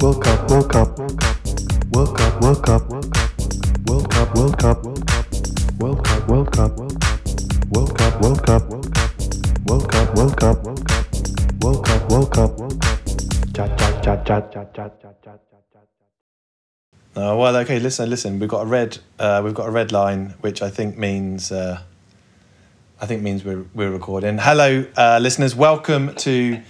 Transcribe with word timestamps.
World 0.00 0.22
Cup, 0.22 0.48
World 0.48 0.70
Cup, 0.70 0.98
World 1.90 2.16
Cup, 2.16 2.40
World 2.40 2.64
Cup, 2.64 2.88
World 2.88 4.08
Cup, 4.08 4.34
World 4.38 4.60
Cup, 4.60 4.84
World 4.84 6.04
Cup, 6.04 6.28
World 6.28 6.54
Cup, 6.54 6.78
World 7.68 7.96
Cup, 7.98 8.20
World 8.20 8.44
Cup, 8.44 8.70
World 9.66 9.88
Cup, 9.90 10.14
World 10.14 10.36
Cup, 10.38 10.64
World 11.60 11.84
Cup, 11.84 12.10
World 12.10 12.32
Cup, 12.32 12.56
chat, 13.56 13.76
chat, 13.78 14.04
chat, 14.04 14.24
chat, 14.24 14.52
chat, 14.54 14.74
chat, 14.74 15.02
chat, 15.02 15.20
chat. 15.24 15.40
Uh, 17.16 17.34
well, 17.36 17.56
okay. 17.56 17.80
Listen, 17.80 18.08
listen. 18.08 18.38
We've 18.38 18.48
got 18.48 18.62
a 18.62 18.66
red. 18.66 18.98
Uh, 19.18 19.42
we've 19.44 19.54
got 19.54 19.66
a 19.66 19.72
red 19.72 19.90
line, 19.90 20.34
which 20.42 20.62
I 20.62 20.70
think 20.70 20.96
means. 20.96 21.50
Uh, 21.50 21.80
I 23.00 23.06
think 23.06 23.22
means 23.22 23.44
we're 23.44 23.64
we're 23.74 23.90
recording. 23.90 24.38
Hello, 24.38 24.84
uh, 24.96 25.18
listeners. 25.20 25.56
Welcome 25.56 26.14
to 26.16 26.60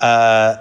uh, 0.00 0.56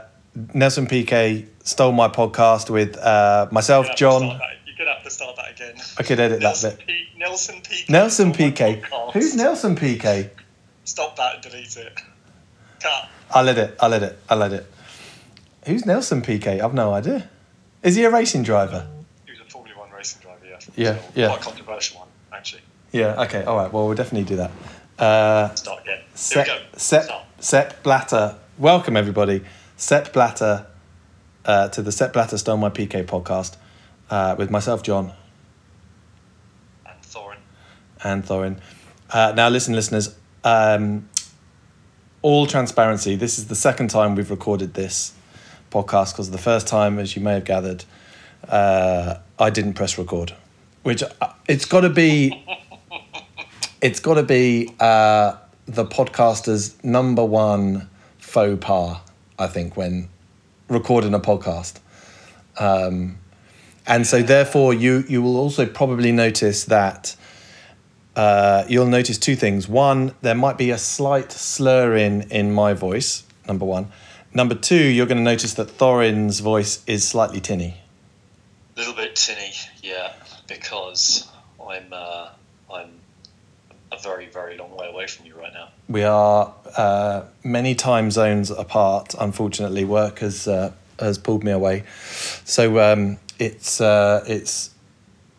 Nelson 0.54 0.86
Piquet 0.86 1.48
stole 1.64 1.92
my 1.92 2.08
podcast 2.08 2.70
with 2.70 2.98
uh, 2.98 3.48
myself, 3.52 3.88
You're 4.00 4.10
gonna 4.20 4.26
have 4.26 4.40
to 4.40 4.40
John. 4.40 4.52
You're 4.66 4.78
gonna 4.78 4.94
have 4.96 5.04
to 5.04 5.10
start 5.10 5.36
that 5.38 5.52
again. 5.52 5.76
I 5.98 6.04
could 6.04 6.20
edit 6.20 6.42
that 6.42 6.62
bit. 6.62 6.88
P- 6.88 7.08
Nelson 7.18 7.56
Piquet. 7.62 7.92
Nelson 7.92 8.34
Piquet. 8.34 8.84
Who's 9.14 9.36
Nelson 9.36 9.76
Piquet? 9.76 10.32
Stop 10.86 11.16
that 11.16 11.36
and 11.36 11.44
delete 11.44 11.76
it. 11.78 12.00
Cut. 12.82 13.10
I'll 13.32 13.48
edit. 13.48 13.76
I'll 13.80 13.94
edit. 13.94 14.20
I'll 14.30 14.44
edit. 14.44 14.62
It. 14.62 15.68
Who's 15.70 15.86
Nelson 15.86 16.22
Piquet? 16.22 16.60
I've 16.62 16.74
no 16.74 16.94
idea. 16.94 17.30
Is 17.82 17.96
he 17.96 18.04
a 18.04 18.10
racing 18.10 18.44
driver? 18.44 18.88
He 19.26 19.32
was 19.32 19.40
a 19.40 19.46
Formula 19.46 19.80
One 19.80 19.92
racing 19.92 20.22
driver. 20.22 20.40
Yeah. 20.46 20.58
Yeah, 20.76 20.98
So, 21.00 21.06
yeah. 21.16 21.28
Quite 21.28 21.40
a 21.40 21.44
controversial 21.44 22.00
one, 22.00 22.08
actually. 22.34 22.62
Yeah. 22.92 23.22
Okay. 23.24 23.44
All 23.44 23.56
right. 23.56 23.72
Well, 23.72 23.86
we'll 23.88 23.96
definitely 23.96 24.28
do 24.28 24.36
that. 24.38 24.52
Uh, 25.00 25.56
Start 25.56 25.82
again. 25.84 25.98
Here 26.00 26.06
Sepp, 26.16 26.48
we 26.48 26.54
go. 26.54 26.60
Sepp, 26.78 27.04
Start. 27.06 27.24
Sepp 27.40 27.84
Blatter. 27.84 28.36
Welcome, 28.58 28.98
everybody. 28.98 29.44
Sepp 29.78 30.12
Blatter 30.14 30.66
uh, 31.46 31.70
to 31.70 31.82
the 31.82 31.92
Sepp 31.92 32.14
Blatter 32.14 32.38
Stole 32.38 32.58
My 32.58 32.70
PK 32.70 33.06
podcast 33.06 33.58
uh, 34.10 34.36
with 34.38 34.50
myself, 34.50 34.84
John, 34.84 35.14
And 36.86 37.02
Thorin. 37.02 37.38
and 38.04 38.24
Thorin. 38.26 38.60
Uh, 39.10 39.34
now, 39.36 39.50
listen, 39.50 39.74
listeners. 39.76 40.16
Um, 40.44 41.10
all 42.22 42.48
transparency, 42.48 43.16
this 43.16 43.38
is 43.38 43.48
the 43.48 43.56
second 43.56 43.90
time 43.90 44.16
we've 44.16 44.32
recorded 44.32 44.74
this 44.74 45.14
podcast 45.72 46.14
because 46.14 46.32
the 46.32 46.38
first 46.38 46.68
time, 46.68 47.00
as 47.00 47.16
you 47.16 47.22
may 47.22 47.34
have 47.34 47.46
gathered, 47.46 47.84
uh, 48.48 49.16
I 49.40 49.50
didn't 49.50 49.74
press 49.74 49.98
record, 49.98 50.34
which 50.84 51.04
uh, 51.04 51.34
it's 51.48 51.66
got 51.66 51.82
to 51.82 51.90
be. 51.90 52.46
It's 53.82 54.00
got 54.00 54.14
to 54.14 54.24
be 54.24 54.74
uh, 54.80 55.36
the 55.66 55.84
podcaster's 55.84 56.82
number 56.86 57.26
one 57.26 57.90
faux 58.18 58.58
pas, 58.66 59.02
I 59.38 59.48
think, 59.48 59.76
when 59.76 60.08
recording 60.74 61.14
a 61.14 61.20
podcast. 61.20 61.80
Um, 62.58 63.18
and 63.86 64.08
so, 64.08 64.22
therefore, 64.22 64.74
you 64.74 65.04
you 65.08 65.22
will 65.22 65.38
also 65.38 65.66
probably 65.66 66.12
notice 66.12 66.66
that 66.66 67.16
uh, 68.16 68.64
you'll 68.68 68.88
notice 68.88 69.18
two 69.18 69.36
things. 69.36 69.68
One, 69.68 70.14
there 70.22 70.36
might 70.36 70.58
be 70.58 70.72
a 70.72 70.78
slight 70.78 71.32
slur 71.32 71.96
in 71.96 72.24
in 72.32 72.54
my 72.54 72.74
voice. 72.74 73.24
Number 73.48 73.66
one. 73.66 73.92
Number 74.36 74.56
two, 74.56 74.84
you're 74.84 75.06
going 75.06 75.20
to 75.20 75.24
notice 75.24 75.54
that 75.56 75.70
Thorin's 75.70 76.40
voice 76.40 76.84
is 76.88 77.08
slightly 77.08 77.40
tinny. 77.40 77.78
A 78.76 78.80
little 78.80 78.96
bit 78.96 79.16
tinny, 79.16 79.54
yeah, 79.84 80.14
because 80.48 81.28
I'm 81.62 81.86
uh, 81.92 82.30
very 84.04 84.28
very 84.28 84.58
long 84.58 84.76
way 84.76 84.88
away 84.90 85.08
from 85.08 85.26
you 85.26 85.36
right 85.36 85.54
now. 85.54 85.70
We 85.88 86.04
are 86.04 86.54
uh, 86.78 87.24
many 87.44 87.76
time 87.76 88.12
zones 88.12 88.52
apart. 88.52 89.16
Unfortunately, 89.20 89.86
work 89.86 90.20
has 90.20 90.48
uh, 90.48 90.74
has 91.00 91.18
pulled 91.18 91.44
me 91.44 91.52
away, 91.52 91.84
so 92.46 92.80
um, 92.80 93.18
it's 93.40 93.82
uh, 93.82 94.24
it's 94.28 94.70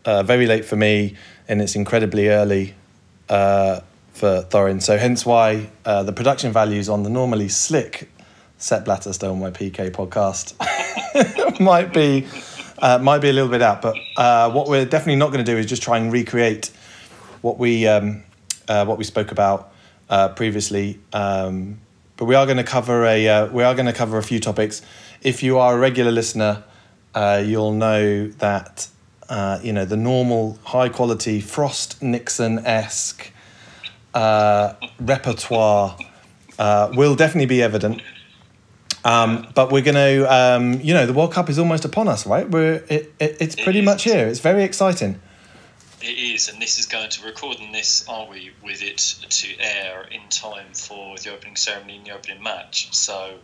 uh, 0.05 0.23
very 0.23 0.47
late 0.47 0.65
for 0.65 0.77
me, 0.77 1.17
and 1.49 1.61
it's 1.63 1.75
incredibly 1.75 2.29
early 2.29 2.75
uh, 3.29 3.81
for 4.13 4.43
Thorin. 4.51 4.81
So 4.83 4.97
hence 4.97 5.27
why 5.27 5.71
uh, 5.85 6.03
the 6.03 6.13
production 6.13 6.53
values 6.53 6.89
on 6.89 7.03
the 7.03 7.11
normally 7.11 7.49
slick 7.49 8.09
Sepp 8.59 8.85
Blatter 8.85 9.13
Stole 9.13 9.37
My 9.37 9.51
PK 9.51 9.91
podcast 9.91 10.55
might 11.61 11.93
be 11.93 12.27
uh, 12.79 12.99
might 12.99 13.19
be 13.19 13.29
a 13.29 13.33
little 13.33 13.51
bit 13.51 13.63
out. 13.63 13.83
But 13.83 13.97
uh, 14.17 14.51
what 14.51 14.69
we're 14.69 14.85
definitely 14.85 15.17
not 15.17 15.33
going 15.33 15.45
to 15.45 15.51
do 15.51 15.59
is 15.59 15.67
just 15.67 15.83
try 15.83 15.99
and 15.99 16.13
recreate 16.13 16.71
what 17.43 17.59
we 17.59 17.87
um, 17.87 18.23
uh, 18.69 18.85
what 18.85 18.99
we 18.99 19.05
spoke 19.05 19.31
about 19.31 19.73
uh, 20.09 20.29
previously. 20.29 21.01
Um, 21.13 21.81
but 22.17 22.27
we 22.27 22.35
are 22.35 22.47
going 22.47 22.59
to 22.59 22.65
cover 22.65 23.05
a 23.05 23.29
uh, 23.29 23.47
we 23.47 23.63
are 23.63 23.75
going 23.75 23.87
to 23.87 23.93
cover 23.93 24.19
a 24.19 24.23
few 24.23 24.41
topics. 24.41 24.83
If 25.23 25.43
you 25.43 25.59
are 25.59 25.75
a 25.75 25.79
regular 25.79 26.13
listener, 26.13 26.65
uh, 27.15 27.43
you'll 27.45 27.73
know 27.73 28.29
that 28.29 28.89
uh, 29.29 29.59
you 29.63 29.73
know 29.73 29.85
the 29.85 29.97
normal 29.97 30.59
high 30.65 30.89
quality 30.89 31.41
Frost 31.41 32.03
Nixon 32.03 32.59
esque 32.65 33.33
uh, 34.15 34.75
repertoire 35.01 35.97
uh, 36.59 36.93
will 36.95 37.15
definitely 37.17 37.47
be 37.47 37.63
evident. 37.63 38.01
Um, 39.05 39.49
but 39.55 39.71
we're 39.71 39.83
going 39.83 39.97
to, 39.97 40.35
um, 40.35 40.81
you 40.81 40.95
know, 40.95 41.05
the 41.05 41.13
World 41.13 41.33
Cup 41.33 41.51
is 41.51 41.59
almost 41.59 41.85
upon 41.85 42.09
us, 42.09 42.27
right? 42.27 42.49
We're 42.49 42.83
it, 42.89 43.13
it, 43.21 43.37
it's 43.39 43.55
pretty 43.55 43.83
much 43.83 44.05
here. 44.05 44.27
It's 44.27 44.41
very 44.41 44.63
exciting. 44.63 45.21
It 46.05 46.19
is, 46.19 46.51
and 46.51 46.61
this 46.61 46.79
is 46.79 46.85
going 46.85 47.09
to 47.09 47.25
record 47.25 47.61
on 47.63 47.73
this, 47.73 48.07
are 48.09 48.27
we, 48.29 48.51
with 48.63 48.83
it 48.83 48.99
to 48.99 49.59
air 49.59 50.07
in 50.11 50.21
time 50.29 50.75
for 50.75 51.17
the 51.17 51.33
opening 51.33 51.57
ceremony 51.57 51.97
and 51.97 52.05
the 52.05 52.11
opening 52.11 52.43
match. 52.43 52.95
So, 52.95 53.39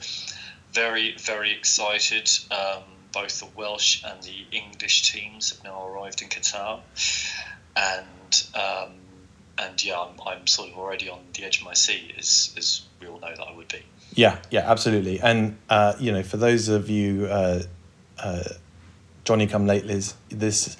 very, 0.74 1.16
very 1.16 1.52
excited. 1.52 2.30
Um, 2.50 2.82
both 3.12 3.40
the 3.40 3.48
Welsh 3.56 4.02
and 4.04 4.22
the 4.22 4.44
English 4.52 5.10
teams 5.10 5.50
have 5.50 5.64
now 5.64 5.86
arrived 5.86 6.20
in 6.20 6.28
Qatar, 6.28 6.80
and 7.74 8.44
um, 8.54 8.92
and 9.56 9.82
yeah, 9.82 9.98
I'm, 9.98 10.20
I'm 10.26 10.46
sort 10.46 10.68
of 10.68 10.76
already 10.76 11.08
on 11.08 11.20
the 11.32 11.44
edge 11.44 11.60
of 11.60 11.64
my 11.64 11.74
seat, 11.74 12.14
as 12.18 12.54
as 12.58 12.82
we 13.00 13.06
all 13.06 13.20
know 13.20 13.34
that 13.34 13.42
I 13.42 13.56
would 13.56 13.68
be. 13.68 13.82
Yeah, 14.12 14.36
yeah, 14.50 14.70
absolutely. 14.70 15.18
And 15.20 15.56
uh, 15.70 15.94
you 15.98 16.12
know, 16.12 16.22
for 16.22 16.36
those 16.36 16.68
of 16.68 16.90
you 16.90 17.24
uh, 17.24 17.62
uh, 18.18 18.42
Johnny 19.24 19.46
Come 19.46 19.66
Latelys, 19.66 20.12
this 20.28 20.76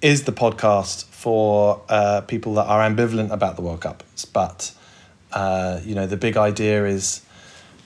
is 0.00 0.24
the 0.24 0.32
podcast 0.32 1.04
for 1.06 1.82
uh, 1.88 2.20
people 2.22 2.54
that 2.54 2.66
are 2.66 2.80
ambivalent 2.88 3.30
about 3.30 3.56
the 3.56 3.62
World 3.62 3.80
Cup. 3.80 4.02
But 4.32 4.72
uh, 5.32 5.80
you 5.84 5.94
know, 5.94 6.06
the 6.06 6.16
big 6.16 6.36
idea 6.36 6.86
is 6.86 7.22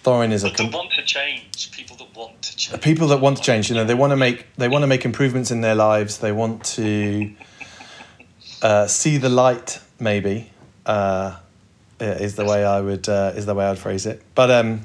Thorin 0.04 0.32
is 0.32 0.44
a 0.44 0.48
But 0.48 0.56
com- 0.56 0.66
that 0.70 0.76
want 0.76 0.92
to 0.92 1.04
change, 1.04 1.70
people 1.72 1.96
that 1.96 2.14
want 2.16 2.42
to 2.42 2.56
change. 2.56 2.82
people 2.82 3.08
that 3.08 3.20
want 3.20 3.36
to 3.38 3.42
change. 3.42 3.68
You 3.70 3.76
know, 3.76 3.84
they 3.84 3.94
want 3.94 4.10
to 4.10 4.16
make 4.16 4.46
they 4.56 4.68
want 4.68 4.82
to 4.82 4.86
make 4.86 5.04
improvements 5.04 5.50
in 5.50 5.60
their 5.60 5.74
lives. 5.74 6.18
They 6.18 6.32
want 6.32 6.64
to 6.76 7.32
uh, 8.62 8.86
see 8.86 9.16
the 9.16 9.28
light. 9.28 9.80
Maybe 9.98 10.50
uh, 10.86 11.36
is 12.00 12.34
the 12.34 12.44
way 12.44 12.64
I 12.64 12.80
would 12.80 13.08
uh, 13.08 13.32
is 13.36 13.46
the 13.46 13.54
way 13.54 13.64
I'd 13.64 13.78
phrase 13.78 14.04
it. 14.06 14.22
But 14.34 14.50
um, 14.50 14.84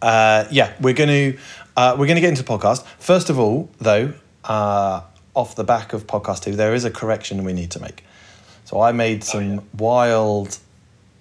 uh, 0.00 0.44
yeah, 0.50 0.72
we're 0.80 0.94
going 0.94 1.32
to 1.34 1.38
uh, 1.76 1.96
we're 1.98 2.06
going 2.06 2.16
to 2.16 2.20
get 2.20 2.30
into 2.30 2.42
the 2.42 2.48
podcast. 2.48 2.84
First 2.98 3.28
of 3.30 3.38
all, 3.38 3.68
though, 3.78 4.12
uh, 4.44 5.00
off 5.36 5.54
the 5.54 5.64
back 5.64 5.92
of 5.92 6.06
podcast 6.06 6.42
two, 6.42 6.56
there 6.56 6.74
is 6.74 6.84
a 6.84 6.90
correction 6.90 7.44
we 7.44 7.52
need 7.52 7.70
to 7.72 7.80
make. 7.80 8.02
So 8.64 8.80
I 8.80 8.90
made 8.92 9.22
some 9.22 9.54
yeah. 9.54 9.60
wild. 9.78 10.58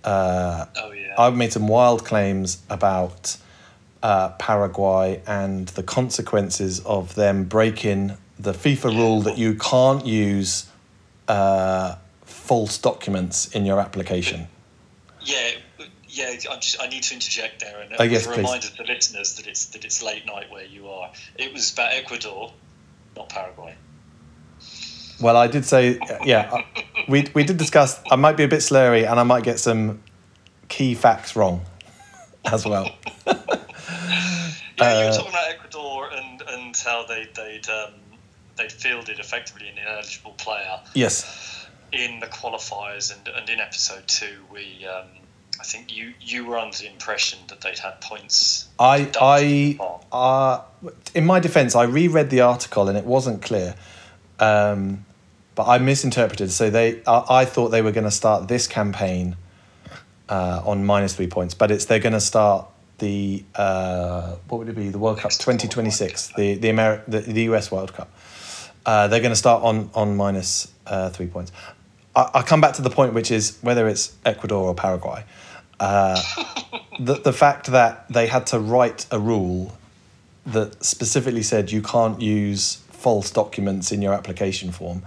Uh, 0.03 0.65
Oh 0.77 0.91
yeah. 0.91 1.13
I've 1.17 1.35
made 1.35 1.51
some 1.53 1.67
wild 1.67 2.03
claims 2.05 2.61
about 2.69 3.37
uh, 4.03 4.29
Paraguay 4.39 5.21
and 5.27 5.67
the 5.69 5.83
consequences 5.83 6.79
of 6.85 7.15
them 7.15 7.43
breaking 7.45 8.17
the 8.39 8.51
FIFA 8.53 8.95
rule 8.97 9.21
that 9.21 9.37
you 9.37 9.55
can't 9.55 10.05
use 10.05 10.67
uh, 11.27 11.95
false 12.23 12.77
documents 12.77 13.47
in 13.55 13.65
your 13.65 13.79
application. 13.79 14.47
Yeah, 15.21 15.51
yeah. 16.07 16.35
I'm 16.51 16.59
just, 16.59 16.81
I 16.81 16.87
need 16.87 17.03
to 17.03 17.13
interject 17.13 17.61
there 17.61 17.79
and 17.81 17.93
Oh, 17.97 18.03
yes, 18.03 18.21
as 18.21 18.27
a 18.27 18.29
please. 18.31 18.37
reminder 18.37 18.67
to 18.67 18.83
listeners 18.83 19.35
that 19.37 19.47
it's 19.47 19.65
that 19.67 19.85
it's 19.85 20.03
late 20.03 20.25
night 20.25 20.51
where 20.51 20.65
you 20.65 20.89
are. 20.89 21.11
It 21.37 21.53
was 21.53 21.71
about 21.73 21.93
Ecuador, 21.93 22.51
not 23.15 23.29
Paraguay. 23.29 23.75
Well, 25.21 25.37
I 25.37 25.47
did 25.47 25.65
say, 25.65 25.99
yeah, 26.25 26.49
uh, 26.51 26.61
we, 27.07 27.25
we 27.33 27.43
did 27.43 27.57
discuss, 27.57 27.99
I 28.11 28.15
might 28.15 28.35
be 28.37 28.43
a 28.43 28.47
bit 28.47 28.59
slurry 28.59 29.09
and 29.09 29.19
I 29.19 29.23
might 29.23 29.43
get 29.43 29.59
some 29.59 30.01
key 30.67 30.93
facts 30.95 31.35
wrong 31.35 31.61
as 32.51 32.65
well. 32.65 32.89
Yeah, 34.77 34.99
you 34.99 35.07
Uh, 35.07 35.09
were 35.09 35.15
talking 35.15 35.29
about 35.31 35.49
Ecuador 35.51 36.09
and 36.11 36.41
and 36.49 36.75
how 36.85 37.05
they 37.05 37.29
they'd 37.33 37.67
um, 37.69 37.93
they'd 38.57 38.71
fielded 38.73 39.19
effectively 39.19 39.69
an 39.69 39.77
ineligible 39.77 40.33
player 40.33 40.81
Yes. 40.93 41.65
in 41.93 42.19
the 42.19 42.27
qualifiers 42.27 43.15
and 43.15 43.25
and 43.35 43.49
in 43.49 43.61
episode 43.61 44.05
two 44.07 44.35
we. 44.51 44.85
Um, 44.85 45.05
I 45.57 45.63
think 45.63 45.95
you, 45.95 46.13
you 46.19 46.45
were 46.45 46.57
under 46.57 46.75
the 46.77 46.87
impression 46.91 47.39
that 47.47 47.61
they'd 47.61 47.79
had 47.79 48.01
points. 48.01 48.67
I, 48.77 49.09
I, 49.21 49.79
uh, 50.11 50.59
in 51.13 51.25
my 51.25 51.39
defense, 51.39 51.75
I 51.75 51.83
reread 51.83 52.29
the 52.29 52.41
article 52.41 52.89
and 52.89 52.97
it 52.97 53.05
wasn't 53.05 53.41
clear. 53.41 53.73
Um, 54.39 55.05
but 55.55 55.67
I 55.67 55.77
misinterpreted. 55.77 56.51
So 56.51 56.69
they, 56.69 57.01
I, 57.07 57.25
I 57.29 57.45
thought 57.45 57.69
they 57.69 57.81
were 57.81 57.91
going 57.91 58.03
to 58.03 58.11
start 58.11 58.47
this 58.47 58.67
campaign 58.67 59.37
uh, 60.29 60.61
on 60.65 60.85
minus 60.85 61.15
three 61.15 61.27
points, 61.27 61.53
but 61.53 61.71
it's 61.71 61.85
they're 61.85 61.99
going 61.99 62.13
to 62.13 62.19
start 62.19 62.67
the 62.97 63.43
uh, 63.55 64.35
what 64.47 64.59
would 64.59 64.69
it 64.69 64.75
be? 64.75 64.89
The 64.89 64.99
World 64.99 65.19
Cup 65.19 65.31
twenty 65.37 65.67
twenty 65.67 65.91
six, 65.91 66.31
the 66.35 66.55
the 66.55 66.69
Ameri- 66.69 67.03
the, 67.07 67.21
the 67.21 67.43
US 67.43 67.71
World 67.71 67.93
Cup. 67.93 68.09
Uh, 68.85 69.07
they're 69.07 69.19
going 69.19 69.31
to 69.31 69.37
start 69.37 69.63
on 69.63 69.89
on 69.93 70.15
minus 70.15 70.71
uh, 70.87 71.09
three 71.09 71.27
points. 71.27 71.51
I, 72.15 72.29
I 72.35 72.41
come 72.41 72.61
back 72.61 72.73
to 72.75 72.81
the 72.81 72.89
point, 72.89 73.13
which 73.13 73.31
is 73.31 73.57
whether 73.61 73.87
it's 73.87 74.15
Ecuador 74.25 74.69
or 74.69 74.75
Paraguay. 74.75 75.23
Uh, 75.79 76.21
the 76.99 77.15
the 77.15 77.33
fact 77.33 77.67
that 77.67 78.07
they 78.09 78.27
had 78.27 78.47
to 78.47 78.59
write 78.59 79.05
a 79.11 79.19
rule 79.19 79.77
that 80.45 80.83
specifically 80.83 81.43
said 81.43 81.71
you 81.71 81.81
can't 81.81 82.21
use 82.21 82.81
false 83.05 83.29
documents 83.29 83.91
in 83.91 84.01
your 84.01 84.15
application 84.15 84.71
form 84.71 85.03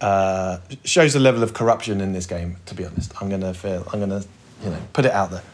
uh, 0.00 0.58
shows 0.82 1.14
a 1.14 1.20
level 1.20 1.44
of 1.44 1.54
corruption 1.54 2.00
in 2.00 2.12
this 2.12 2.26
game. 2.26 2.56
To 2.66 2.74
be 2.74 2.84
honest, 2.84 3.12
I'm 3.22 3.30
gonna 3.30 3.54
feel 3.54 3.86
I'm 3.92 4.00
gonna 4.00 4.24
you 4.64 4.70
know 4.70 4.82
put 4.92 5.04
it 5.04 5.12
out 5.12 5.30
there. 5.30 5.44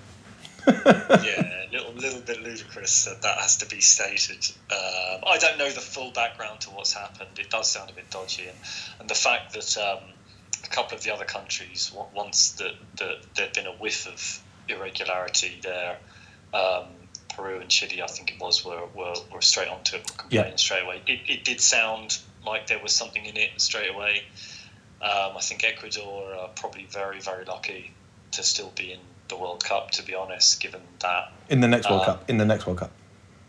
yeah, 0.67 1.67
a 1.67 1.69
little, 1.71 1.93
little 1.93 2.23
bit 2.23 2.41
ludicrous 2.43 3.05
that 3.05 3.21
that 3.21 3.37
has 3.37 3.59
to 3.59 3.67
be 3.67 3.83
stated. 3.83 4.51
Um, 4.71 5.25
I 5.27 5.37
don't 5.39 5.59
know 5.59 5.69
the 5.69 5.81
full 5.81 6.11
background 6.13 6.61
to 6.61 6.71
what's 6.71 6.95
happened. 6.95 7.39
It 7.39 7.51
does 7.51 7.71
sound 7.71 7.91
a 7.91 7.93
bit 7.93 8.09
dodgy, 8.09 8.47
and, 8.49 8.57
and 9.01 9.11
the 9.11 9.15
fact 9.15 9.53
that 9.53 9.77
um, 9.77 10.05
a 10.65 10.69
couple 10.69 10.97
of 10.97 11.05
the 11.05 11.13
other 11.13 11.27
countries, 11.27 11.93
once 12.15 12.53
that, 12.53 12.77
that 12.97 13.17
there'd 13.35 13.53
been 13.53 13.67
a 13.67 13.73
whiff 13.73 14.07
of 14.07 14.43
irregularity 14.69 15.61
there, 15.63 15.99
um, 16.55 16.87
Peru 17.39 17.61
and 17.61 17.71
Chile, 17.71 18.03
I 18.03 18.07
think 18.09 18.33
it 18.33 18.41
was, 18.41 18.65
were, 18.65 18.83
were, 18.97 19.15
were 19.33 19.41
straight 19.41 19.69
onto 19.69 19.97
it, 19.97 20.03
were 20.11 20.17
complaining 20.17 20.51
Yeah. 20.53 20.57
straight 20.57 20.83
away. 20.83 21.03
It, 21.07 21.21
it 21.29 21.45
did 21.45 21.61
sound 21.61 22.19
like 22.45 22.67
there 22.67 22.83
was 22.83 22.93
something 22.93 23.25
in 23.25 23.37
it 23.37 23.51
straight 23.59 23.91
away. 23.95 24.25
Um, 25.01 25.37
I 25.37 25.41
think 25.41 25.63
Ecuador 25.63 26.35
are 26.35 26.49
probably 26.57 26.87
very, 26.91 27.21
very 27.21 27.45
lucky 27.45 27.93
to 28.33 28.43
still 28.43 28.73
be 28.77 28.93
in 28.93 28.99
the 29.29 29.37
World 29.37 29.63
Cup, 29.63 29.93
to 29.93 30.03
be 30.03 30.15
honest, 30.15 30.61
given 30.61 30.81
that. 31.01 31.33
In 31.49 31.61
the 31.61 31.69
next 31.69 31.89
World 31.89 32.01
Um, 32.03 32.07
Cup. 32.07 32.29
In 32.31 32.39
the 32.39 32.45
next 32.45 32.67
World 32.67 32.79
Cup. 32.79 32.91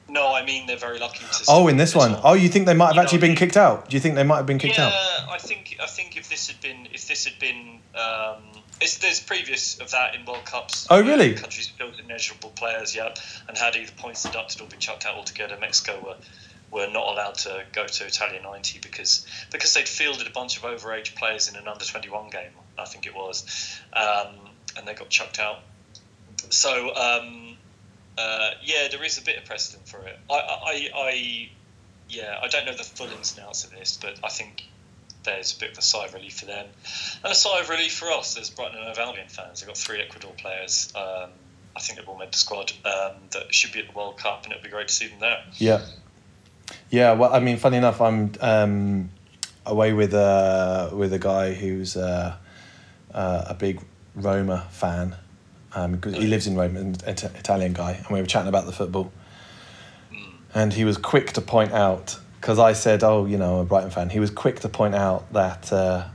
No, 0.07 0.33
I 0.33 0.43
mean 0.43 0.65
they're 0.65 0.77
very 0.89 0.99
lucky 0.99 1.19
to. 1.19 1.43
Oh, 1.47 1.67
in 1.67 1.77
this 1.77 1.95
one. 1.95 2.15
Oh, 2.23 2.33
you 2.33 2.49
think 2.49 2.65
they 2.65 2.73
might 2.73 2.87
have 2.87 2.95
You 2.95 3.01
know, 3.01 3.03
actually 3.03 3.19
been 3.19 3.35
kicked 3.35 3.57
out? 3.57 3.89
Do 3.89 3.95
you 3.95 3.99
think 4.01 4.15
they 4.15 4.23
might 4.23 4.37
have 4.37 4.45
been 4.47 4.57
kicked 4.57 4.77
yeah, 4.77 4.87
out? 4.87 5.29
I 5.29 5.37
think 5.37 5.77
I 5.81 5.85
think 5.85 6.17
if 6.17 6.29
this 6.29 6.47
had 6.47 6.59
been 6.61 6.87
if 6.91 7.07
this 7.07 7.25
had 7.25 7.37
been 7.39 7.79
um, 7.93 8.41
it's, 8.81 8.97
there's 8.99 9.19
previous 9.19 9.79
of 9.79 9.91
that 9.91 10.15
in 10.15 10.25
World 10.25 10.45
Cups. 10.45 10.87
Oh, 10.89 11.01
really? 11.01 11.33
Countries 11.33 11.67
built 11.69 11.99
immeasurable 11.99 12.49
players, 12.51 12.95
yeah, 12.95 13.13
and 13.47 13.57
had 13.57 13.75
either 13.75 13.91
points 13.97 14.23
deducted 14.23 14.61
or 14.61 14.67
been 14.67 14.79
chucked 14.79 15.05
out 15.05 15.15
altogether. 15.15 15.57
Mexico 15.59 15.99
were 16.05 16.15
were 16.71 16.87
not 16.87 17.07
allowed 17.13 17.33
to 17.33 17.63
go 17.73 17.87
to 17.87 18.05
Italia 18.05 18.39
90 18.41 18.79
because 18.79 19.25
because 19.51 19.73
they'd 19.73 19.87
fielded 19.87 20.27
a 20.27 20.29
bunch 20.29 20.57
of 20.57 20.63
overage 20.63 21.15
players 21.15 21.49
in 21.49 21.55
an 21.55 21.67
under 21.67 21.83
21 21.83 22.29
game, 22.29 22.51
I 22.77 22.85
think 22.85 23.07
it 23.07 23.15
was, 23.15 23.79
um, 23.93 24.35
and 24.77 24.87
they 24.87 24.93
got 24.93 25.09
chucked 25.09 25.39
out. 25.39 25.59
So 26.49 26.93
um, 26.95 27.57
uh, 28.17 28.51
yeah, 28.63 28.87
there 28.89 29.03
is 29.03 29.17
a 29.17 29.21
bit 29.21 29.37
of 29.37 29.45
precedent 29.45 29.87
for 29.87 29.99
it. 30.07 30.19
I, 30.29 30.35
I, 30.35 30.89
I 30.95 31.49
yeah, 32.09 32.39
I 32.41 32.47
don't 32.47 32.65
know 32.65 32.75
the 32.75 32.83
full 32.83 33.07
ins 33.07 33.37
and 33.37 33.47
outs 33.47 33.63
of 33.63 33.71
this, 33.71 33.97
but 34.01 34.19
I 34.23 34.29
think 34.29 34.63
there's 35.23 35.55
a 35.55 35.59
bit 35.59 35.71
of 35.71 35.77
a 35.77 35.81
sigh 35.81 36.05
of 36.05 36.13
relief 36.13 36.39
for 36.39 36.45
them, 36.45 36.67
and 37.23 37.31
a 37.31 37.35
sigh 37.35 37.59
of 37.59 37.69
relief 37.69 37.93
for 37.93 38.11
us 38.11 38.37
as 38.37 38.49
Brighton 38.49 38.77
and 38.77 38.87
Hove 38.87 38.97
Albion 38.99 39.27
fans. 39.27 39.61
They've 39.61 39.67
got 39.67 39.77
three 39.77 40.01
Ecuador 40.01 40.31
players. 40.37 40.93
Um, 40.95 41.29
I 41.75 41.79
think 41.81 41.99
they've 41.99 42.07
all 42.07 42.17
made 42.17 42.31
the 42.31 42.37
squad 42.37 42.71
um, 42.85 43.13
that 43.31 43.53
should 43.53 43.71
be 43.71 43.79
at 43.79 43.87
the 43.87 43.97
World 43.97 44.17
Cup, 44.17 44.43
and 44.43 44.51
it'd 44.51 44.63
be 44.63 44.69
great 44.69 44.87
to 44.87 44.93
see 44.93 45.07
them 45.07 45.19
there. 45.19 45.43
Yeah. 45.57 45.81
Yeah, 46.89 47.13
well, 47.13 47.33
I 47.33 47.39
mean, 47.39 47.57
funny 47.57 47.77
enough, 47.77 48.01
I'm 48.01 48.31
um, 48.41 49.09
away 49.65 49.93
with 49.93 50.13
a 50.13 50.91
with 50.93 51.13
a 51.13 51.19
guy 51.19 51.53
who's 51.53 51.95
uh, 51.97 52.35
uh, 53.13 53.45
a 53.47 53.53
big 53.53 53.81
Roma 54.15 54.67
fan. 54.71 55.15
Um, 55.73 56.01
he 56.01 56.27
lives 56.27 56.47
in 56.47 56.55
Rome, 56.55 56.75
an 56.77 56.95
Italian 57.05 57.73
guy, 57.73 57.93
and 57.93 58.07
we 58.09 58.19
were 58.19 58.27
chatting 58.27 58.49
about 58.49 58.65
the 58.65 58.71
football. 58.71 59.11
And 60.53 60.73
he 60.73 60.83
was 60.83 60.97
quick 60.97 61.33
to 61.33 61.41
point 61.41 61.71
out 61.73 62.17
because 62.39 62.59
I 62.59 62.73
said, 62.73 63.03
"Oh, 63.03 63.25
you 63.25 63.37
know, 63.37 63.55
I'm 63.55 63.61
a 63.61 63.65
Brighton 63.65 63.91
fan." 63.91 64.09
He 64.09 64.19
was 64.19 64.31
quick 64.31 64.59
to 64.61 64.69
point 64.69 64.95
out 64.95 65.31
that 65.33 65.71
uh, 65.71 66.07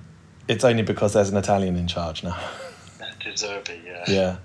it's 0.48 0.64
only 0.64 0.82
because 0.82 1.12
there's 1.12 1.30
an 1.30 1.36
Italian 1.36 1.76
in 1.76 1.86
charge 1.86 2.22
now. 2.22 2.38
De 3.20 3.32
Zerbi, 3.32 3.82
yeah. 3.84 4.04
yeah, 4.06 4.36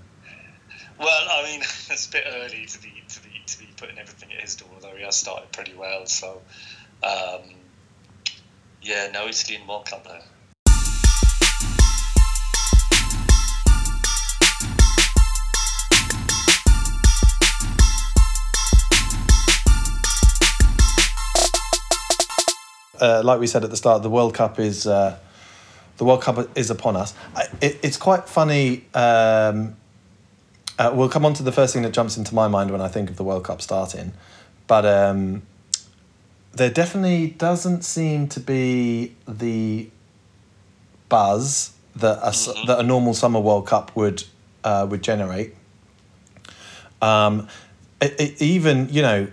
Well, 0.98 1.26
I 1.30 1.42
mean, 1.44 1.60
it's 1.90 2.08
a 2.08 2.12
bit 2.12 2.24
early 2.26 2.66
to 2.66 2.82
be 2.82 3.02
to 3.08 3.22
be 3.22 3.30
to 3.46 3.58
be 3.58 3.68
putting 3.76 3.98
everything 3.98 4.32
at 4.32 4.40
his 4.40 4.56
door, 4.56 4.70
though 4.80 4.94
he 4.96 5.04
has 5.04 5.16
started 5.16 5.52
pretty 5.52 5.74
well. 5.74 6.06
So, 6.06 6.40
um, 7.02 7.42
yeah, 8.82 9.10
no 9.12 9.26
Italy 9.26 9.58
in 9.60 9.66
World 9.66 9.86
Cup 9.86 10.04
though. 10.04 10.22
Uh, 23.00 23.22
like 23.24 23.40
we 23.40 23.46
said 23.46 23.64
at 23.64 23.70
the 23.70 23.76
start, 23.76 24.02
the 24.02 24.10
World 24.10 24.34
Cup 24.34 24.58
is 24.58 24.86
uh, 24.86 25.18
the 25.96 26.04
World 26.04 26.22
Cup 26.22 26.56
is 26.56 26.70
upon 26.70 26.96
us. 26.96 27.14
I, 27.34 27.44
it, 27.60 27.78
it's 27.82 27.96
quite 27.96 28.28
funny. 28.28 28.84
Um, 28.94 29.76
uh, 30.78 30.92
we'll 30.94 31.08
come 31.10 31.24
on 31.26 31.34
to 31.34 31.42
the 31.42 31.52
first 31.52 31.74
thing 31.74 31.82
that 31.82 31.92
jumps 31.92 32.16
into 32.16 32.34
my 32.34 32.48
mind 32.48 32.70
when 32.70 32.80
I 32.80 32.88
think 32.88 33.10
of 33.10 33.16
the 33.16 33.24
World 33.24 33.44
Cup 33.44 33.60
starting, 33.60 34.12
but 34.66 34.86
um, 34.86 35.42
there 36.52 36.70
definitely 36.70 37.28
doesn't 37.28 37.82
seem 37.84 38.28
to 38.28 38.40
be 38.40 39.14
the 39.28 39.90
buzz 41.08 41.72
that 41.96 42.18
a, 42.22 42.26
s- 42.28 42.46
that 42.66 42.78
a 42.78 42.82
normal 42.82 43.14
summer 43.14 43.40
World 43.40 43.66
Cup 43.66 43.94
would 43.96 44.24
uh, 44.64 44.86
would 44.90 45.02
generate. 45.02 45.54
Um, 47.02 47.48
it, 48.00 48.14
it, 48.20 48.42
even 48.42 48.88
you 48.90 49.02
know. 49.02 49.28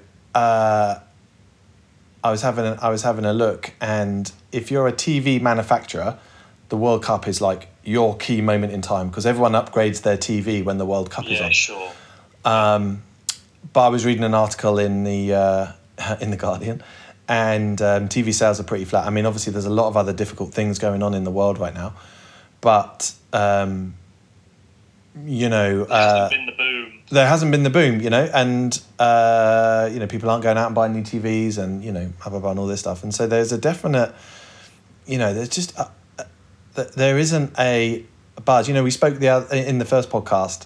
I 2.23 2.31
was 2.31 2.41
having 2.41 2.65
a, 2.65 2.77
I 2.81 2.89
was 2.89 3.03
having 3.03 3.25
a 3.25 3.33
look, 3.33 3.73
and 3.79 4.31
if 4.51 4.71
you're 4.71 4.87
a 4.87 4.93
TV 4.93 5.41
manufacturer, 5.41 6.17
the 6.69 6.77
World 6.77 7.03
Cup 7.03 7.27
is 7.27 7.41
like 7.41 7.69
your 7.83 8.17
key 8.17 8.41
moment 8.41 8.73
in 8.73 8.81
time 8.81 9.09
because 9.09 9.25
everyone 9.25 9.53
upgrades 9.53 10.01
their 10.01 10.17
TV 10.17 10.63
when 10.63 10.77
the 10.77 10.85
World 10.85 11.09
Cup 11.09 11.25
is 11.25 11.39
on. 11.39 11.47
Yeah, 11.47 11.51
sure. 11.51 11.91
But 13.73 13.85
I 13.85 13.89
was 13.89 14.05
reading 14.05 14.23
an 14.23 14.33
article 14.33 14.79
in 14.79 15.03
the 15.03 15.33
uh, 15.33 15.71
in 16.21 16.31
the 16.31 16.37
Guardian, 16.37 16.83
and 17.27 17.81
um, 17.81 18.09
TV 18.09 18.33
sales 18.33 18.59
are 18.59 18.63
pretty 18.63 18.85
flat. 18.85 19.05
I 19.05 19.09
mean, 19.09 19.25
obviously, 19.25 19.53
there's 19.53 19.65
a 19.65 19.69
lot 19.69 19.87
of 19.87 19.97
other 19.97 20.13
difficult 20.13 20.53
things 20.53 20.79
going 20.79 21.03
on 21.03 21.13
in 21.13 21.23
the 21.23 21.31
world 21.31 21.59
right 21.59 21.73
now, 21.73 21.93
but 22.61 23.13
um, 23.33 23.95
you 25.25 25.49
know, 25.49 25.83
uh, 25.83 26.29
been 26.29 26.45
the. 26.45 26.56
There 27.09 27.27
hasn't 27.27 27.51
been 27.51 27.63
the 27.63 27.69
boom, 27.69 28.01
you 28.01 28.09
know, 28.09 28.29
and 28.33 28.81
uh, 28.99 29.89
you 29.91 29.99
know 29.99 30.07
people 30.07 30.29
aren't 30.29 30.43
going 30.43 30.57
out 30.57 30.67
and 30.67 30.75
buying 30.75 30.93
new 30.93 31.03
TVs 31.03 31.57
and 31.57 31.83
you 31.83 31.91
know 31.91 32.11
blah 32.21 32.29
blah 32.29 32.39
blah 32.39 32.51
and 32.51 32.59
all 32.59 32.67
this 32.67 32.81
stuff, 32.81 33.03
and 33.03 33.13
so 33.13 33.27
there's 33.27 33.51
a 33.51 33.57
definite, 33.57 34.13
you 35.05 35.17
know, 35.17 35.33
there's 35.33 35.49
just 35.49 35.77
a, 35.77 35.89
th- 36.75 36.89
there 36.91 37.17
isn't 37.17 37.57
a 37.57 38.05
buzz. 38.43 38.67
You 38.67 38.73
know, 38.73 38.83
we 38.83 38.91
spoke 38.91 39.19
the 39.19 39.29
other, 39.29 39.55
in 39.55 39.77
the 39.77 39.85
first 39.85 40.09
podcast 40.09 40.65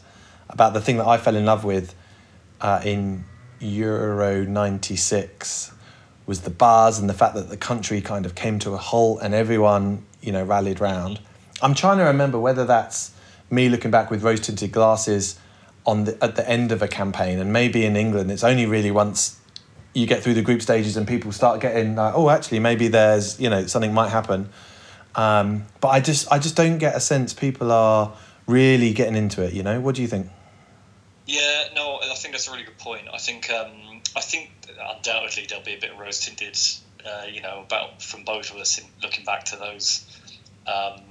about 0.50 0.74
the 0.74 0.82
thing 0.82 0.98
that 0.98 1.08
I 1.08 1.18
fell 1.18 1.36
in 1.36 1.46
love 1.46 1.64
with 1.64 1.94
uh, 2.60 2.82
in 2.84 3.24
Euro 3.60 4.44
'96 4.44 5.74
was 6.26 6.42
the 6.42 6.50
bars 6.50 6.98
and 6.98 7.10
the 7.10 7.14
fact 7.14 7.36
that 7.36 7.50
the 7.50 7.58
country 7.58 8.02
kind 8.02 8.26
of 8.26 8.36
came 8.36 8.58
to 8.60 8.72
a 8.72 8.78
halt 8.78 9.20
and 9.22 9.34
everyone 9.34 10.06
you 10.22 10.32
know 10.32 10.44
rallied 10.44 10.80
round. 10.80 11.20
I'm 11.62 11.76
trying 11.76 12.00
to 12.00 12.06
remember 12.06 12.40
whether 12.40 12.66
that's 12.66 13.12
me 13.52 13.70
looking 13.70 13.92
back 13.92 14.10
with 14.10 14.24
rose 14.24 14.40
tinted 14.40 14.72
glasses 14.72 15.38
on 15.86 16.06
the 16.06 16.24
at 16.24 16.36
the 16.36 16.48
end 16.48 16.72
of 16.72 16.82
a 16.82 16.88
campaign 16.88 17.40
and 17.40 17.52
maybe 17.52 17.86
in 17.86 17.96
England 17.96 18.32
it's 18.32 18.44
only 18.44 18.66
really 18.66 18.92
once 18.92 19.40
you 19.94 20.06
get 20.06 20.24
through 20.24 20.34
the 20.34 20.42
group 20.42 20.62
stages 20.62 20.96
and 20.96 21.08
people 21.08 21.32
start 21.32 21.60
getting 21.60 21.96
like 21.96 22.14
oh 22.16 22.30
actually 22.30 22.60
maybe 22.60 22.88
there's 22.88 23.40
you 23.40 23.50
know 23.50 23.66
something 23.66 23.94
might 23.94 24.10
happen 24.10 24.50
um, 25.16 25.66
but 25.82 25.90
I 25.90 26.00
just 26.00 26.32
I 26.32 26.40
just 26.40 26.56
don't 26.56 26.78
get 26.78 26.96
a 26.96 27.00
sense 27.00 27.34
people 27.34 27.72
are 27.72 28.14
really 28.48 28.94
getting 28.94 29.16
into 29.16 29.44
it 29.44 29.54
you 29.54 29.64
know 29.64 29.80
what 29.82 29.96
do 29.96 30.02
you 30.02 30.08
think 30.08 30.28
Yeah, 31.32 31.66
no, 31.76 32.00
I 32.02 32.16
think 32.16 32.34
that's 32.34 32.48
a 32.48 32.52
really 32.52 32.64
good 32.64 32.78
point. 32.78 33.08
I 33.14 33.18
think 33.18 33.50
um, 33.50 34.02
I 34.16 34.22
think 34.22 34.52
undoubtedly 34.80 35.46
there'll 35.48 35.64
be 35.64 35.76
a 35.76 35.80
bit 35.80 35.92
of 35.92 36.00
rose 36.00 36.20
tinted, 36.20 36.58
uh, 37.06 37.26
you 37.32 37.42
know, 37.42 37.62
about 37.66 38.02
from 38.02 38.24
both 38.24 38.52
of 38.52 38.58
us 38.58 38.78
in 38.80 38.86
looking 39.02 39.24
back 39.24 39.46
to 39.46 39.56
those 39.56 40.06
um, 40.68 41.02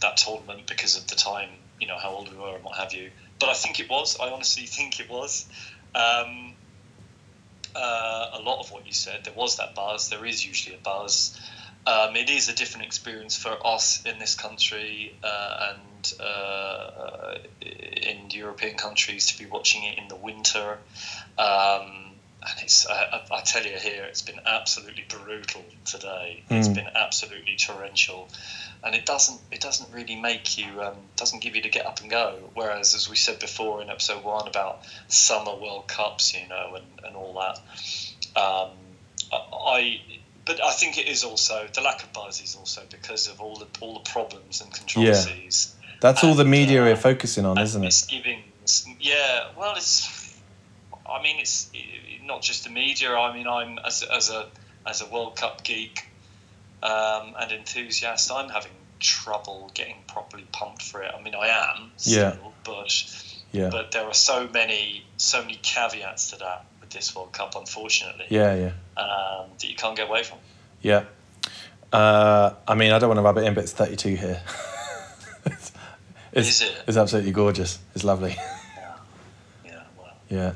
that 0.00 0.16
tournament 0.16 0.66
because 0.66 0.96
of 0.96 1.06
the 1.06 1.14
time, 1.14 1.50
you 1.80 1.86
know, 1.86 1.98
how 1.98 2.10
old 2.10 2.30
we 2.30 2.36
were 2.36 2.56
and 2.56 2.64
what 2.64 2.76
have 2.76 2.92
you. 2.92 3.10
But 3.38 3.50
I 3.50 3.54
think 3.54 3.80
it 3.80 3.88
was. 3.88 4.16
I 4.20 4.30
honestly 4.30 4.66
think 4.66 5.00
it 5.00 5.10
was. 5.10 5.46
Um, 5.94 6.54
uh, 7.74 8.30
a 8.34 8.40
lot 8.42 8.60
of 8.60 8.70
what 8.72 8.86
you 8.86 8.92
said, 8.92 9.24
there 9.24 9.34
was 9.34 9.56
that 9.56 9.74
buzz. 9.74 10.08
There 10.08 10.24
is 10.26 10.44
usually 10.44 10.74
a 10.74 10.78
buzz. 10.78 11.38
Um, 11.86 12.16
it 12.16 12.28
is 12.28 12.48
a 12.48 12.54
different 12.54 12.86
experience 12.86 13.36
for 13.36 13.56
us 13.66 14.02
in 14.04 14.18
this 14.18 14.34
country 14.34 15.14
uh, 15.22 15.74
and 15.74 16.12
uh, 16.20 17.34
in 17.62 18.30
European 18.30 18.76
countries 18.76 19.26
to 19.26 19.38
be 19.38 19.46
watching 19.46 19.84
it 19.84 19.98
in 19.98 20.08
the 20.08 20.16
winter. 20.16 20.78
Um, 21.38 22.17
and 22.42 22.62
it's 22.62 22.86
I, 22.88 23.22
I 23.32 23.40
tell 23.42 23.64
you 23.64 23.76
here, 23.78 24.04
it's 24.04 24.22
been 24.22 24.40
absolutely 24.46 25.04
brutal 25.08 25.64
today. 25.84 26.42
It's 26.50 26.68
been 26.68 26.88
absolutely 26.94 27.56
torrential, 27.56 28.28
and 28.84 28.94
it 28.94 29.04
doesn't 29.06 29.40
it 29.50 29.60
doesn't 29.60 29.92
really 29.92 30.16
make 30.16 30.56
you 30.58 30.80
um, 30.82 30.94
doesn't 31.16 31.40
give 31.42 31.56
you 31.56 31.62
to 31.62 31.68
get 31.68 31.86
up 31.86 32.00
and 32.00 32.10
go. 32.10 32.38
Whereas, 32.54 32.94
as 32.94 33.08
we 33.10 33.16
said 33.16 33.38
before 33.40 33.82
in 33.82 33.90
episode 33.90 34.22
one 34.24 34.46
about 34.48 34.80
summer 35.08 35.54
World 35.54 35.88
Cups, 35.88 36.34
you 36.34 36.46
know, 36.48 36.76
and, 36.76 36.84
and 37.06 37.16
all 37.16 37.34
that, 37.34 38.40
um, 38.40 38.70
I. 39.32 40.00
But 40.46 40.64
I 40.64 40.72
think 40.72 40.96
it 40.96 41.06
is 41.08 41.24
also 41.24 41.66
the 41.74 41.82
lack 41.82 42.02
of 42.02 42.10
buzz 42.14 42.40
is 42.40 42.56
also 42.56 42.80
because 42.90 43.28
of 43.28 43.38
all 43.38 43.56
the 43.56 43.66
all 43.80 43.94
the 43.94 44.08
problems 44.10 44.62
and 44.62 44.72
controversies. 44.72 45.74
That's 46.00 46.24
all 46.24 46.34
the 46.34 46.44
media 46.46 46.84
uh, 46.86 46.92
are 46.92 46.96
focusing 46.96 47.44
on, 47.44 47.58
isn't 47.58 47.82
it? 47.82 47.84
misgivings. 47.84 48.86
Yeah, 49.00 49.48
well, 49.58 49.74
it's. 49.76 50.40
I 51.06 51.22
mean, 51.22 51.38
it's 51.38 51.68
i- 51.74 51.78
not 52.28 52.42
just 52.42 52.62
the 52.64 52.70
media. 52.70 53.12
I 53.14 53.34
mean, 53.36 53.48
I'm 53.48 53.78
as 53.84 54.02
as 54.04 54.30
a 54.30 54.46
as 54.86 55.00
a 55.02 55.06
World 55.06 55.36
Cup 55.36 55.64
geek 55.64 56.06
um, 56.82 57.34
and 57.40 57.50
enthusiast. 57.50 58.30
I'm 58.30 58.48
having 58.48 58.72
trouble 59.00 59.70
getting 59.74 59.96
properly 60.06 60.44
pumped 60.52 60.82
for 60.82 61.02
it. 61.02 61.12
I 61.16 61.20
mean, 61.22 61.34
I 61.34 61.48
am 61.48 61.90
still, 61.96 62.14
Yeah. 62.22 62.36
but 62.64 62.92
Yeah, 63.52 63.70
but 63.70 63.90
there 63.92 64.04
are 64.04 64.14
so 64.14 64.48
many 64.52 65.04
so 65.16 65.40
many 65.42 65.58
caveats 65.62 66.30
to 66.30 66.36
that 66.38 66.64
with 66.80 66.90
this 66.90 67.14
World 67.16 67.32
Cup, 67.32 67.54
unfortunately, 67.56 68.26
yeah, 68.28 68.54
yeah, 68.54 69.02
um, 69.02 69.50
that 69.58 69.68
you 69.68 69.74
can't 69.76 69.96
get 69.96 70.08
away 70.08 70.22
from. 70.22 70.38
yeah. 70.82 71.04
Uh, 71.90 72.52
I 72.68 72.74
mean, 72.74 72.92
I 72.92 72.98
don't 72.98 73.08
want 73.08 73.16
to 73.18 73.22
rub 73.22 73.38
it 73.38 73.44
in, 73.44 73.54
but 73.54 73.64
it's 73.64 73.72
32 73.72 74.08
here. 74.16 74.42
it's, 75.46 75.72
it's, 76.32 76.48
Is 76.48 76.60
it? 76.62 76.82
It's 76.86 76.96
absolutely 76.98 77.32
gorgeous. 77.32 77.78
It's 77.94 78.04
lovely. 78.04 78.36
Yeah, 78.76 78.94
yeah. 79.64 79.82
Well, 79.96 80.12
Yeah, 80.28 80.52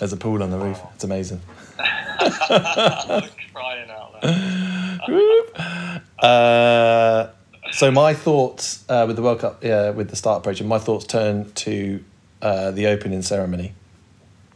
there's 0.00 0.12
a 0.14 0.16
pool 0.16 0.42
on 0.42 0.50
the 0.50 0.58
roof. 0.58 0.80
It's 0.94 1.04
amazing. 1.04 1.42
crying 1.76 3.90
out 3.90 4.24
loud. 4.24 6.02
Uh, 6.18 7.28
so 7.70 7.90
my 7.90 8.14
thoughts 8.14 8.82
uh, 8.88 9.04
with 9.06 9.16
the 9.16 9.22
World 9.22 9.40
Cup, 9.40 9.62
yeah, 9.62 9.90
with 9.90 10.08
the 10.08 10.16
start 10.16 10.38
approaching, 10.38 10.68
my 10.68 10.78
thoughts 10.78 11.04
turn 11.04 11.52
to 11.52 12.02
uh, 12.40 12.70
the 12.70 12.86
opening 12.86 13.20
ceremony. 13.20 13.74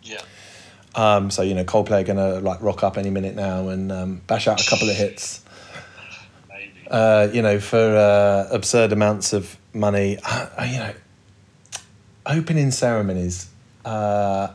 Yeah. 0.03 0.23
Um, 0.95 1.31
so 1.31 1.43
you 1.43 1.55
know, 1.55 1.65
Coldplay 1.65 2.01
are 2.01 2.05
gonna 2.05 2.41
like 2.41 2.63
rock 2.63 2.83
up 2.83 2.97
any 2.97 3.11
minute 3.11 3.35
now 3.35 3.69
and 3.69 3.93
um, 3.93 4.23
bash 4.27 4.49
out 4.49 4.67
a 4.67 4.69
couple 4.69 4.89
of 4.89 4.97
hits. 4.97 5.45
Maybe. 6.49 6.73
Uh, 6.91 7.29
you 7.33 7.43
know, 7.43 7.61
for 7.61 7.79
uh, 7.79 8.49
absurd 8.51 8.93
amounts 8.93 9.35
of 9.35 9.59
money. 9.75 10.17
Uh, 10.25 10.65
you 10.71 10.79
know, 10.79 10.95
opening 12.25 12.71
ceremonies 12.71 13.51
uh, 13.85 14.49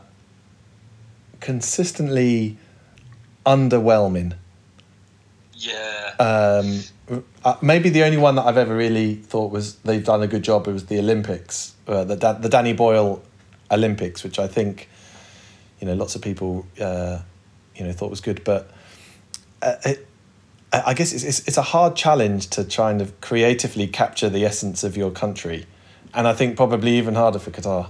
consistently 1.40 2.56
underwhelming. 3.44 4.34
yeah. 5.54 6.14
Um, 6.18 6.80
uh, 7.44 7.56
maybe 7.60 7.88
the 7.88 8.04
only 8.04 8.18
one 8.18 8.36
that 8.36 8.46
I've 8.46 8.56
ever 8.56 8.76
really 8.76 9.16
thought 9.16 9.50
was 9.50 9.76
they've 9.76 10.04
done 10.04 10.22
a 10.22 10.26
good 10.26 10.42
job 10.42 10.66
was 10.66 10.86
the 10.86 10.98
Olympics, 10.98 11.74
uh, 11.88 12.04
the 12.04 12.14
the 12.14 12.48
Danny 12.48 12.72
Boyle 12.72 13.22
Olympics, 13.70 14.22
which 14.22 14.38
I 14.38 14.46
think, 14.46 14.88
you 15.80 15.86
know, 15.86 15.94
lots 15.94 16.14
of 16.14 16.22
people, 16.22 16.66
uh, 16.80 17.18
you 17.74 17.84
know, 17.84 17.92
thought 17.92 18.10
was 18.10 18.20
good. 18.20 18.44
But 18.44 18.70
uh, 19.62 19.74
it, 19.84 20.06
I 20.72 20.82
I 20.86 20.94
guess 20.94 21.12
it's, 21.12 21.24
it's 21.24 21.40
it's 21.48 21.56
a 21.56 21.62
hard 21.62 21.96
challenge 21.96 22.48
to 22.50 22.64
try 22.64 22.90
and 22.90 23.20
creatively 23.20 23.86
capture 23.88 24.28
the 24.28 24.44
essence 24.44 24.84
of 24.84 24.96
your 24.96 25.10
country, 25.10 25.66
and 26.14 26.28
I 26.28 26.32
think 26.32 26.56
probably 26.56 26.96
even 26.98 27.14
harder 27.16 27.38
for 27.38 27.50
Qatar. 27.50 27.88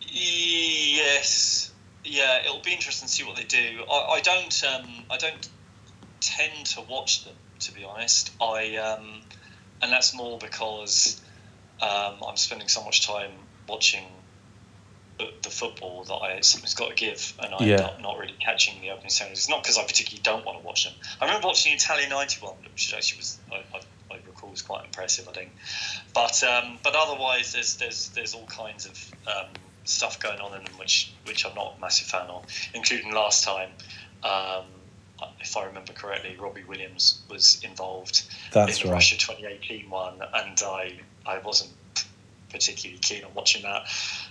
Yes, 0.00 1.70
yeah, 2.16 2.38
it'll 2.44 2.62
be 2.62 2.72
interesting 2.72 3.08
to 3.08 3.12
see 3.12 3.24
what 3.24 3.36
they 3.36 3.44
do. 3.44 3.82
I, 3.90 4.16
I 4.16 4.20
don't, 4.20 4.62
um, 4.64 5.04
I 5.10 5.18
don't 5.18 5.48
tend 6.20 6.66
to 6.66 6.80
watch 6.88 7.24
them, 7.24 7.34
to 7.60 7.72
be 7.72 7.84
honest. 7.84 8.30
I, 8.40 8.76
um, 8.76 9.20
and 9.82 9.92
that's 9.92 10.14
more 10.14 10.38
because 10.38 11.20
um, 11.82 12.16
I'm 12.26 12.36
spending 12.36 12.68
so 12.68 12.82
much 12.82 13.06
time 13.06 13.32
watching 13.68 14.04
the, 15.18 15.26
the 15.42 15.50
football 15.50 16.04
that 16.04 16.14
I 16.14 16.40
something's 16.40 16.74
got 16.74 16.88
to 16.88 16.94
give, 16.94 17.34
and 17.42 17.54
I'm 17.54 17.68
Yeah. 17.68 17.76
not, 17.76 18.00
not 18.00 18.18
really 18.18 18.36
catching 18.44 18.80
the 18.80 18.90
opening 18.90 19.10
ceremonies. 19.10 19.40
It's 19.40 19.48
not 19.48 19.62
because 19.62 19.78
I 19.78 19.82
particularly 19.84 20.22
don't 20.22 20.44
want 20.44 20.58
to 20.58 20.66
watch 20.66 20.84
them. 20.84 20.94
I 21.20 21.26
remember 21.26 21.48
watching 21.48 21.72
Italian 21.74 22.10
'91, 22.10 22.54
which 22.64 22.92
actually 22.96 23.18
was 23.18 23.38
I, 23.52 23.56
I, 23.56 24.16
I 24.16 24.18
recall 24.26 24.50
was 24.50 24.62
quite 24.62 24.84
impressive. 24.84 25.26
I 25.28 25.32
think, 25.32 25.52
but 26.14 26.42
um, 26.44 26.78
but 26.82 26.94
otherwise, 26.96 27.52
there's 27.52 27.76
there's 27.76 28.10
there's 28.14 28.34
all 28.34 28.46
kinds 28.46 28.84
of 28.86 28.96
um, 29.26 29.52
stuff 29.88 30.20
going 30.20 30.40
on 30.40 30.56
in 30.58 30.64
them 30.64 30.74
which 30.78 31.12
which 31.24 31.46
I'm 31.46 31.54
not 31.54 31.74
a 31.76 31.80
massive 31.80 32.06
fan 32.08 32.28
of, 32.28 32.44
including 32.74 33.12
last 33.12 33.44
time. 33.44 33.70
Um, 34.22 34.64
if 35.40 35.56
I 35.56 35.64
remember 35.64 35.92
correctly, 35.92 36.36
Robbie 36.38 36.64
Williams 36.64 37.22
was 37.30 37.60
involved 37.62 38.24
That's 38.52 38.80
in 38.80 38.86
the 38.86 38.92
right. 38.92 38.96
Russia 38.96 39.16
2018 39.16 39.88
one, 39.88 40.20
and 40.34 40.60
I 40.62 40.98
I 41.24 41.38
wasn't 41.38 41.72
particularly 42.50 42.98
keen 42.98 43.24
on 43.24 43.34
watching 43.34 43.62
that 43.62 43.86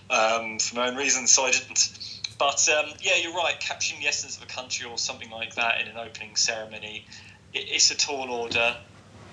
um, 0.09 0.59
for 0.59 0.75
my 0.75 0.87
own 0.87 0.95
reasons, 0.95 1.31
so 1.31 1.43
I 1.43 1.51
didn't. 1.51 1.89
But 2.37 2.67
um, 2.69 2.93
yeah, 3.01 3.15
you're 3.21 3.33
right. 3.33 3.59
Capturing 3.59 4.01
the 4.01 4.07
essence 4.07 4.37
of 4.37 4.43
a 4.43 4.47
country 4.47 4.89
or 4.89 4.97
something 4.97 5.29
like 5.29 5.55
that 5.55 5.81
in 5.81 5.87
an 5.87 5.97
opening 5.97 6.35
ceremony, 6.35 7.05
it, 7.53 7.65
it's 7.69 7.91
a 7.91 7.97
tall 7.97 8.29
order. 8.29 8.75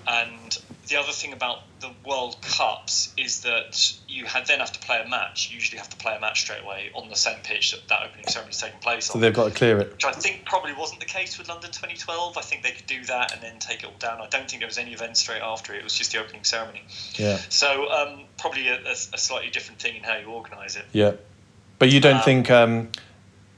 And 0.07 0.57
the 0.87 0.97
other 0.97 1.11
thing 1.13 1.31
about 1.33 1.59
the 1.79 1.89
World 2.05 2.35
Cups 2.41 3.13
is 3.17 3.41
that 3.41 3.93
you 4.07 4.25
had 4.25 4.45
then 4.47 4.59
have 4.59 4.71
to 4.73 4.79
play 4.79 5.01
a 5.05 5.07
match. 5.09 5.49
You 5.49 5.55
usually 5.55 5.77
have 5.77 5.89
to 5.89 5.95
play 5.97 6.15
a 6.15 6.19
match 6.19 6.41
straight 6.41 6.61
away 6.61 6.91
on 6.93 7.07
the 7.09 7.15
same 7.15 7.37
pitch 7.43 7.71
that 7.71 7.87
that 7.87 8.03
opening 8.03 8.27
ceremony 8.27 8.51
is 8.51 8.59
taking 8.59 8.79
place 8.79 9.05
So 9.05 9.13
on 9.15 9.21
they've 9.21 9.33
got 9.33 9.45
to 9.49 9.51
clear 9.55 9.79
it. 9.79 9.91
which 9.93 10.03
I 10.05 10.11
think 10.11 10.45
probably 10.45 10.73
wasn't 10.73 10.99
the 10.99 11.05
case 11.05 11.37
with 11.37 11.47
London 11.47 11.71
2012. 11.71 12.37
I 12.37 12.41
think 12.41 12.63
they 12.63 12.71
could 12.71 12.85
do 12.85 13.03
that 13.05 13.31
and 13.33 13.41
then 13.41 13.59
take 13.59 13.83
it 13.83 13.85
all 13.85 13.93
down. 13.99 14.19
I 14.21 14.27
don't 14.27 14.49
think 14.49 14.59
there 14.61 14.67
was 14.67 14.77
any 14.77 14.93
event 14.93 15.15
straight 15.17 15.41
after 15.41 15.73
it. 15.73 15.77
It 15.79 15.83
was 15.83 15.93
just 15.97 16.11
the 16.11 16.19
opening 16.19 16.43
ceremony. 16.43 16.83
Yeah, 17.15 17.37
So 17.49 17.89
um, 17.89 18.23
probably 18.37 18.67
a, 18.67 18.75
a, 18.85 18.91
a 18.91 19.17
slightly 19.17 19.49
different 19.49 19.81
thing 19.81 19.95
in 19.95 20.03
how 20.03 20.17
you 20.17 20.27
organise 20.27 20.75
it. 20.75 20.85
yeah. 20.91 21.13
But 21.79 21.91
you 21.91 21.99
don't 21.99 22.17
Um, 22.17 22.23
think 22.23 22.51
um, 22.51 22.89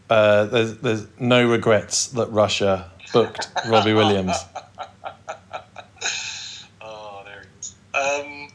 uh, 0.09 0.45
there's 0.45 0.77
there's 0.77 1.05
no 1.19 1.47
regrets 1.47 2.07
that 2.07 2.27
Russia 2.31 2.91
booked 3.13 3.47
Robbie 3.67 3.93
Williams. 4.01 4.35
Oh, 6.81 7.21
there 7.25 7.41
he 7.41 7.59
is. 7.59 7.75
Um, 7.95 8.47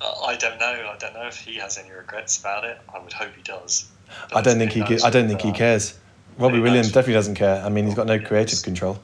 I 0.00 0.36
don't 0.38 0.58
know. 0.58 0.66
I 0.66 0.96
don't 0.98 1.14
know 1.14 1.26
if 1.26 1.38
he 1.38 1.56
has 1.56 1.78
any 1.78 1.90
regrets 1.90 2.38
about 2.38 2.64
it. 2.64 2.78
I 2.92 2.98
would 2.98 3.12
hope 3.12 3.34
he 3.34 3.42
does. 3.42 3.88
I 4.34 4.40
don't 4.40 4.58
think 4.58 4.72
he. 4.72 4.80
knows 4.80 5.04
I 5.04 5.10
don't 5.10 5.28
think 5.28 5.40
he 5.40 5.52
cares. 5.52 5.98
Robbie 6.38 6.60
Williams 6.60 6.88
knows? 6.88 6.92
definitely 6.92 7.14
doesn't 7.14 7.34
care. 7.36 7.62
I 7.64 7.68
mean, 7.68 7.86
he's 7.86 7.94
got 7.94 8.06
no 8.06 8.18
creative 8.18 8.62
control. 8.62 8.98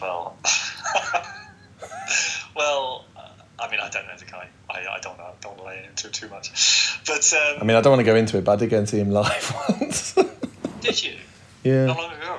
Well, 0.00 0.36
well. 2.56 3.04
I 3.58 3.70
mean, 3.70 3.80
I 3.80 3.90
don't 3.90 4.06
know 4.06 4.16
the 4.16 4.24
guy. 4.24 4.48
I, 4.70 4.86
I 4.86 5.00
don't 5.00 5.18
know. 5.18 5.30
Don't 5.42 5.58
want 5.58 5.58
to 5.58 5.64
lay 5.66 5.84
into 5.86 6.06
it 6.06 6.14
too 6.14 6.28
much. 6.28 6.98
But 7.06 7.30
um, 7.34 7.58
I 7.60 7.64
mean, 7.64 7.76
I 7.76 7.82
don't 7.82 7.90
want 7.90 8.00
to 8.00 8.04
go 8.04 8.16
into 8.16 8.38
it, 8.38 8.44
but 8.44 8.52
I 8.52 8.56
did 8.56 8.70
go 8.70 8.78
and 8.78 8.88
see 8.88 9.00
him 9.00 9.10
live 9.10 9.54
once. 9.80 10.14
did 10.80 11.04
you? 11.04 11.12
How 11.12 11.70
yeah, 11.70 11.86
long 11.86 12.12
ago? 12.12 12.29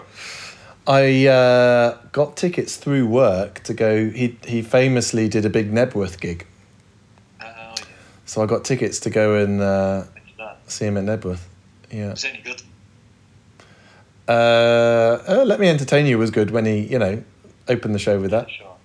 I 0.91 1.25
uh, 1.27 1.98
got 2.12 2.36
tickets 2.36 2.75
through 2.75 3.07
work 3.07 3.63
to 3.63 3.74
go. 3.74 4.10
He 4.10 4.38
he 4.45 4.62
famously 4.62 5.29
did 5.29 5.45
a 5.45 5.50
big 5.50 5.71
Knebworth 5.71 6.19
gig, 6.19 6.45
Oh 7.39 7.45
yeah. 7.45 7.75
so 8.25 8.43
I 8.43 8.45
got 8.45 8.65
tickets 8.65 9.00
to 9.01 9.10
go 9.10 9.36
and 9.36 9.62
uh, 9.62 10.03
that? 10.38 10.60
see 10.67 10.86
him 10.88 10.98
at 10.98 11.05
Knebworth. 11.05 11.43
Yeah. 11.89 12.10
Was 12.10 12.25
it 12.25 12.33
any 12.33 12.41
good? 12.43 12.62
Uh, 14.27 14.31
uh, 14.31 15.43
Let 15.45 15.60
Me 15.62 15.67
Entertain 15.69 16.05
You 16.05 16.17
was 16.17 16.29
good 16.29 16.51
when 16.51 16.65
he, 16.65 16.79
you 16.79 17.00
know, 17.00 17.24
opened 17.69 17.95
the 17.95 18.00
show 18.00 18.19
with 18.19 18.31
that. 18.31 18.50
Sure. 18.50 18.75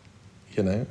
You 0.57 0.63
know, 0.63 0.87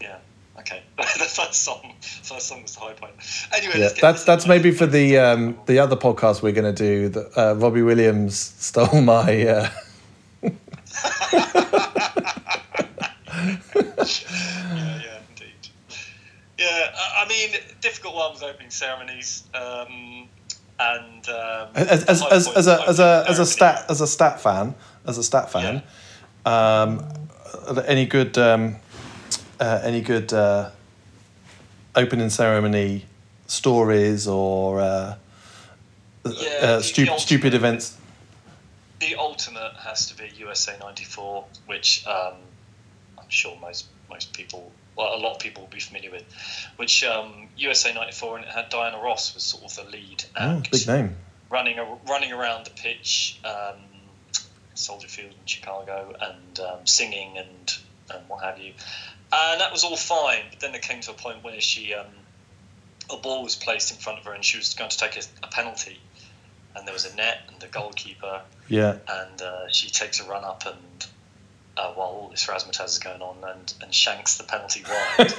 Yeah. 0.00 0.18
Okay. 0.60 0.82
the 0.96 1.04
first 1.04 1.54
song. 1.64 1.94
First 2.00 2.46
song 2.46 2.62
was 2.62 2.74
the 2.74 2.80
high 2.80 2.92
point. 2.92 3.12
Anyway, 3.56 3.74
yeah. 3.76 3.88
That's 4.00 4.22
that's 4.24 4.46
maybe 4.46 4.70
for 4.70 4.86
the 4.86 5.18
um, 5.18 5.58
the 5.66 5.80
other 5.80 5.96
podcast 5.96 6.42
we're 6.42 6.52
going 6.52 6.72
to 6.72 6.84
do. 6.88 7.08
That 7.08 7.36
uh, 7.36 7.54
Robbie 7.56 7.82
Williams 7.82 8.38
stole 8.38 9.00
my. 9.00 9.46
Uh, 9.46 9.68
yeah, 13.34 15.02
yeah, 15.04 15.20
indeed. 15.28 15.68
Yeah, 16.58 16.90
I 16.94 17.24
I 17.24 17.28
mean, 17.28 17.50
difficult 17.80 18.14
ones, 18.14 18.42
opening 18.42 18.70
ceremonies. 18.70 19.44
Um, 19.54 20.28
and 20.80 21.28
um, 21.28 21.68
as, 21.74 22.04
as, 22.04 22.22
as, 22.22 22.48
as 22.48 22.66
a 22.66 22.88
as 22.88 22.98
a 22.98 23.24
as 23.28 23.38
a 23.38 23.46
stat 23.46 23.84
as 23.90 24.00
a 24.00 24.06
stat 24.06 24.40
fan 24.40 24.74
as 25.06 25.18
a 25.18 25.22
stat 25.22 25.52
fan, 25.52 25.82
yeah. 26.46 26.82
um, 26.86 27.04
any 27.86 28.06
good 28.06 28.38
um, 28.38 28.76
uh, 29.60 29.80
any 29.84 30.00
good 30.00 30.32
uh, 30.32 30.70
opening 31.94 32.30
ceremony 32.30 33.04
stories 33.46 34.26
or 34.26 34.80
uh, 34.80 35.16
Yeah, 36.24 36.48
uh, 36.62 36.80
stupid 36.80 37.20
stupid 37.20 37.54
events? 37.54 37.96
The 39.00 39.14
ultimate 39.16 39.72
has 39.84 40.06
to 40.08 40.16
be 40.16 40.30
USA 40.38 40.76
'94, 40.78 41.44
which 41.66 42.06
um, 42.06 42.34
I'm 43.18 43.28
sure 43.28 43.56
most 43.60 43.86
most 44.10 44.32
people, 44.32 44.70
well, 44.96 45.14
a 45.16 45.20
lot 45.20 45.32
of 45.36 45.38
people 45.40 45.62
will 45.62 45.70
be 45.70 45.80
familiar 45.80 46.10
with. 46.10 46.24
Which 46.76 47.02
um, 47.04 47.48
USA 47.56 47.92
'94, 47.94 48.36
and 48.38 48.44
it 48.46 48.50
had 48.52 48.68
Diana 48.68 48.98
Ross 49.02 49.34
was 49.34 49.42
sort 49.42 49.64
of 49.64 49.74
the 49.76 49.90
lead 49.90 50.24
Oh, 50.38 50.62
big 50.70 50.86
name. 50.86 51.16
running 51.50 51.78
running 52.08 52.32
around 52.32 52.66
the 52.66 52.70
pitch, 52.72 53.40
um, 53.44 53.76
Soldier 54.74 55.08
Field 55.08 55.30
in 55.32 55.46
Chicago, 55.46 56.14
and 56.20 56.60
um, 56.60 56.86
singing 56.86 57.38
and 57.38 57.78
and 58.12 58.28
what 58.28 58.42
have 58.44 58.58
you. 58.58 58.72
And 59.32 59.60
that 59.60 59.72
was 59.72 59.84
all 59.84 59.96
fine. 59.96 60.42
But 60.50 60.60
then 60.60 60.74
it 60.74 60.82
came 60.82 61.00
to 61.02 61.12
a 61.12 61.14
point 61.14 61.42
where 61.42 61.60
she 61.60 61.94
um, 61.94 62.06
a 63.08 63.16
ball 63.16 63.42
was 63.44 63.56
placed 63.56 63.92
in 63.92 63.96
front 63.98 64.18
of 64.18 64.24
her, 64.26 64.32
and 64.34 64.44
she 64.44 64.58
was 64.58 64.74
going 64.74 64.90
to 64.90 64.98
take 64.98 65.16
a, 65.16 65.22
a 65.42 65.46
penalty. 65.48 65.98
And 66.76 66.86
there 66.86 66.92
was 66.92 67.04
a 67.10 67.14
net 67.16 67.38
and 67.48 67.58
the 67.60 67.66
goalkeeper, 67.66 68.42
Yeah. 68.70 68.96
and 69.08 69.42
uh, 69.42 69.68
she 69.70 69.90
takes 69.90 70.20
a 70.20 70.24
run 70.28 70.44
up 70.44 70.64
and. 70.66 71.06
Uh, 71.76 71.92
while 71.94 72.08
all 72.08 72.28
this 72.28 72.44
razzmatazz 72.46 72.86
is 72.88 72.98
going 72.98 73.22
on, 73.22 73.36
and, 73.48 73.72
and 73.80 73.94
shanks 73.94 74.36
the 74.36 74.44
penalty 74.44 74.82
wide, 74.90 75.32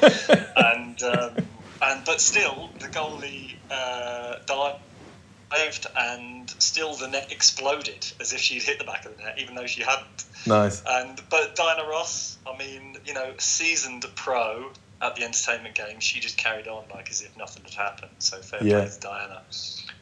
and 0.56 1.04
um, 1.04 1.38
and 1.84 2.04
but 2.06 2.20
still 2.20 2.70
the 2.80 2.88
goalie 2.88 3.52
uh, 3.70 4.36
dived, 4.48 5.86
and 5.96 6.50
still 6.58 6.96
the 6.96 7.08
net 7.10 7.32
exploded 7.32 8.08
as 8.20 8.34
if 8.34 8.40
she'd 8.40 8.64
hit 8.64 8.80
the 8.80 8.86
back 8.86 9.06
of 9.06 9.16
the 9.18 9.24
net, 9.24 9.36
even 9.38 9.54
though 9.56 9.68
she 9.68 9.84
hadn't. 9.84 10.24
nice. 10.48 10.82
And 10.88 11.22
but 11.30 11.56
Diana 11.56 11.88
Ross, 11.88 12.38
I 12.48 12.58
mean, 12.58 12.96
you 13.06 13.14
know, 13.14 13.34
seasoned 13.38 14.06
pro 14.16 14.72
at 15.02 15.16
the 15.16 15.24
entertainment 15.24 15.76
game, 15.76 16.00
she 16.00 16.20
just 16.22 16.38
carried 16.38 16.68
on 16.68 16.86
like 16.92 17.12
as 17.12 17.22
if 17.22 17.36
nothing 17.38 17.64
had 17.66 17.74
happened. 17.74 18.12
So 18.20 18.38
fair 18.42 18.64
Yeah. 18.64 18.80
play 18.80 18.90
to 18.90 19.00
Diana. 19.00 19.42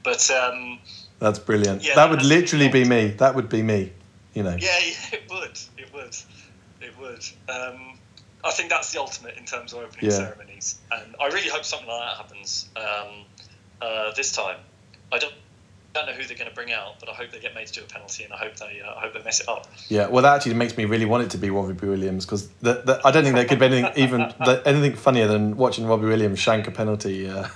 But 0.03 0.29
um, 0.31 0.79
That's 1.19 1.39
brilliant. 1.39 1.83
Yeah, 1.83 1.95
that 1.95 2.09
would 2.09 2.23
literally 2.23 2.69
be 2.69 2.85
me. 2.85 3.09
That 3.17 3.35
would 3.35 3.49
be 3.49 3.61
me. 3.61 3.91
You 4.33 4.43
know. 4.43 4.55
yeah, 4.59 4.77
yeah, 4.79 4.93
it 5.13 5.23
would, 5.29 5.59
it 5.77 5.93
would, 5.93 6.15
it 6.81 6.97
would. 6.99 7.23
Um, 7.53 7.97
I 8.43 8.51
think 8.51 8.69
that's 8.69 8.91
the 8.93 8.99
ultimate 9.01 9.37
in 9.37 9.43
terms 9.45 9.73
of 9.73 9.79
opening 9.79 10.05
Yeah. 10.05 10.17
ceremonies, 10.17 10.79
and 10.91 11.15
I 11.19 11.27
really 11.27 11.49
hope 11.49 11.65
something 11.65 11.87
like 11.89 11.99
that 11.99 12.17
happens 12.17 12.69
um, 12.77 13.25
uh, 13.81 14.11
this 14.15 14.31
time. 14.31 14.57
I 15.11 15.17
don't. 15.17 15.33
Don't 15.91 16.05
know 16.05 16.13
who 16.13 16.23
they're 16.23 16.37
going 16.37 16.47
to 16.47 16.53
bring 16.55 16.71
out, 16.71 16.99
but 16.99 17.09
I 17.09 17.13
hope 17.13 17.31
they 17.31 17.39
get 17.39 17.55
made 17.55 17.65
to 17.65 17.73
do 17.73 17.81
a 17.81 17.85
penalty, 17.85 18.23
and 18.23 18.31
I 18.31 18.37
hope 18.37 18.55
they, 18.57 18.79
uh, 18.79 18.93
I 18.95 18.99
hope 19.01 19.13
they 19.15 19.23
mess 19.23 19.39
it 19.41 19.49
up. 19.49 19.65
Yeah, 19.87 20.05
well, 20.07 20.21
that 20.21 20.35
actually 20.35 20.53
makes 20.53 20.77
me 20.77 20.85
really 20.85 21.05
want 21.05 21.23
it 21.23 21.31
to 21.31 21.39
be 21.39 21.49
Robbie 21.49 21.73
Williams 21.87 22.27
because 22.27 22.47
I 22.63 23.09
don't 23.11 23.23
think 23.23 23.33
there 23.33 23.45
could 23.45 23.57
be 23.57 23.65
anything 23.65 23.91
even 23.95 24.19
the, 24.45 24.61
anything 24.67 24.93
funnier 24.95 25.25
than 25.25 25.57
watching 25.57 25.87
Robbie 25.87 26.05
Williams 26.05 26.37
shank 26.37 26.67
a 26.67 26.71
penalty. 26.71 27.27
Uh, 27.27 27.47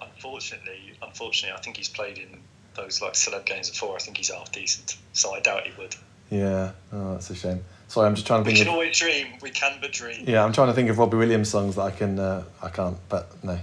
Unfortunately, 0.00 0.94
unfortunately, 1.00 1.56
I 1.56 1.60
think 1.60 1.76
he's 1.76 1.88
played 1.88 2.18
in 2.18 2.40
those 2.74 3.00
like 3.02 3.14
celeb 3.14 3.44
games 3.46 3.70
before. 3.70 3.96
I 3.96 3.98
think 3.98 4.16
he's 4.16 4.30
half 4.30 4.50
decent, 4.52 4.96
so 5.12 5.34
I 5.34 5.40
doubt 5.40 5.66
he 5.66 5.72
would. 5.80 5.94
yeah, 6.30 6.72
oh, 6.92 7.12
that's 7.12 7.30
a 7.30 7.34
shame. 7.34 7.64
Sorry, 7.88 8.06
I'm 8.06 8.14
just 8.14 8.26
trying 8.26 8.42
to 8.42 8.48
We 8.48 8.54
think. 8.54 8.64
can 8.66 8.68
Of, 8.68 8.74
always 8.74 8.98
dream. 8.98 9.26
We 9.42 9.50
can 9.50 9.78
but 9.80 9.92
dream. 9.92 10.24
yeah, 10.26 10.42
I'm 10.44 10.52
trying 10.52 10.68
to 10.68 10.72
think 10.74 10.88
of 10.90 10.98
Robbie 10.98 11.16
Williams 11.18 11.48
songs 11.50 11.76
that 11.76 11.82
I 11.82 11.90
can. 11.90 12.18
Uh, 12.18 12.42
I 12.62 12.70
can't, 12.70 12.96
but 13.08 13.30
no. 13.44 13.58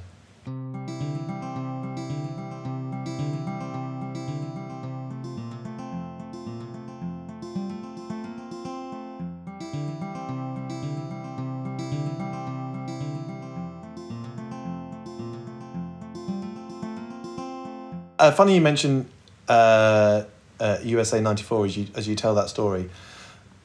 Uh, 18.21 18.31
funny 18.31 18.53
you 18.53 18.61
mentioned 18.61 19.09
uh, 19.49 20.23
uh, 20.59 20.77
USA 20.83 21.19
'94 21.19 21.65
as 21.65 21.75
you 21.75 21.87
as 21.95 22.07
you 22.07 22.15
tell 22.15 22.35
that 22.35 22.49
story. 22.49 22.87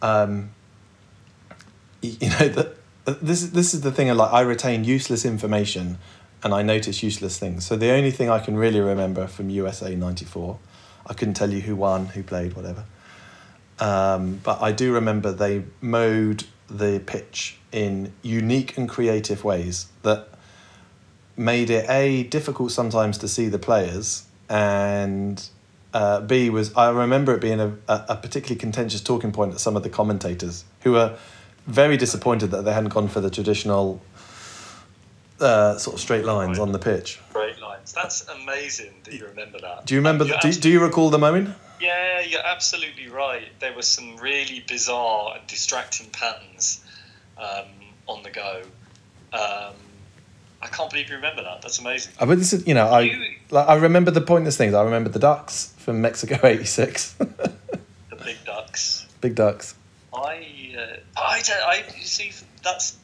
Um, 0.00 0.48
y- 2.02 2.16
you 2.20 2.30
know 2.30 2.48
that 2.48 2.76
this 3.20 3.42
is 3.42 3.52
this 3.52 3.74
is 3.74 3.82
the 3.82 3.92
thing. 3.92 4.08
Like 4.16 4.32
I 4.32 4.40
retain 4.40 4.82
useless 4.84 5.26
information, 5.26 5.98
and 6.42 6.54
I 6.54 6.62
notice 6.62 7.02
useless 7.02 7.38
things. 7.38 7.66
So 7.66 7.76
the 7.76 7.90
only 7.90 8.10
thing 8.10 8.30
I 8.30 8.38
can 8.38 8.56
really 8.56 8.80
remember 8.80 9.26
from 9.26 9.50
USA 9.50 9.94
'94, 9.94 10.58
I 11.06 11.12
couldn't 11.12 11.34
tell 11.34 11.52
you 11.52 11.60
who 11.60 11.76
won, 11.76 12.06
who 12.06 12.22
played, 12.22 12.56
whatever. 12.56 12.86
Um, 13.78 14.40
but 14.42 14.62
I 14.62 14.72
do 14.72 14.90
remember 14.94 15.32
they 15.32 15.64
mowed 15.82 16.44
the 16.70 17.02
pitch 17.04 17.58
in 17.72 18.10
unique 18.22 18.78
and 18.78 18.88
creative 18.88 19.44
ways 19.44 19.88
that 20.02 20.28
made 21.36 21.68
it 21.68 21.84
a 21.90 22.22
difficult 22.22 22.72
sometimes 22.72 23.18
to 23.18 23.28
see 23.28 23.48
the 23.48 23.58
players 23.58 24.25
and 24.48 25.48
uh, 25.94 26.20
b 26.20 26.50
was 26.50 26.74
i 26.76 26.90
remember 26.90 27.34
it 27.34 27.40
being 27.40 27.60
a, 27.60 27.76
a, 27.88 28.16
particularly 28.16 28.58
contentious 28.58 29.00
talking 29.00 29.32
point 29.32 29.52
at 29.52 29.60
some 29.60 29.76
of 29.76 29.82
the 29.82 29.90
commentators 29.90 30.64
who 30.82 30.92
were 30.92 31.16
very 31.66 31.96
disappointed 31.96 32.50
that 32.50 32.64
they 32.64 32.72
hadn't 32.72 32.90
gone 32.90 33.08
for 33.08 33.20
the 33.20 33.30
traditional 33.30 34.00
uh, 35.40 35.76
sort 35.76 35.94
of 35.94 36.00
straight 36.00 36.24
lines 36.24 36.58
on 36.58 36.72
the 36.72 36.78
pitch 36.78 37.20
Great 37.32 37.60
lines. 37.60 37.92
That's 37.92 38.26
amazing 38.28 38.94
that 39.04 39.14
you 39.14 39.26
remember 39.26 39.58
that. 39.60 39.84
do 39.84 39.94
you 39.94 40.00
remember 40.00 40.24
the, 40.24 40.38
do, 40.40 40.52
do 40.52 40.70
you 40.70 40.80
recall 40.80 41.10
the 41.10 41.18
moment 41.18 41.54
Yeah, 41.80 42.20
you're 42.20 42.46
absolutely 42.46 43.08
right. 43.08 43.48
There 43.60 43.74
were 43.74 43.82
some 43.82 44.16
really 44.16 44.64
bizarre 44.66 45.36
and 45.36 45.46
distracting 45.46 46.08
patterns 46.10 46.82
um, 47.36 47.66
on 48.06 48.22
the 48.22 48.30
go. 48.30 48.62
Um, 49.32 49.74
I 50.66 50.68
can't 50.76 50.90
believe 50.90 51.08
you 51.08 51.16
remember 51.16 51.42
that. 51.44 51.62
That's 51.62 51.78
amazing. 51.78 52.12
I 52.20 52.24
but 52.26 52.38
this 52.38 52.52
is 52.52 52.66
you 52.66 52.74
know 52.74 52.86
I 52.88 53.00
You- 53.02 53.34
like, 53.50 53.68
I 53.68 53.76
remember 53.76 54.10
the 54.10 54.20
pointless 54.20 54.56
things 54.56 54.74
I 54.74 54.82
remember 54.82 55.08
the 55.10 55.18
ducks 55.20 55.72
from 55.78 56.00
Mexico 56.00 56.38
'86 56.46 57.12
The 57.14 58.16
big 58.24 58.36
ducks. 58.44 59.06
big 59.20 59.34
ducks 59.34 59.74
I, 60.12 60.74
uh, 60.78 60.96
I, 61.20 61.42
don't, 61.42 61.62
I 61.62 61.84
you 61.96 62.04
see 62.04 62.32
that's. 62.64 62.96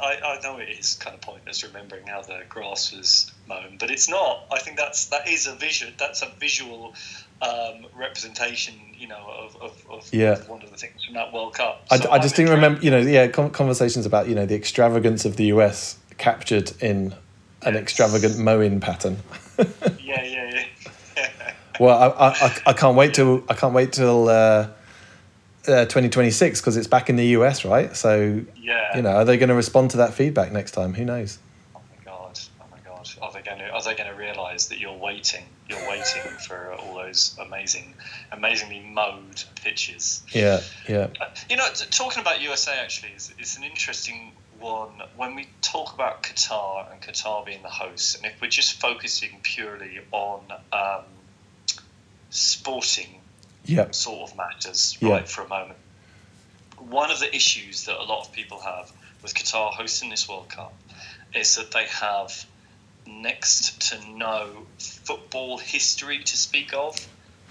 I, 0.00 0.16
I 0.22 0.40
know 0.42 0.58
it 0.58 0.68
is 0.68 0.94
kind 0.94 1.14
of 1.14 1.20
pointless 1.22 1.64
remembering 1.64 2.06
how 2.06 2.20
the 2.22 2.42
grass 2.48 2.92
was 2.94 3.32
mown, 3.48 3.78
but 3.80 3.90
it's 3.90 4.08
not. 4.08 4.44
I 4.52 4.58
think 4.60 4.76
that's 4.76 5.06
that 5.06 5.26
is 5.28 5.46
a 5.48 5.54
vision. 5.56 5.94
That's 5.98 6.22
a 6.22 6.28
visual 6.38 6.94
um, 7.42 7.86
representation, 7.96 8.74
you 8.96 9.08
know, 9.08 9.18
of, 9.28 9.56
of, 9.62 9.84
of, 9.90 10.08
Yeah. 10.14 10.32
of 10.32 10.48
one 10.48 10.62
of 10.62 10.70
the 10.70 10.76
things 10.76 11.02
from 11.04 11.14
that 11.14 11.32
World 11.32 11.54
Cup. 11.54 11.84
I, 11.90 11.96
So 11.98 12.10
I 12.12 12.18
just 12.18 12.34
I'm 12.38 12.44
didn't 12.44 12.54
remember, 12.56 12.80
you 12.84 12.90
know, 12.92 12.98
yeah, 12.98 13.26
conversations 13.28 14.06
about, 14.06 14.28
you 14.28 14.34
know, 14.36 14.46
the 14.46 14.54
extravagance 14.54 15.24
of 15.24 15.36
the 15.36 15.46
US 15.46 15.98
captured 16.18 16.72
in 16.82 17.14
an 17.62 17.76
extravagant 17.76 18.38
mowing 18.38 18.80
pattern. 18.80 19.18
Yeah, 20.00 20.22
yeah, 20.22 20.64
yeah. 21.16 21.28
Well, 21.80 22.14
I, 22.18 22.28
I, 22.28 22.56
I- 22.66 22.72
can't 22.72 22.96
wait 22.96 23.14
till 23.14 23.42
I 23.48 23.54
can't 23.54 23.74
wait 23.74 23.92
till 23.92 24.28
uh, 24.28 24.68
uh, 25.66 25.84
2026 25.84 26.60
because 26.60 26.76
it's 26.76 26.86
back 26.86 27.08
in 27.10 27.16
the 27.16 27.26
US, 27.38 27.64
right? 27.64 27.94
So, 27.96 28.40
yeah. 28.56 28.96
you 28.96 29.02
know, 29.02 29.10
are 29.10 29.24
they 29.24 29.36
going 29.36 29.48
to 29.48 29.54
respond 29.54 29.90
to 29.92 29.96
that 29.98 30.14
feedback 30.14 30.50
next 30.52 30.72
time? 30.72 30.94
Who 30.94 31.04
knows? 31.04 31.38
Oh 31.74 31.80
my 31.90 32.04
god! 32.04 32.38
Oh 32.60 32.64
my 32.70 32.78
god! 32.84 33.08
Are 33.22 33.32
they 33.32 33.42
going 33.42 33.58
to 33.58 33.68
Are 33.70 33.82
they 33.82 33.94
going 33.94 34.10
to 34.10 34.16
realise 34.16 34.66
that 34.66 34.78
you're 34.78 34.96
waiting? 34.96 35.44
You're 35.68 35.88
waiting 35.88 36.22
for 36.46 36.72
all 36.74 36.94
those 36.94 37.36
amazing, 37.40 37.94
amazingly 38.32 38.80
mowed 38.80 39.42
pitches. 39.62 40.22
Yeah, 40.32 40.60
yeah, 40.88 41.08
Uh, 41.20 41.26
You 41.50 41.56
know, 41.56 41.68
t- 41.74 41.84
talking 41.90 42.20
about 42.22 42.40
USA 42.40 42.78
actually 42.80 43.12
is, 43.16 43.32
is 43.38 43.56
an 43.56 43.62
interesting 43.64 44.32
one. 44.58 44.90
When 45.16 45.34
we 45.34 45.48
talk 45.62 45.94
about 45.94 46.22
Qatar 46.22 46.90
and 46.92 47.00
Qatar 47.00 47.44
being 47.44 47.62
the 47.62 47.68
host, 47.68 48.16
and 48.16 48.26
if 48.26 48.40
we're 48.40 48.48
just 48.48 48.80
focusing 48.80 49.38
purely 49.42 50.00
on 50.12 50.40
um, 50.72 51.04
sporting 52.30 53.20
yeah, 53.64 53.90
sort 53.90 54.30
of 54.30 54.36
matters 54.36 54.96
Yeah. 55.00 55.10
right 55.10 55.28
for 55.28 55.42
a 55.42 55.48
moment. 55.48 55.78
One 56.78 57.10
of 57.10 57.18
the 57.20 57.34
issues 57.34 57.84
that 57.84 58.00
a 58.00 58.04
lot 58.04 58.26
of 58.26 58.32
people 58.32 58.60
have 58.60 58.92
with 59.22 59.34
Qatar 59.34 59.72
hosting 59.72 60.10
this 60.10 60.28
World 60.28 60.48
Cup 60.48 60.72
is 61.34 61.56
that 61.56 61.72
they 61.72 61.86
have 61.86 62.46
next 63.06 63.80
to 63.90 64.10
no 64.10 64.66
football 64.78 65.58
history 65.58 66.22
to 66.22 66.36
speak 66.36 66.72
of. 66.72 66.96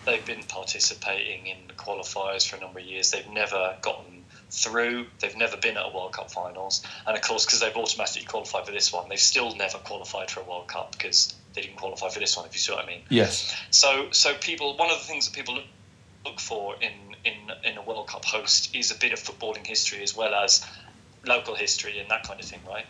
They've 0.05 0.25
been 0.25 0.43
participating 0.43 1.47
in 1.47 1.57
the 1.67 1.73
qualifiers 1.73 2.47
for 2.47 2.55
a 2.55 2.59
number 2.61 2.79
of 2.79 2.85
years. 2.85 3.11
They've 3.11 3.27
never 3.29 3.75
gotten 3.81 4.16
through. 4.49 5.07
They've 5.19 5.35
never 5.35 5.57
been 5.57 5.77
at 5.77 5.85
a 5.85 5.93
World 5.93 6.13
Cup 6.13 6.31
finals. 6.31 6.83
And 7.05 7.15
of 7.15 7.21
course, 7.21 7.45
because 7.45 7.59
they've 7.59 7.75
automatically 7.75 8.25
qualified 8.25 8.65
for 8.65 8.71
this 8.71 8.93
one, 8.93 9.09
they've 9.09 9.19
still 9.19 9.55
never 9.55 9.77
qualified 9.79 10.31
for 10.31 10.41
a 10.41 10.43
World 10.43 10.67
Cup 10.67 10.93
because 10.93 11.35
they 11.53 11.61
didn't 11.61 11.77
qualify 11.77 12.09
for 12.09 12.19
this 12.19 12.37
one, 12.37 12.45
if 12.45 12.53
you 12.53 12.59
see 12.59 12.71
what 12.71 12.83
I 12.83 12.87
mean. 12.87 13.01
yes, 13.09 13.55
So, 13.71 14.07
so 14.11 14.33
people, 14.35 14.77
one 14.77 14.89
of 14.89 14.97
the 14.97 15.03
things 15.05 15.27
that 15.27 15.35
people 15.35 15.55
look, 15.55 15.65
look 16.25 16.39
for 16.39 16.75
in, 16.81 16.91
in 17.25 17.33
in 17.63 17.77
a 17.77 17.81
World 17.81 18.07
Cup 18.07 18.25
host 18.25 18.75
is 18.75 18.91
a 18.91 18.95
bit 18.95 19.13
of 19.13 19.19
footballing 19.19 19.65
history 19.65 20.03
as 20.03 20.15
well 20.15 20.33
as 20.33 20.65
local 21.25 21.55
history 21.55 21.99
and 21.99 22.09
that 22.09 22.23
kind 22.23 22.39
of 22.39 22.45
thing, 22.45 22.59
right? 22.67 22.85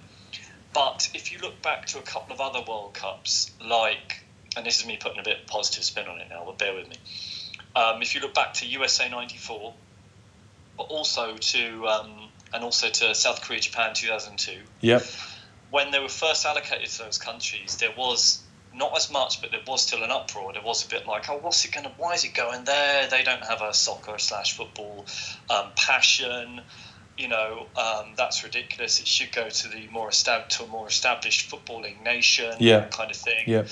But 0.73 1.09
if 1.13 1.31
you 1.31 1.39
look 1.39 1.61
back 1.61 1.85
to 1.87 1.99
a 1.99 2.01
couple 2.01 2.33
of 2.33 2.41
other 2.41 2.59
World 2.67 2.93
Cups, 2.93 3.51
like, 3.65 4.23
and 4.55 4.65
this 4.65 4.79
is 4.79 4.85
me 4.85 4.97
putting 4.99 5.19
a 5.19 5.23
bit 5.23 5.39
of 5.41 5.47
positive 5.47 5.83
spin 5.83 6.07
on 6.07 6.19
it 6.19 6.27
now, 6.29 6.43
but 6.45 6.57
bear 6.57 6.73
with 6.75 6.87
me. 6.89 6.97
Um, 7.75 8.01
if 8.01 8.13
you 8.13 8.21
look 8.21 8.33
back 8.33 8.53
to 8.55 8.67
USA 8.67 9.09
'94, 9.09 9.73
but 10.77 10.83
also 10.83 11.35
to 11.37 11.87
um, 11.87 12.29
and 12.53 12.63
also 12.63 12.89
to 12.89 13.13
South 13.15 13.41
Korea, 13.41 13.59
Japan 13.59 13.93
2002, 13.93 14.59
yep, 14.81 15.03
when 15.71 15.91
they 15.91 15.99
were 15.99 16.09
first 16.09 16.45
allocated 16.45 16.87
to 16.87 17.03
those 17.03 17.17
countries, 17.17 17.77
there 17.77 17.93
was 17.97 18.41
not 18.73 18.95
as 18.95 19.11
much, 19.11 19.41
but 19.41 19.51
there 19.51 19.59
was 19.67 19.81
still 19.81 20.03
an 20.03 20.11
uproar. 20.11 20.53
There 20.53 20.61
was 20.61 20.85
a 20.85 20.89
bit 20.89 21.07
like, 21.07 21.29
oh, 21.29 21.37
what's 21.37 21.65
it 21.65 21.71
going 21.73 21.85
to? 21.85 21.91
Why 21.97 22.13
is 22.13 22.23
it 22.23 22.33
going 22.33 22.63
there? 22.65 23.07
They 23.07 23.23
don't 23.23 23.43
have 23.43 23.61
a 23.61 23.73
soccer 23.73 24.17
slash 24.19 24.55
football 24.55 25.05
um, 25.49 25.67
passion. 25.75 26.61
You 27.17 27.29
know, 27.29 27.65
um, 27.75 28.13
that's 28.15 28.43
ridiculous. 28.43 28.99
It 28.99 29.07
should 29.07 29.31
go 29.31 29.49
to 29.49 29.67
the 29.67 29.87
more 29.87 30.09
estab- 30.09 30.49
to 30.49 30.63
a 30.65 30.67
more 30.67 30.87
established 30.87 31.49
footballing 31.49 32.03
nation. 32.03 32.53
Yeah. 32.59 32.85
kind 32.85 33.09
of 33.09 33.17
thing. 33.17 33.45
yeah, 33.47 33.63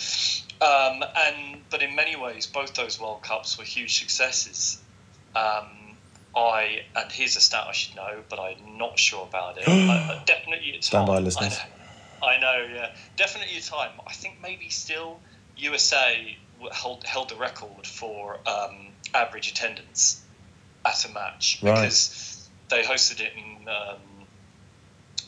Um, 0.66 1.04
and 1.16 1.62
but 1.70 1.84
in 1.84 1.96
many 1.96 2.16
ways, 2.16 2.48
both 2.48 2.74
those 2.74 3.00
World 3.00 3.22
Cups 3.22 3.58
were 3.60 3.64
huge 3.64 4.00
successes. 4.00 4.82
Um, 5.36 5.85
I 6.36 6.82
and 6.96 7.12
here's 7.12 7.36
a 7.38 7.42
stat 7.42 7.66
I 7.68 7.72
should 7.72 7.96
know, 7.96 8.24
but 8.30 8.40
I'm 8.40 8.78
not 8.78 9.00
sure 9.00 9.26
about 9.28 9.58
it. 9.58 9.64
I, 9.68 9.72
I 9.72 10.24
definitely 10.26 10.74
at 10.76 10.84
Stand 10.84 11.08
by, 11.08 11.20
listeners. 11.20 11.58
I 12.22 12.38
know, 12.40 12.58
I 12.58 12.68
know, 12.68 12.74
yeah, 12.76 12.88
definitely 13.16 13.58
a 13.58 13.62
time. 13.62 13.92
I 14.08 14.14
think 14.14 14.36
maybe 14.42 14.70
still 14.70 15.20
USA 15.58 16.38
held 16.74 17.06
held 17.06 17.30
the 17.30 17.36
record 17.36 17.88
for 17.88 18.40
um, 18.48 18.92
average 19.14 19.50
attendance 19.50 20.24
at 20.86 21.06
a 21.06 21.10
match 21.14 21.60
Right. 21.62 21.76
because 21.84 22.50
they 22.70 22.84
hosted 22.84 23.22
it 23.22 23.34
in 23.36 23.68
um, 23.70 24.28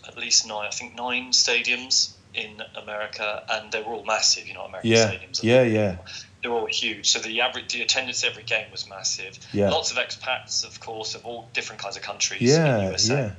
at 0.08 0.18
least 0.18 0.46
nine, 0.48 0.68
I 0.68 0.72
think 0.72 0.96
nine 0.96 1.32
stadiums 1.32 2.14
in 2.34 2.62
America, 2.76 3.44
and 3.50 3.72
they 3.72 3.82
were 3.82 3.94
all 3.94 4.06
massive. 4.06 4.48
You 4.48 4.54
know, 4.54 4.64
American 4.66 4.92
Yeah, 4.92 5.06
stadiums. 5.12 5.44
yeah, 5.44 5.64
yeah, 5.64 5.98
They're 6.48 6.56
all 6.58 6.66
huge. 6.68 7.10
So 7.10 7.20
the 7.20 7.42
average, 7.42 7.74
the 7.74 7.82
attendance 7.82 8.24
every 8.24 8.44
game 8.44 8.72
was 8.72 8.88
massive. 8.90 9.38
Yeah. 9.52 9.70
Lots 9.70 9.92
of 9.92 9.98
expats, 9.98 10.66
of 10.66 10.80
course, 10.80 11.14
of 11.14 11.26
all 11.26 11.50
different 11.54 11.82
kinds 11.82 11.98
of 11.98 12.04
countries. 12.04 12.42
yeah, 12.42 12.66
in 12.78 12.80
the 12.80 12.86
USA 12.92 13.16
yeah. 13.16 13.32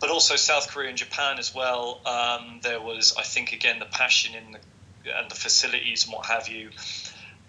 but 0.00 0.10
also 0.10 0.34
South 0.36 0.68
Korea 0.68 0.88
and 0.88 0.98
Japan 0.98 1.38
as 1.38 1.54
well. 1.54 2.00
Um, 2.04 2.58
there 2.62 2.80
was, 2.80 3.14
I 3.16 3.22
think, 3.22 3.52
again 3.52 3.78
the 3.78 3.84
passion 3.86 4.34
in 4.34 4.52
the 4.52 4.58
and 5.16 5.30
the 5.30 5.36
facilities 5.36 6.04
and 6.06 6.12
what 6.14 6.26
have 6.26 6.48
you. 6.48 6.70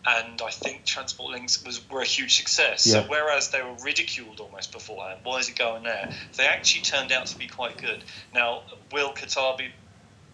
And 0.06 0.40
I 0.44 0.52
think 0.52 0.86
Transport 0.86 1.32
Links 1.32 1.66
was 1.66 1.82
were 1.90 2.02
a 2.02 2.06
huge 2.06 2.38
success. 2.38 2.84
So 2.84 3.00
Yeah. 3.00 3.08
whereas 3.08 3.50
they 3.50 3.64
were 3.64 3.74
ridiculed 3.84 4.40
almost 4.40 4.72
beforehand, 4.72 5.22
why 5.24 5.40
is 5.40 5.50
it 5.50 5.56
going 5.58 5.82
there? 5.84 6.14
They 6.36 6.46
actually 6.46 6.84
turned 6.84 7.12
out 7.12 7.26
to 7.28 7.38
be 7.38 7.48
quite 7.48 7.78
good. 7.82 8.04
Now, 8.34 8.62
will 8.92 9.12
Qatar 9.14 9.58
be 9.58 9.70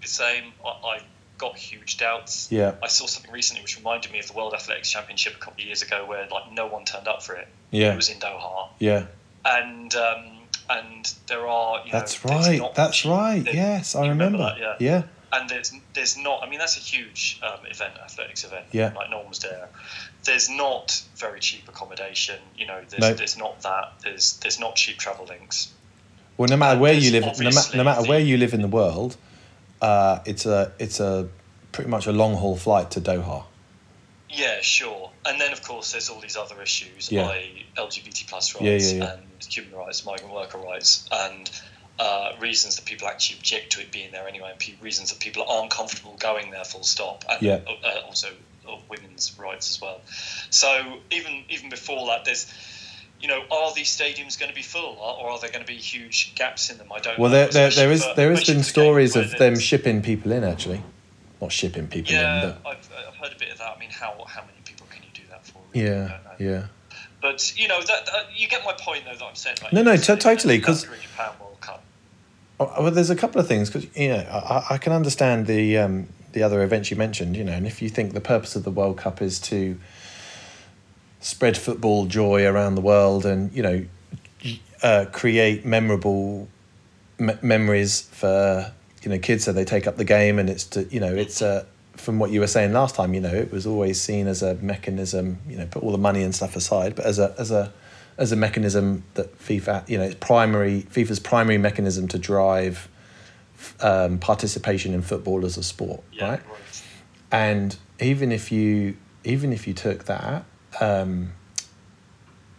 the 0.01 0.07
same? 0.09 0.51
I, 0.65 0.69
I 0.69 1.01
got 1.43 1.57
huge 1.57 1.97
doubts. 1.97 2.33
Yeah, 2.51 2.71
I 2.81 2.87
saw 2.87 3.05
something 3.05 3.31
recently 3.31 3.61
which 3.63 3.75
reminded 3.77 4.11
me 4.11 4.19
of 4.19 4.27
the 4.27 4.33
World 4.33 4.53
Athletics 4.53 4.89
Championship 4.89 5.33
a 5.35 5.39
couple 5.39 5.61
of 5.61 5.65
years 5.67 5.81
ago, 5.81 6.05
where 6.05 6.27
like 6.31 6.51
no 6.51 6.65
one 6.67 6.83
turned 6.85 7.07
up 7.07 7.21
for 7.23 7.33
it. 7.35 7.47
yeah, 7.71 7.93
It 7.93 7.95
was 7.95 8.09
in 8.09 8.19
Doha 8.19 8.69
yeah. 8.79 9.05
and 9.45 9.93
um, 9.95 10.25
and 10.69 11.13
there 11.27 11.45
are 11.47 11.79
you 11.85 11.91
know, 11.91 11.99
That's 11.99 12.17
there's 12.19 12.59
right. 12.59 12.75
That's 12.75 13.05
right. 13.05 13.43
there- 13.43 13.53
Yes, 13.53 13.95
I 13.95 14.07
remember 14.07 14.37
remember. 14.39 14.55
that, 14.69 14.81
yeah. 14.81 15.03
and 15.33 15.49
there's 15.49 15.73
there's 15.95 16.15
not 16.17 16.37
I 16.43 16.49
mean 16.49 16.59
that's 16.59 16.77
a 16.77 16.85
huge 16.93 17.39
um, 17.47 17.65
event 17.69 17.93
athletics 18.03 18.43
event 18.45 18.65
Yeah. 18.71 18.93
like 18.95 19.09
no 19.09 19.17
one 19.19 19.29
was 19.29 19.39
there 19.39 19.67
there's 20.27 20.49
not 20.49 20.87
very 21.17 21.39
cheap 21.47 21.67
accommodation 21.67 22.39
you 22.57 22.65
know 22.69 22.79
there's, 22.89 23.01
No. 23.01 23.13
there's 23.13 23.37
not 23.37 23.61
that 23.67 23.85
there's 24.03 24.37
there's 24.41 24.59
not 24.59 24.75
cheap 24.81 24.97
travel 24.97 25.25
links 25.25 25.57
Well, 26.37 26.47
no 26.49 26.57
matter 26.57 26.73
And 26.73 26.81
where 26.81 26.93
you 26.93 27.11
live, 27.11 27.25
no, 27.39 27.49
ma- 27.51 27.61
no 27.79 27.83
matter 27.83 28.03
the- 28.03 28.09
where 28.09 28.19
you 28.29 28.37
live 28.37 28.53
in 28.57 28.61
the 28.67 28.73
world, 28.79 29.11
uh, 29.83 30.19
it's 30.25 30.45
a 30.45 30.71
it's 30.79 30.99
a 30.99 31.27
pretty 31.71 31.89
much 31.89 32.07
a 32.07 32.11
long 32.11 32.33
haul 32.35 32.55
flight 32.55 32.89
to 32.91 33.01
Doha. 33.01 33.43
yeah 34.29 34.61
sure 34.61 35.09
and 35.27 35.39
then 35.41 35.51
of 35.51 35.61
course 35.63 35.91
there's 35.91 36.09
all 36.09 36.21
these 36.21 36.37
other 36.37 36.61
issues 36.61 37.11
Yeah. 37.11 37.27
like 37.27 37.65
LGBT 37.77 38.27
plus 38.27 38.55
rights 38.55 38.93
yeah, 38.93 39.03
yeah. 39.03 39.13
and 39.13 39.21
human 39.55 39.73
rights 39.75 40.05
migrant 40.05 40.33
worker 40.33 40.57
rights 40.59 41.07
and 41.11 41.49
uh, 41.99 42.31
reasons 42.39 42.75
that 42.77 42.85
people 42.85 43.07
actually 43.07 43.37
object 43.37 43.71
to 43.73 43.81
it 43.81 43.91
being 43.91 44.11
there 44.11 44.27
anyway, 44.27 44.49
and 44.49 44.59
pe- 44.59 44.73
reasons 44.81 45.11
that 45.11 45.19
people 45.19 45.43
aren't 45.47 45.69
comfortable 45.69 46.15
going 46.19 46.49
there 46.49 46.63
full 46.63 46.81
stop, 46.83 47.23
and 47.29 47.39
Yeah. 47.41 47.59
uh, 47.85 47.99
also 48.07 48.29
of 48.67 48.79
women's 48.89 49.37
rights 49.37 49.69
as 49.69 49.79
well. 49.79 50.01
So 50.49 50.69
even 51.11 51.43
even 51.49 51.69
before 51.69 52.07
that, 52.07 52.25
there's 52.25 52.51
you 53.23 53.29
know, 53.29 53.41
are 53.49 53.73
these 53.73 53.87
stadiums 53.87 54.37
going 54.37 54.49
to 54.49 54.55
be 54.55 54.61
full, 54.61 54.97
or 54.99 55.29
are 55.31 55.39
there 55.39 55.49
going 55.49 55.63
to 55.65 55.71
be 55.71 55.77
huge 55.77 56.35
gaps 56.35 56.69
in 56.69 56.77
them? 56.77 56.91
I 56.93 56.99
don't. 56.99 57.17
Well, 57.17 57.31
know, 57.31 57.47
there 57.47 57.69
there, 57.69 57.91
is 57.91 58.05
there 58.17 58.29
has 58.31 58.43
been 58.43 58.63
stories 58.63 59.15
of 59.15 59.31
them 59.37 59.57
shipping 59.57 60.01
people 60.01 60.33
in 60.33 60.43
actually, 60.43 60.81
not 61.41 61.53
shipping 61.53 61.87
people 61.87 62.11
in, 62.13 62.19
Yeah, 62.19 62.55
but 62.61 62.69
I've, 62.69 62.89
I've 63.07 63.15
heard 63.15 63.31
a 63.33 63.39
bit 63.39 63.49
of 63.53 63.59
that. 63.59 63.73
I 63.77 63.79
mean, 63.79 63.91
how 63.91 64.13
how 64.27 64.41
many 64.41 64.57
people 64.65 64.85
can 64.89 65.01
you 65.03 65.09
do 65.13 65.21
that 65.29 65.45
for? 65.47 65.59
Really? 65.73 65.87
Yeah, 65.87 66.19
yeah. 66.37 66.65
But 67.21 67.57
you 67.57 67.69
know, 67.69 67.79
that, 67.81 68.05
that 68.07 68.25
you 68.35 68.49
get 68.49 68.65
my 68.65 68.73
point 68.73 69.05
though. 69.05 69.15
That 69.15 69.23
I'm 69.23 69.35
saying. 69.35 69.55
Like, 69.63 69.71
No, 69.71 69.83
no, 69.83 69.95
said, 69.95 70.19
totally, 70.19 70.57
South 70.57 70.65
'cause- 70.65 70.83
Korea, 70.83 70.99
Japan 70.99 71.31
World 71.39 71.61
Cup. 71.61 71.81
Oh, 72.59 72.73
Well, 72.83 72.91
there's 72.91 73.09
a 73.09 73.15
couple 73.15 73.39
of 73.39 73.47
things 73.47 73.69
because 73.69 73.87
you 73.95 74.09
know 74.09 74.17
I, 74.17 74.65
I 74.71 74.77
can 74.77 74.91
understand 74.91 75.47
the 75.47 75.77
um, 75.77 76.09
the 76.33 76.43
other 76.43 76.61
events 76.61 76.91
you 76.91 76.97
mentioned. 76.97 77.37
You 77.37 77.45
know, 77.45 77.53
and 77.53 77.65
if 77.65 77.81
you 77.81 77.87
think 77.87 78.11
the 78.11 78.19
purpose 78.19 78.57
of 78.57 78.65
the 78.65 78.71
World 78.71 78.97
Cup 78.97 79.21
is 79.21 79.39
to 79.41 79.79
spread 81.23 81.57
football 81.57 82.05
joy 82.05 82.45
around 82.45 82.75
the 82.75 82.81
world 82.81 83.25
and 83.25 83.51
you 83.53 83.63
know 83.63 83.85
uh, 84.83 85.05
create 85.11 85.65
memorable 85.65 86.47
me- 87.17 87.37
memories 87.41 88.01
for 88.01 88.71
you 89.01 89.09
know 89.09 89.17
kids, 89.17 89.45
so 89.45 89.53
they 89.53 89.65
take 89.65 89.87
up 89.87 89.97
the 89.97 90.03
game, 90.03 90.37
and 90.37 90.49
it's 90.49 90.65
to 90.65 90.83
you 90.85 90.99
know 90.99 91.13
it's 91.13 91.41
uh, 91.41 91.65
from 91.93 92.19
what 92.19 92.31
you 92.31 92.39
were 92.39 92.47
saying 92.47 92.73
last 92.73 92.95
time. 92.95 93.13
You 93.13 93.21
know, 93.21 93.33
it 93.33 93.51
was 93.51 93.65
always 93.65 93.99
seen 93.99 94.27
as 94.27 94.43
a 94.43 94.55
mechanism. 94.55 95.39
You 95.47 95.57
know, 95.57 95.65
put 95.65 95.83
all 95.83 95.91
the 95.91 95.97
money 95.97 96.23
and 96.23 96.35
stuff 96.35 96.55
aside, 96.55 96.95
but 96.95 97.05
as 97.05 97.19
a 97.19 97.33
as 97.37 97.51
a 97.51 97.71
as 98.17 98.31
a 98.31 98.35
mechanism 98.35 99.03
that 99.15 99.39
FIFA, 99.39 99.89
you 99.89 99.97
know, 99.97 100.03
it's 100.03 100.15
primary 100.15 100.83
FIFA's 100.83 101.19
primary 101.19 101.57
mechanism 101.57 102.07
to 102.09 102.19
drive 102.19 102.89
um, 103.79 104.19
participation 104.19 104.93
in 104.93 105.01
football 105.01 105.45
as 105.45 105.57
a 105.57 105.63
sport, 105.63 106.03
Yeah, 106.11 106.29
right? 106.29 106.41
And 107.31 107.75
even 107.99 108.31
if 108.31 108.51
you 108.51 108.97
even 109.23 109.53
if 109.53 109.67
you 109.67 109.73
took 109.73 110.05
that, 110.05 110.45
um, 110.81 111.31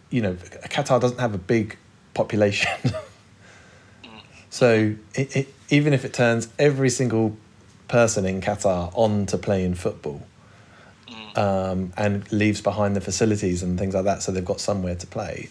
you 0.09 0.21
know, 0.21 0.33
Qatar 0.33 0.99
doesn't 1.01 1.19
have 1.19 1.33
a 1.33 1.39
big 1.39 1.77
population, 2.13 2.71
so 4.49 4.95
it, 5.13 5.35
it, 5.35 5.53
even 5.69 5.93
if 5.93 6.05
it 6.05 6.13
turns 6.13 6.47
every 6.59 6.89
single 6.89 7.35
person 7.87 8.25
in 8.25 8.41
Qatar 8.41 8.91
on 8.93 9.25
to 9.27 9.37
playing 9.37 9.75
football, 9.75 10.25
um, 11.35 11.91
and 11.97 12.31
leaves 12.31 12.61
behind 12.61 12.95
the 12.95 13.01
facilities 13.01 13.61
and 13.63 13.77
things 13.77 13.93
like 13.93 14.05
that, 14.05 14.23
so 14.23 14.31
they've 14.31 14.45
got 14.45 14.59
somewhere 14.61 14.95
to 14.95 15.07
play. 15.07 15.49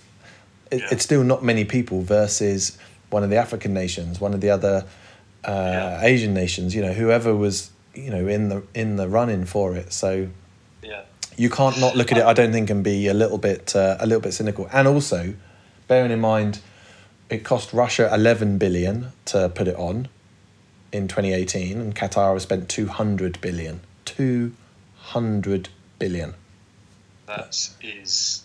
It, 0.71 0.81
Yeah. 0.81 0.89
It's 0.93 1.05
still 1.05 1.23
not 1.25 1.43
many 1.45 1.65
people 1.65 2.01
versus 2.03 2.79
one 3.11 3.23
of 3.23 3.31
the 3.31 3.37
African 3.37 3.75
nations, 3.75 4.21
one 4.21 4.33
of 4.35 4.41
the 4.41 4.51
other 4.51 4.87
uh, 5.45 5.51
Yeah. 5.51 6.01
Asian 6.03 6.33
nations. 6.33 6.75
You 6.75 6.83
know, 6.83 6.93
whoever 6.95 7.35
was 7.37 7.71
you 7.95 8.11
know 8.11 8.27
in 8.27 8.49
the 8.49 8.63
in 8.75 8.97
the 8.97 9.09
running 9.09 9.45
for 9.45 9.77
it. 9.77 9.93
So. 9.93 10.29
You 11.37 11.51
can't 11.51 11.79
not 11.81 11.97
look 11.97 12.13
at 12.13 12.19
it. 12.19 12.25
I 12.25 12.33
don't 12.33 12.53
think 12.53 12.71
and 12.71 12.83
be 12.83 13.09
a 13.09 13.15
little 13.15 13.39
bit 13.39 13.75
uh, 13.75 13.97
a 14.01 14.07
little 14.07 14.21
bit 14.21 14.33
cynical. 14.33 14.69
And 14.73 14.87
also, 14.89 15.35
bearing 15.89 16.11
in 16.11 16.21
mind, 16.21 16.61
it 17.29 17.45
cost 17.45 17.73
Russia 17.73 18.11
eleven 18.13 18.59
billion 18.59 19.13
to 19.27 19.49
put 19.49 19.69
it 19.69 19.77
on 19.77 20.09
in 20.93 21.09
2018, 21.09 21.81
and 21.81 21.95
Qatar 21.95 22.35
has 22.35 22.45
spent 22.45 22.69
200 22.69 23.41
billion. 23.41 23.81
200 24.05 25.69
billion. 25.99 26.35
That 27.27 27.69
is 27.83 28.45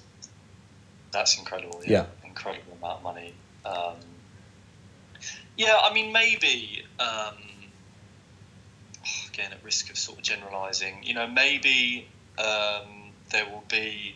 that's 1.12 1.38
incredible. 1.38 1.82
Yeah. 1.86 2.06
incredible 2.26 2.78
amount 2.82 2.98
of 2.98 3.04
money. 3.04 3.34
Um, 3.66 3.96
yeah, 5.58 5.78
I 5.82 5.94
mean 5.94 6.12
maybe 6.12 6.86
um, 7.00 7.36
again 9.32 9.52
at 9.52 9.64
risk 9.64 9.90
of 9.92 9.98
sort 9.98 10.18
of 10.18 10.24
generalising, 10.24 11.04
you 11.04 11.14
know, 11.14 11.28
maybe 11.28 12.08
um, 12.40 13.12
there 13.32 13.46
will 13.46 13.64
be. 13.70 14.16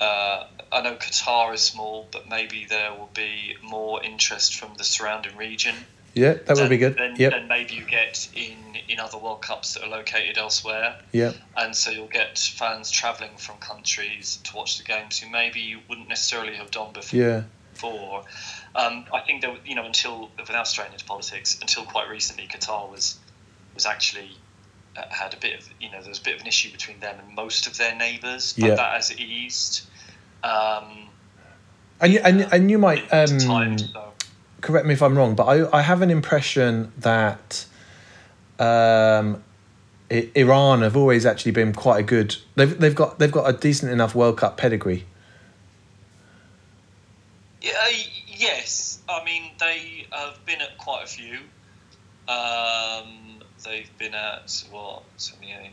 Uh, 0.00 0.46
I 0.72 0.80
know 0.82 0.96
Qatar 0.96 1.54
is 1.54 1.60
small, 1.62 2.08
but 2.10 2.28
maybe 2.28 2.64
there 2.68 2.92
will 2.92 3.10
be 3.14 3.56
more 3.62 4.02
interest 4.02 4.56
from 4.56 4.74
the 4.74 4.84
surrounding 4.84 5.36
region. 5.36 5.76
Yeah, 6.14 6.34
that 6.34 6.56
would 6.58 6.68
be 6.68 6.76
good. 6.76 6.96
Then, 6.98 7.14
Yep. 7.16 7.32
than 7.32 7.48
maybe 7.48 7.74
you 7.74 7.84
get 7.84 8.28
in, 8.34 8.76
in 8.88 8.98
other 8.98 9.16
World 9.16 9.42
Cups 9.42 9.74
that 9.74 9.84
are 9.84 9.88
located 9.88 10.36
elsewhere 10.36 10.96
Yeah. 11.12 11.32
and 11.56 11.74
so 11.74 11.90
you'll 11.90 12.08
get 12.08 12.38
fans 12.38 12.90
travelling 12.90 13.36
from 13.38 13.58
countries 13.58 14.38
to 14.44 14.56
watch 14.56 14.76
the 14.76 14.84
games 14.84 15.18
who 15.18 15.30
maybe 15.30 15.60
you 15.60 15.80
wouldn't 15.88 16.08
necessarily 16.08 16.54
have 16.56 16.70
done 16.70 16.92
before. 16.92 17.18
Yeah. 17.20 17.42
before. 17.72 18.24
Um, 18.74 19.06
I 19.12 19.20
think 19.20 19.40
that 19.42 19.66
you 19.66 19.74
know 19.74 19.86
until 19.86 20.30
without 20.36 20.68
straying 20.68 20.92
into 20.92 21.04
politics, 21.04 21.58
until 21.60 21.84
quite 21.84 22.08
recently, 22.08 22.46
Qatar 22.46 22.90
was 22.90 23.18
was 23.74 23.86
actually 23.86 24.36
had 24.94 25.34
a 25.34 25.36
bit 25.38 25.58
of 25.58 25.68
you 25.80 25.90
know 25.90 26.00
there 26.00 26.08
was 26.08 26.18
a 26.18 26.22
bit 26.22 26.34
of 26.36 26.40
an 26.42 26.46
issue 26.46 26.70
between 26.70 27.00
them 27.00 27.16
and 27.24 27.34
most 27.34 27.66
of 27.66 27.76
their 27.78 27.94
neighbours, 27.94 28.52
but 28.52 28.68
Yeah. 28.68 28.74
that 28.74 28.94
has 28.94 29.18
eased. 29.18 29.86
Um, 30.44 31.08
And 32.00 32.12
you, 32.12 32.20
and, 32.24 32.48
and 32.52 32.70
you 32.70 32.78
might 32.78 33.02
um, 33.12 33.38
time, 33.38 33.78
so. 33.78 34.12
correct 34.60 34.86
me 34.86 34.94
if 34.94 35.02
I'm 35.02 35.16
wrong, 35.16 35.34
but 35.36 35.44
I, 35.44 35.78
I 35.78 35.82
have 35.82 36.02
an 36.02 36.10
impression 36.10 36.92
that 36.98 37.64
um, 38.58 39.42
I- 40.10 40.28
Iran 40.34 40.82
have 40.82 40.96
always 40.96 41.24
actually 41.24 41.52
been 41.52 41.72
quite 41.72 42.00
a 42.00 42.02
good. 42.02 42.36
They've 42.56 42.78
they've 42.78 42.94
got 42.94 43.18
they've 43.18 43.30
got 43.32 43.48
a 43.48 43.56
decent 43.56 43.92
enough 43.92 44.14
World 44.14 44.36
Cup 44.38 44.56
pedigree. 44.56 45.04
Yeah, 47.60 47.72
uh, 47.80 47.88
yes. 48.26 48.98
I 49.08 49.24
mean, 49.24 49.52
they 49.60 50.06
have 50.12 50.44
been 50.44 50.60
at 50.60 50.76
quite 50.78 51.04
a 51.04 51.06
few. 51.06 51.38
Um, 52.28 53.31
they've 53.64 53.98
been 53.98 54.14
at 54.14 54.64
what? 54.70 55.02
78, 55.16 55.70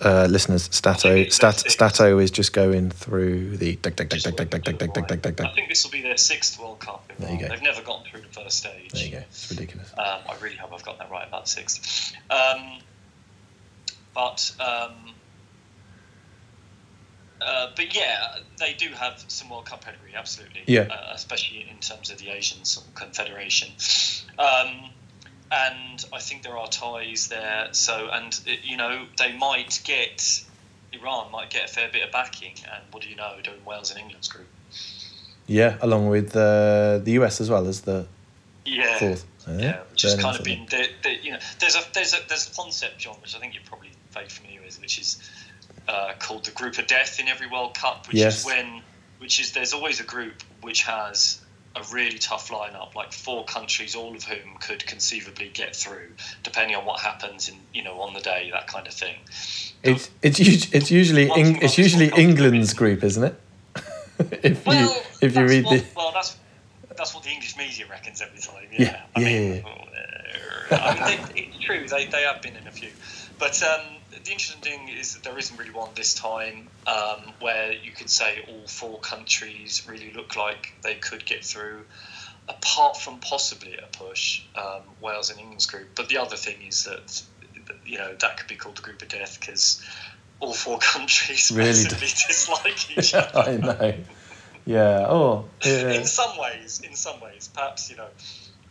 uh, 0.00 0.26
listeners, 0.28 0.68
Stato, 0.72 1.28
Stat. 1.28 1.60
Stato 1.60 2.18
is 2.18 2.30
just 2.30 2.52
going 2.52 2.90
through 2.90 3.56
the. 3.56 3.78
I 3.84 5.54
think 5.54 5.68
this 5.68 5.84
will 5.84 5.92
be 5.92 6.02
their 6.02 6.16
sixth 6.16 6.58
World 6.58 6.80
Cup. 6.80 7.10
in 7.16 7.24
There 7.24 7.32
you 7.32 7.40
go. 7.40 7.48
They've 7.48 7.62
never 7.62 7.82
gotten 7.82 8.10
through 8.10 8.22
the 8.22 8.28
first 8.28 8.58
stage. 8.58 8.90
There 8.92 9.04
you 9.04 9.10
go. 9.12 9.18
It's 9.18 9.50
ridiculous. 9.50 9.92
Um, 9.96 10.20
I 10.28 10.36
really 10.40 10.56
hope 10.56 10.72
I've 10.72 10.84
got 10.84 10.98
that 10.98 11.10
right 11.10 11.26
about 11.26 11.48
sixth. 11.48 12.12
Um, 12.30 12.78
but 14.14 14.52
um, 14.58 15.14
uh, 17.40 17.68
but 17.76 17.94
yeah, 17.94 18.38
they 18.58 18.74
do 18.74 18.88
have 18.88 19.24
some 19.28 19.48
World 19.50 19.66
Cup 19.66 19.84
pedigree, 19.84 20.14
absolutely. 20.14 20.62
Yeah. 20.66 20.88
Uh, 20.90 21.12
especially 21.14 21.68
in 21.70 21.78
terms 21.78 22.10
of 22.10 22.18
the 22.18 22.30
Asian 22.30 22.64
sort 22.64 22.86
of 22.86 22.94
confederation. 22.94 23.70
Um, 24.38 24.90
and 25.52 26.04
I 26.12 26.18
think 26.18 26.42
there 26.42 26.56
are 26.56 26.68
ties 26.68 27.28
there. 27.28 27.68
So 27.72 28.08
and 28.12 28.38
it, 28.46 28.60
you 28.64 28.76
know 28.76 29.04
they 29.18 29.36
might 29.36 29.80
get 29.84 30.44
Iran 30.92 31.30
might 31.30 31.50
get 31.50 31.64
a 31.68 31.72
fair 31.72 31.88
bit 31.92 32.02
of 32.04 32.10
backing. 32.12 32.54
And 32.72 32.82
what 32.90 33.02
do 33.02 33.08
you 33.08 33.16
know? 33.16 33.34
Doing 33.42 33.64
Wales 33.64 33.90
and 33.90 34.00
England's 34.00 34.28
group. 34.28 34.48
Yeah, 35.46 35.76
along 35.82 36.08
with 36.08 36.34
uh, 36.36 36.98
the 36.98 37.12
US 37.20 37.40
as 37.40 37.50
well 37.50 37.66
as 37.66 37.82
the 37.82 38.06
Yeah. 38.64 38.98
fourth. 38.98 39.24
Uh, 39.46 39.52
Yeah, 39.58 39.80
which 39.90 40.02
has 40.02 40.14
kind 40.14 40.38
of 40.38 40.44
been, 40.44 40.66
the, 40.70 40.88
the, 41.02 41.16
you 41.22 41.32
know, 41.32 41.38
there's 41.58 41.74
a 41.74 41.82
there's 41.92 42.14
a 42.14 42.18
there's 42.28 42.48
a 42.48 42.54
concept, 42.54 42.98
John, 42.98 43.16
which 43.20 43.34
I 43.34 43.40
think 43.40 43.54
you're 43.54 43.64
probably 43.64 43.90
very 44.12 44.28
familiar 44.28 44.62
with, 44.62 44.80
which 44.80 44.98
is 45.00 45.18
uh, 45.88 46.12
called 46.20 46.44
the 46.44 46.52
group 46.52 46.78
of 46.78 46.86
death 46.86 47.18
in 47.18 47.26
every 47.28 47.48
World 47.48 47.74
Cup, 47.74 48.06
which 48.06 48.18
Yes. 48.18 48.38
is 48.40 48.46
when, 48.46 48.80
which 49.18 49.40
is 49.40 49.50
there's 49.52 49.72
always 49.72 49.98
a 49.98 50.04
group 50.04 50.42
which 50.60 50.84
has 50.84 51.41
a 51.74 51.82
really 51.92 52.18
tough 52.18 52.50
lineup, 52.50 52.94
like 52.94 53.12
four 53.12 53.44
countries, 53.46 53.94
all 53.94 54.14
of 54.14 54.24
whom 54.24 54.56
could 54.60 54.84
conceivably 54.86 55.48
get 55.54 55.74
through, 55.74 56.08
depending 56.42 56.76
on 56.76 56.84
what 56.84 57.00
happens 57.00 57.48
in 57.48 57.54
you 57.72 57.82
know 57.82 58.00
on 58.00 58.12
the 58.14 58.20
day, 58.20 58.50
that 58.52 58.66
kind 58.66 58.86
of 58.86 58.92
thing. 58.94 59.16
It's 59.82 60.10
it's 60.22 60.38
it's 60.72 60.90
usually 60.90 61.30
Eng- 61.30 61.62
it's 61.62 61.78
usually 61.78 62.06
World 62.06 62.12
Cup 62.12 62.18
is- 62.20 62.24
England's 62.28 62.74
group, 62.74 63.02
isn't 63.04 63.24
it? 63.24 63.34
if 64.42 64.66
Well, 64.66 64.78
you 64.94 65.00
if 65.22 65.34
you 65.34 65.46
read 65.46 65.64
what, 65.64 65.80
the 65.80 65.86
well, 65.96 66.12
that's 66.12 66.36
that's 66.96 67.14
what 67.14 67.24
the 67.24 67.30
English 67.30 67.56
media 67.56 67.86
reckons 67.88 68.20
every 68.20 68.38
time. 68.38 68.66
Yeah, 68.70 68.82
Yeah, 68.82 69.02
I 69.16 69.20
yeah, 69.20 69.26
mean, 69.26 69.64
yeah, 69.64 70.76
uh, 70.76 70.80
I 70.80 70.94
mean 71.16 71.26
they, 71.34 71.40
it's 71.42 71.58
true. 71.64 71.88
They, 71.88 72.06
they 72.06 72.22
have 72.22 72.42
been 72.42 72.54
in 72.56 72.66
a 72.66 72.70
few, 72.70 72.90
but 73.38 73.60
um, 73.62 73.80
the 74.24 74.30
interesting 74.30 74.62
thing 74.62 74.88
is 74.88 75.14
that 75.14 75.22
there 75.24 75.38
isn't 75.38 75.56
really 75.56 75.70
one 75.70 75.90
this 75.94 76.14
time 76.14 76.68
um, 76.86 77.32
where 77.40 77.72
you 77.72 77.90
could 77.92 78.10
say 78.10 78.44
all 78.48 78.66
four 78.66 79.00
countries 79.00 79.86
really 79.88 80.12
look 80.12 80.36
like 80.36 80.72
they 80.82 80.94
could 80.94 81.24
get 81.24 81.44
through. 81.44 81.80
Apart 82.48 82.96
from 82.96 83.20
possibly 83.20 83.76
a 83.76 83.96
push, 83.96 84.42
um, 84.56 84.82
Wales 85.00 85.30
and 85.30 85.38
England's 85.38 85.66
group. 85.66 85.88
But 85.94 86.08
the 86.08 86.18
other 86.18 86.36
thing 86.36 86.56
is 86.66 86.84
that 86.84 87.22
you 87.86 87.98
know 87.98 88.14
that 88.20 88.36
could 88.36 88.48
be 88.48 88.56
called 88.56 88.76
the 88.76 88.82
group 88.82 89.00
of 89.02 89.08
death 89.08 89.38
because 89.38 89.80
all 90.40 90.52
four 90.52 90.78
countries 90.92 91.50
Really 91.54 91.84
dislike 91.84 92.90
each 92.98 93.14
other 93.14 93.38
I 93.38 93.56
know. 93.56 93.94
Yeah. 94.64 95.06
Oh. 95.08 95.44
Yeah. 95.64 95.92
in 95.92 96.04
some 96.04 96.36
ways, 96.38 96.80
in 96.80 96.94
some 96.94 97.20
ways, 97.20 97.48
perhaps 97.52 97.90
you 97.90 97.96
know, 97.96 98.08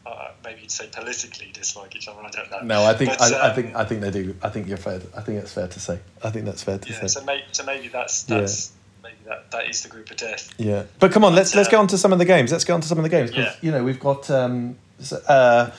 uh, 0.06 0.30
maybe 0.44 0.62
you'd 0.62 0.72
say 0.72 0.88
politically 0.92 1.52
dislike 1.54 1.96
each 1.96 2.08
other. 2.08 2.22
I 2.22 2.30
don't 2.30 2.50
know. 2.52 2.60
No, 2.64 2.84
I 2.84 2.94
think 2.94 3.12
But, 3.12 3.22
I, 3.34 3.38
I 3.38 3.50
um, 3.50 3.56
think 3.56 3.76
I 3.76 3.86
think 3.86 4.02
they 4.02 4.12
do. 4.12 4.36
I 4.42 4.50
think 4.50 4.68
you're 4.68 4.78
fair. 4.78 5.00
I 5.16 5.22
think 5.22 5.40
that's 5.40 5.54
fair 5.54 5.68
to 5.68 5.80
say. 5.80 6.00
I 6.24 6.30
think 6.32 6.46
that's 6.46 6.64
fair 6.64 6.78
to 6.80 6.90
Yeah, 6.90 7.02
say. 7.02 7.08
so 7.08 7.24
maybe, 7.24 7.44
so 7.52 7.64
maybe 7.66 7.88
that's 7.88 8.28
Yeah. 8.28 8.40
that's 8.40 8.72
maybe 9.04 9.18
that, 9.26 9.52
that 9.52 9.70
is 9.70 9.84
the 9.84 9.90
group 9.90 10.10
of 10.12 10.18
death. 10.18 10.54
Yeah, 10.58 10.84
but 11.00 11.12
come 11.12 11.24
on, 11.24 11.36
let's 11.36 11.54
let's 11.56 11.68
uh, 11.68 11.72
get 11.72 11.80
on 11.80 11.88
to 11.88 11.98
some 11.98 12.12
of 12.14 12.20
the 12.20 12.26
games. 12.26 12.52
Let's 12.52 12.64
get 12.64 12.74
on 12.74 12.82
to 12.82 12.88
some 12.88 12.98
of 12.98 13.04
the 13.04 13.10
games 13.10 13.30
because 13.32 13.46
Yeah. 13.46 13.56
you 13.62 13.72
know 13.72 13.84
we've 13.84 14.00
got 14.00 14.30
um, 14.32 14.78
uh, 15.28 15.70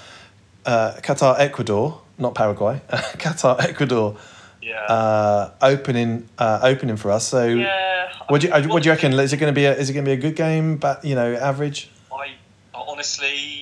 uh, 0.67 0.93
Qatar, 1.03 1.39
Ecuador, 1.41 2.01
not 2.19 2.35
Paraguay, 2.35 2.81
Qatar, 2.91 3.61
Ecuador, 3.61 4.17
Yeah. 4.63 4.81
uh, 4.85 5.51
opening 5.61 6.29
uh, 6.39 6.61
opening 6.63 6.97
for 6.97 7.11
us. 7.11 7.27
So, 7.27 7.47
yeah. 7.47 8.13
What 8.29 8.41
do 8.41 8.47
you 8.47 8.69
what 8.69 8.83
do 8.85 8.89
you 8.89 8.93
reckon? 8.95 9.13
Is 9.15 9.33
it 9.33 9.39
going 9.39 9.53
to 9.53 9.55
be 9.55 9.65
a, 9.65 9.75
is 9.75 9.91
it 9.91 9.95
going 9.95 10.05
to 10.05 10.09
be 10.09 10.15
a 10.15 10.17
good 10.21 10.37
game? 10.37 10.77
But 10.77 11.05
you 11.05 11.15
know, 11.17 11.35
average. 11.35 11.91
I 12.13 12.37
honestly, 12.73 13.62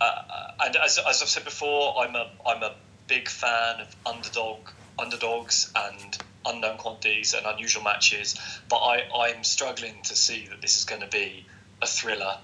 uh, 0.00 0.22
and 0.60 0.76
as, 0.76 0.98
as 0.98 1.22
I've 1.22 1.28
said 1.28 1.44
before, 1.44 1.98
I'm 1.98 2.14
a 2.14 2.30
I'm 2.46 2.62
a 2.62 2.74
big 3.06 3.28
fan 3.28 3.80
of 3.80 3.94
underdog 4.06 4.68
underdogs 4.98 5.72
and 5.74 6.18
unknown 6.46 6.78
quantities 6.78 7.34
and 7.34 7.46
unusual 7.46 7.82
matches. 7.82 8.38
But 8.68 8.78
I 8.78 9.02
I'm 9.14 9.44
struggling 9.44 10.02
to 10.04 10.16
see 10.16 10.46
that 10.48 10.60
this 10.60 10.78
is 10.78 10.84
going 10.84 11.00
to 11.00 11.08
be 11.08 11.46
a 11.82 11.86
thriller. 11.86 12.38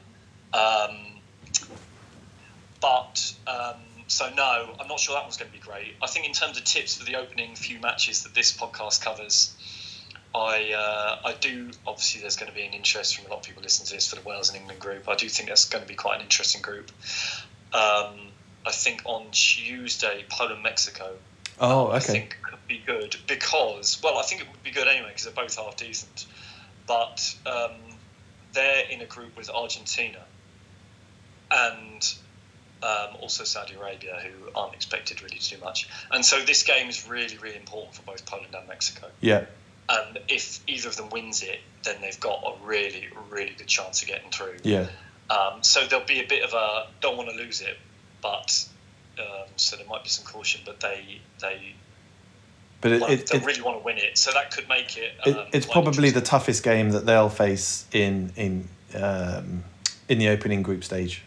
Um, 0.53 1.21
but 2.81 3.33
um, 3.47 3.77
so 4.07 4.29
no, 4.35 4.75
I'm 4.81 4.89
not 4.89 4.99
sure 4.99 5.15
that 5.15 5.23
one's 5.23 5.37
going 5.37 5.51
to 5.51 5.57
be 5.57 5.63
great. 5.63 5.95
I 6.03 6.07
think 6.07 6.27
in 6.27 6.33
terms 6.33 6.59
of 6.59 6.65
tips 6.65 6.97
for 6.97 7.05
the 7.05 7.17
opening 7.17 7.55
few 7.55 7.81
matches 7.81 8.25
that 8.25 8.35
this 8.35 8.57
podcast 8.57 9.03
covers, 9.03 9.57
I 10.35 10.73
uh, 10.73 11.29
I 11.29 11.35
do 11.41 11.71
obviously 11.87 12.21
there's 12.21 12.37
going 12.37 12.51
to 12.51 12.57
be 12.57 12.65
an 12.65 12.73
interest 12.73 13.17
from 13.17 13.27
a 13.27 13.31
lot 13.31 13.39
of 13.39 13.45
people 13.45 13.63
listening 13.63 13.89
to 13.89 13.95
this 13.95 14.09
for 14.09 14.17
the 14.17 14.27
Wales 14.29 14.49
and 14.51 14.59
England 14.59 14.81
group. 14.81 15.09
I 15.09 15.17
do 15.17 15.29
think 15.29 15.49
that's 15.49 15.69
going 15.69 15.83
to 15.83 15.89
be 15.89 15.95
quite 15.95 16.17
an 16.17 16.23
interesting 16.23 16.63
group. 16.63 16.91
Um, 17.73 18.31
I 18.67 18.73
think 18.73 19.03
on 19.05 19.31
Tuesday, 19.33 20.25
Poland 20.29 20.63
Mexico. 20.63 21.17
Oh, 21.61 21.89
I 21.89 21.97
okay. 21.97 22.13
think 22.13 22.37
could 22.43 22.67
be 22.69 22.83
good 22.85 23.17
because 23.27 24.01
well, 24.03 24.19
I 24.19 24.23
think 24.23 24.43
it 24.43 24.49
would 24.51 24.63
be 24.63 24.71
good 24.71 24.87
anyway 24.87 25.09
because 25.09 25.25
they're 25.25 25.33
both 25.33 25.57
half 25.57 25.77
decent. 25.77 26.27
But 26.87 27.35
um, 27.47 27.73
they're 28.53 28.85
in 28.89 29.01
a 29.01 29.07
group 29.07 29.37
with 29.37 29.51
Argentina 29.51 30.21
and 31.51 32.15
um, 32.83 33.17
also 33.21 33.45
Saudi 33.45 33.75
Arabia, 33.75 34.21
who 34.23 34.51
aren't 34.55 34.75
expected 34.75 35.23
really 35.23 35.39
to 35.39 35.57
do 35.57 35.63
much. 35.63 35.89
And 36.11 36.25
so 36.25 36.41
this 36.41 36.63
game 36.63 36.89
is 36.89 37.09
really, 37.09 37.37
really 37.39 37.57
important 37.57 37.95
for 37.95 38.03
both 38.03 38.25
Poland 38.27 38.55
and 38.55 38.67
Mexico. 38.69 39.09
Yeah, 39.21 39.45
And 39.91 40.21
if 40.29 40.61
either 40.69 40.89
of 40.89 40.97
them 40.97 41.11
wins 41.11 41.43
it, 41.43 41.59
then 41.83 41.97
they've 42.01 42.21
got 42.21 42.45
a 42.47 42.65
really, 42.65 43.09
really 43.29 43.55
good 43.59 43.67
chance 43.67 44.03
of 44.03 44.09
getting 44.09 44.31
through. 44.31 44.57
yeah, 44.63 44.87
Um, 45.31 45.63
so 45.63 45.85
there'll 45.87 46.07
be 46.07 46.21
a 46.21 46.27
bit 46.27 46.45
of 46.45 46.53
a 46.53 46.87
don't 47.01 47.17
want 47.17 47.29
to 47.29 47.35
lose 47.35 47.61
it, 47.61 47.77
but 48.23 48.67
um, 49.19 49.49
so 49.57 49.77
there 49.77 49.87
might 49.87 50.05
be 50.05 50.09
some 50.09 50.25
caution. 50.25 50.61
But 50.65 50.79
they 50.79 51.21
they 51.41 51.75
but 52.81 52.93
it, 52.93 53.35
it, 53.35 53.45
really 53.45 53.61
want 53.63 53.79
to 53.79 53.85
win 53.85 53.99
it, 53.99 54.17
so 54.17 54.31
that 54.33 54.53
could 54.53 54.69
make 54.69 54.97
it. 54.97 55.13
Um, 55.27 55.47
it's 55.53 55.67
probably 55.67 56.11
the 56.11 56.21
toughest 56.21 56.63
game 56.63 56.91
that 56.91 57.05
they'll 57.05 57.29
face 57.29 57.85
in 57.93 58.33
in 58.37 58.69
um, 58.95 59.65
in 60.09 60.19
the 60.19 60.29
opening 60.29 60.63
group 60.63 60.85
stage. 60.85 61.23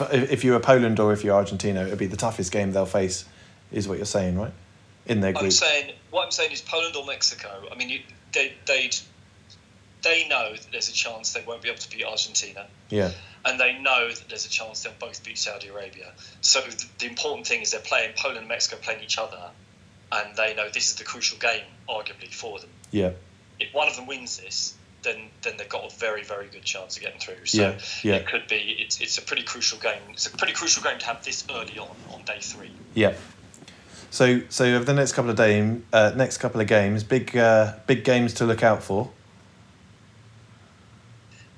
If 0.00 0.32
if 0.32 0.44
you're 0.44 0.58
Poland 0.58 0.98
or 0.98 1.12
if 1.12 1.22
you're 1.22 1.34
Argentina, 1.34 1.84
it'll 1.84 1.96
be 1.96 2.06
the 2.06 2.16
toughest 2.16 2.50
game 2.50 2.72
they'll 2.72 2.86
face, 2.86 3.24
is 3.70 3.86
what 3.86 3.98
you're 3.98 4.04
saying, 4.04 4.36
right? 4.36 4.52
In 5.06 5.20
their 5.20 5.36
I'm 5.36 5.50
saying 5.50 5.92
what 6.10 6.24
I'm 6.24 6.30
saying 6.30 6.52
is 6.52 6.60
Poland 6.60 6.96
or 6.96 7.06
Mexico. 7.06 7.64
I 7.70 7.76
mean, 7.76 7.90
you, 7.90 8.00
they 8.32 8.54
they 8.66 8.90
they 10.02 10.28
know 10.28 10.52
that 10.52 10.66
there's 10.72 10.88
a 10.88 10.92
chance 10.92 11.32
they 11.32 11.42
won't 11.46 11.62
be 11.62 11.68
able 11.68 11.78
to 11.78 11.90
beat 11.90 12.04
Argentina. 12.04 12.66
Yeah, 12.90 13.10
and 13.44 13.58
they 13.58 13.78
know 13.78 14.08
that 14.08 14.28
there's 14.28 14.46
a 14.46 14.50
chance 14.50 14.82
they'll 14.82 14.92
both 15.00 15.24
beat 15.24 15.38
Saudi 15.38 15.68
Arabia. 15.68 16.12
So 16.40 16.60
th- 16.60 16.88
the 16.98 17.06
important 17.06 17.46
thing 17.46 17.62
is 17.62 17.70
they're 17.72 17.80
playing 17.80 18.12
Poland 18.16 18.38
and 18.40 18.48
Mexico 18.48 18.76
playing 18.82 19.02
each 19.02 19.18
other, 19.18 19.50
and 20.12 20.36
they 20.36 20.54
know 20.54 20.68
this 20.68 20.90
is 20.90 20.96
the 20.96 21.04
crucial 21.04 21.38
game, 21.38 21.64
arguably 21.88 22.32
for 22.32 22.58
them. 22.58 22.70
yeah, 22.90 23.10
If 23.60 23.72
one 23.74 23.88
of 23.88 23.96
them 23.96 24.06
wins 24.06 24.38
this, 24.38 24.74
then 25.02 25.16
then 25.42 25.54
they've 25.56 25.68
got 25.68 25.92
a 25.92 25.96
very 25.98 26.24
very 26.24 26.46
good 26.48 26.64
chance 26.64 26.96
of 26.96 27.02
getting 27.02 27.20
through. 27.20 27.46
So 27.46 27.62
Yeah, 27.62 27.78
yeah. 28.02 28.14
it 28.16 28.26
could 28.26 28.48
be 28.48 28.76
it's 28.78 29.00
it's 29.00 29.18
a 29.18 29.22
pretty 29.22 29.42
crucial 29.44 29.78
game. 29.78 30.02
It's 30.10 30.26
a 30.26 30.30
pretty 30.36 30.52
crucial 30.52 30.82
game 30.82 30.98
to 30.98 31.06
have 31.06 31.24
this 31.24 31.44
early 31.50 31.78
on 31.78 31.96
on 32.12 32.22
day 32.24 32.38
three. 32.40 32.70
yeah. 32.94 33.14
So 34.10 34.42
so 34.48 34.64
over 34.64 34.84
the 34.84 34.94
next 34.94 35.12
couple 35.12 35.30
of 35.30 35.36
days, 35.36 35.80
uh, 35.92 36.12
next 36.16 36.38
couple 36.38 36.60
of 36.60 36.66
games, 36.66 37.04
big 37.04 37.36
uh, 37.36 37.74
big 37.86 38.04
games 38.04 38.34
to 38.34 38.44
look 38.44 38.62
out 38.62 38.82
for. 38.82 39.10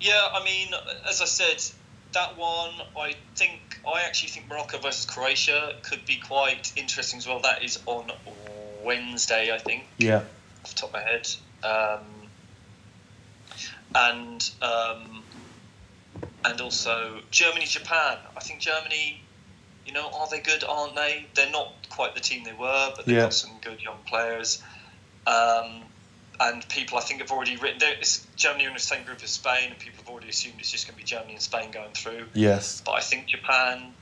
Yeah, 0.01 0.29
I 0.33 0.45
mean, 0.45 0.69
as 1.09 1.21
I 1.21 1.25
said, 1.25 1.63
that 2.13 2.39
one, 2.39 2.71
I 2.97 3.15
think, 3.35 3.81
I 3.87 4.03
actually 4.03 4.31
think 4.31 4.49
Morocco 4.49 4.79
versus 4.79 5.05
Croatia 5.05 5.75
could 5.83 6.05
be 6.07 6.17
quite 6.17 6.73
interesting 6.77 7.19
as 7.19 7.27
well. 7.27 7.41
That 7.41 7.65
is 7.65 7.81
on 7.87 8.13
Wednesday, 8.85 9.53
I 9.53 9.59
think, 9.59 9.85
Yeah, 9.99 10.23
off 10.65 10.71
the 10.71 10.75
top 10.75 10.91
of 10.91 10.95
my 10.95 11.03
head. 11.03 11.29
Um, 11.65 12.05
and 13.95 14.51
um, 14.63 15.23
and 16.45 16.61
also 16.61 17.21
Germany, 17.31 17.67
Japan. 17.67 18.19
I 18.37 18.41
think 18.41 18.61
Germany, 18.61 19.21
you 19.89 19.95
know, 19.95 20.11
are 20.13 20.29
they 20.31 20.41
good? 20.41 20.63
Aren't 20.69 20.95
they? 20.95 21.27
They're 21.35 21.51
not 21.51 21.73
quite 21.89 22.15
the 22.15 22.21
team 22.21 22.45
they 22.45 22.53
were, 22.53 22.93
but 22.95 23.07
they've 23.07 23.17
Yeah. 23.17 23.23
got 23.23 23.35
some 23.35 23.59
good 23.63 23.81
young 23.81 23.97
players. 24.07 24.63
Um, 25.27 25.85
and 26.41 26.69
people, 26.69 26.99
I 26.99 27.01
think, 27.01 27.21
have 27.23 27.33
already 27.33 27.57
written. 27.57 27.81
It's 27.83 28.25
Germany 28.37 28.67
are 28.67 28.69
in 28.69 28.75
the 28.75 28.81
same 28.81 29.03
group 29.05 29.23
as 29.25 29.31
Spain, 29.31 29.71
and 29.71 29.79
people 29.79 30.05
have 30.05 30.11
already 30.13 30.29
assumed 30.29 30.57
it's 30.61 30.71
just 30.71 30.87
going 30.87 30.95
to 30.95 30.99
be 30.99 31.05
Germany 31.05 31.33
and 31.33 31.43
Spain 31.43 31.71
going 31.71 31.93
through. 31.95 32.27
yes, 32.35 32.83
But 32.85 32.93
I 32.93 33.01
think 33.01 33.27
Japan 33.29 33.95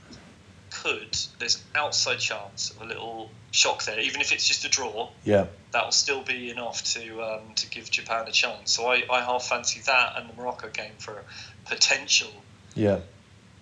could. 0.69 1.17
There's 1.39 1.55
an 1.55 1.61
outside 1.75 2.19
chance 2.19 2.69
of 2.71 2.81
a 2.81 2.85
little 2.85 3.31
shock 3.51 3.85
there, 3.85 3.99
even 3.99 4.19
if 4.19 4.31
it's 4.33 4.45
just 4.45 4.65
a 4.65 4.69
draw 4.69 5.09
yeah, 5.23 5.47
that'll 5.71 5.91
still 5.91 6.21
be 6.21 6.51
enough 6.51 6.83
to 6.95 7.23
um, 7.23 7.53
to 7.55 7.67
give 7.69 7.89
Japan 7.89 8.27
a 8.27 8.31
chance. 8.31 8.73
So 8.73 8.87
I, 8.87 9.03
I 9.09 9.21
half 9.21 9.45
fancy 9.47 9.79
that 9.85 10.13
and 10.17 10.29
the 10.29 10.33
Morocco 10.35 10.67
game 10.69 10.91
for 10.99 11.23
potential 11.65 12.31
yeah. 12.75 12.99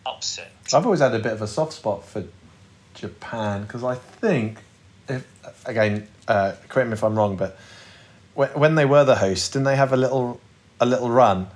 Upset. 0.06 0.52
I've 0.74 0.86
always 0.86 1.00
had 1.02 1.14
a 1.16 1.20
bit 1.20 1.34
of 1.34 1.42
a 1.42 1.48
soft 1.48 1.74
spot 1.74 2.06
for 2.06 2.24
Japan 2.94 3.64
because 3.64 3.84
I 3.84 3.96
think 3.96 4.60
if, 5.08 5.26
again, 5.66 6.08
uh, 6.28 6.54
correct 6.70 6.90
me 6.90 6.94
if 6.94 7.04
I'm 7.04 7.16
wrong, 7.16 7.36
but 7.36 7.58
when, 8.34 8.50
when 8.50 8.76
they 8.76 8.86
were 8.86 9.04
the 9.04 9.16
hosts, 9.16 9.50
didn't 9.50 9.66
they 9.66 9.76
have 9.76 9.94
a 9.94 9.98
little 9.98 10.40
a 10.80 10.86
little 10.86 11.10
run? 11.10 11.48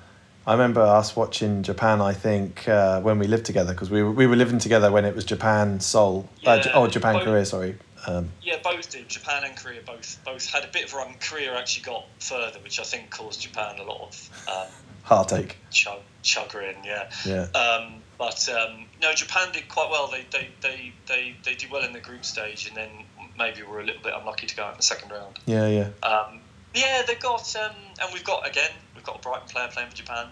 I 0.47 0.53
remember 0.53 0.81
us 0.81 1.15
watching 1.15 1.61
Japan. 1.63 2.01
I 2.01 2.13
think 2.13 2.67
uh, 2.67 3.01
when 3.01 3.19
we 3.19 3.27
lived 3.27 3.45
together 3.45 3.73
because 3.73 3.89
we 3.91 4.01
were, 4.01 4.11
we 4.11 4.25
were 4.25 4.35
living 4.35 4.57
together 4.59 4.91
when 4.91 5.05
it 5.05 5.15
was 5.15 5.23
Japan 5.25 5.79
Seoul. 5.79 6.27
uh, 6.45 6.59
J- 6.59 6.71
oh, 6.73 6.87
Japan 6.87 7.15
both- 7.15 7.23
Korea. 7.25 7.45
Sorry. 7.45 7.75
Um, 8.07 8.29
Yeah, 8.41 8.55
both 8.63 8.89
did. 8.89 9.09
Japan 9.09 9.43
and 9.43 9.55
Korea 9.57 9.81
both 9.85 10.17
both 10.25 10.45
had 10.49 10.63
a 10.63 10.67
bit 10.69 10.85
of 10.85 10.93
a 10.93 10.97
run. 10.97 11.15
Korea 11.19 11.53
actually 11.57 11.83
got 11.83 12.05
further, 12.19 12.57
which 12.59 12.79
I 12.79 12.83
think 12.83 13.09
caused 13.11 13.41
Japan 13.41 13.77
a 13.79 13.83
lot 13.83 14.01
of 14.01 14.29
um, 14.47 14.67
heartache. 15.09 15.57
chug, 15.71 15.99
chagrin. 16.21 16.75
Yeah. 16.85 17.09
Yeah. 17.25 17.47
Um, 17.59 17.95
but 18.17 18.47
um, 18.49 18.85
no, 19.01 19.13
Japan 19.13 19.51
did 19.51 19.67
quite 19.69 19.89
well. 19.89 20.07
They, 20.07 20.25
they, 20.31 20.49
they, 20.61 20.93
they, 21.07 21.35
they 21.43 21.55
did 21.55 21.71
well 21.71 21.83
in 21.83 21.93
the 21.93 21.99
group 21.99 22.23
stage, 22.23 22.67
and 22.67 22.75
then 22.77 22.89
maybe 23.37 23.63
were 23.63 23.79
a 23.79 23.83
little 23.83 24.01
bit 24.03 24.13
unlucky 24.15 24.47
to 24.47 24.55
go 24.55 24.63
out 24.63 24.73
in 24.73 24.77
the 24.77 24.83
second 24.83 25.11
round. 25.11 25.39
Yeah, 25.45 25.67
yeah. 25.67 26.07
Um, 26.07 26.39
yeah, 26.75 27.01
they've 27.07 27.19
got, 27.19 27.55
um, 27.55 27.71
and 28.01 28.13
we've 28.13 28.23
got 28.23 28.47
again, 28.47 28.71
we've 28.95 29.03
got 29.03 29.17
a 29.17 29.21
Brighton 29.21 29.47
player 29.47 29.67
playing 29.71 29.89
for 29.89 29.95
Japan, 29.95 30.27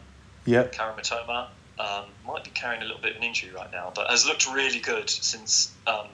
Yeah. 0.46 0.63
Kaoru 0.66 0.96
Mitoma. 0.98 1.48
Um, 1.80 2.06
might 2.26 2.44
be 2.44 2.50
carrying 2.50 2.82
a 2.82 2.86
little 2.86 3.02
bit 3.02 3.12
of 3.12 3.18
an 3.18 3.24
injury 3.24 3.52
right 3.52 3.72
now, 3.72 3.92
but 3.94 4.10
has 4.10 4.26
looked 4.26 4.52
really 4.52 4.80
good 4.80 5.10
since 5.10 5.72
um, 5.86 6.08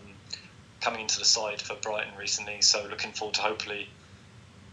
coming 0.81 0.99
into 1.01 1.19
the 1.19 1.25
side 1.25 1.61
for 1.61 1.75
Brighton 1.75 2.13
recently. 2.19 2.61
So 2.61 2.85
looking 2.89 3.13
forward 3.13 3.35
to 3.35 3.41
hopefully 3.41 3.87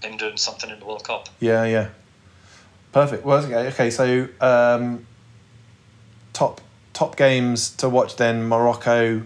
him 0.02 0.16
doing 0.16 0.36
something 0.36 0.68
in 0.68 0.80
the 0.80 0.84
World 0.84 1.04
Cup. 1.04 1.28
Yeah, 1.38 1.64
yeah. 1.64 1.88
Perfect. 2.92 3.24
Well, 3.24 3.44
okay. 3.44 3.68
Okay, 3.68 3.90
so 3.90 4.28
um, 4.40 5.06
top 6.32 6.60
top 6.92 7.16
games 7.16 7.70
to 7.76 7.88
watch 7.88 8.16
then 8.16 8.48
Morocco, 8.48 9.22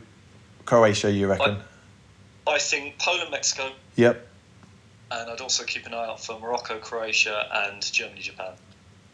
Croatia. 0.67 1.11
You 1.11 1.29
reckon? 1.29 1.59
I 2.47 2.59
think 2.59 2.99
Poland, 2.99 3.31
Mexico, 3.31 3.71
Yep. 3.97 4.27
and 5.11 5.31
I'd 5.31 5.41
also 5.41 5.65
keep 5.65 5.87
an 5.87 5.95
eye 5.95 6.07
out 6.09 6.23
for 6.23 6.39
Morocco, 6.39 6.79
Croatia, 6.79 7.49
and 7.67 7.81
Germany, 7.83 8.21
Japan. 8.21 8.53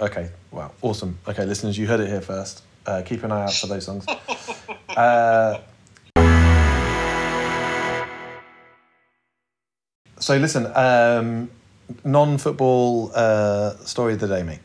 Okay. 0.01 0.31
Wow. 0.51 0.73
Awesome. 0.83 1.17
Okay, 1.29 1.45
listeners, 1.45 1.79
you 1.79 1.87
heard 1.87 2.01
it 2.01 2.09
here 2.09 2.21
first. 2.21 2.63
Uh, 2.87 3.03
keep 3.05 3.23
an 3.23 3.31
eye 3.31 3.45
out 3.45 3.53
for 3.53 3.67
those 3.69 3.85
songs. 3.85 4.05
uh, 4.97 5.59
so 10.19 10.37
listen, 10.37 10.67
um, 10.75 11.51
non-football 12.05 13.13
uh, 13.15 13.77
story 13.79 14.15
of 14.15 14.21
the 14.21 14.29
day, 14.29 14.43
mate. 14.43 14.61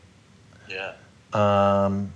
Yeah. 0.68 0.92
Um. 1.32 2.12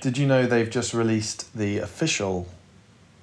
Did 0.00 0.18
you 0.18 0.26
know 0.26 0.46
they've 0.46 0.70
just 0.70 0.94
released 0.94 1.54
the 1.54 1.78
official 1.78 2.48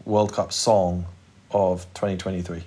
World 0.06 0.34
Cup 0.34 0.54
song 0.54 1.06
of 1.52 1.86
2023? 1.94 2.64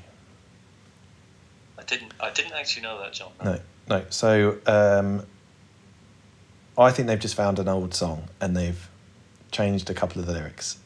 I 1.79 1.83
didn't. 1.85 2.13
I 2.21 2.31
didn't 2.31 2.53
actually 2.53 2.83
know 2.83 3.01
that, 3.01 3.13
John. 3.13 3.31
No, 3.45 3.61
no. 3.89 4.05
So 4.11 4.59
um, 4.67 5.25
I 6.77 6.91
think 6.91 7.09
they've 7.09 7.19
just 7.19 7.35
found 7.35 7.59
an 7.59 7.69
old 7.69 7.95
song 7.95 8.25
and 8.41 8.57
they've 8.57 8.89
changed 9.51 9.89
a 9.89 9.95
couple 9.95 10.21
of 10.21 10.27
the 10.27 10.33
lyrics 10.33 10.79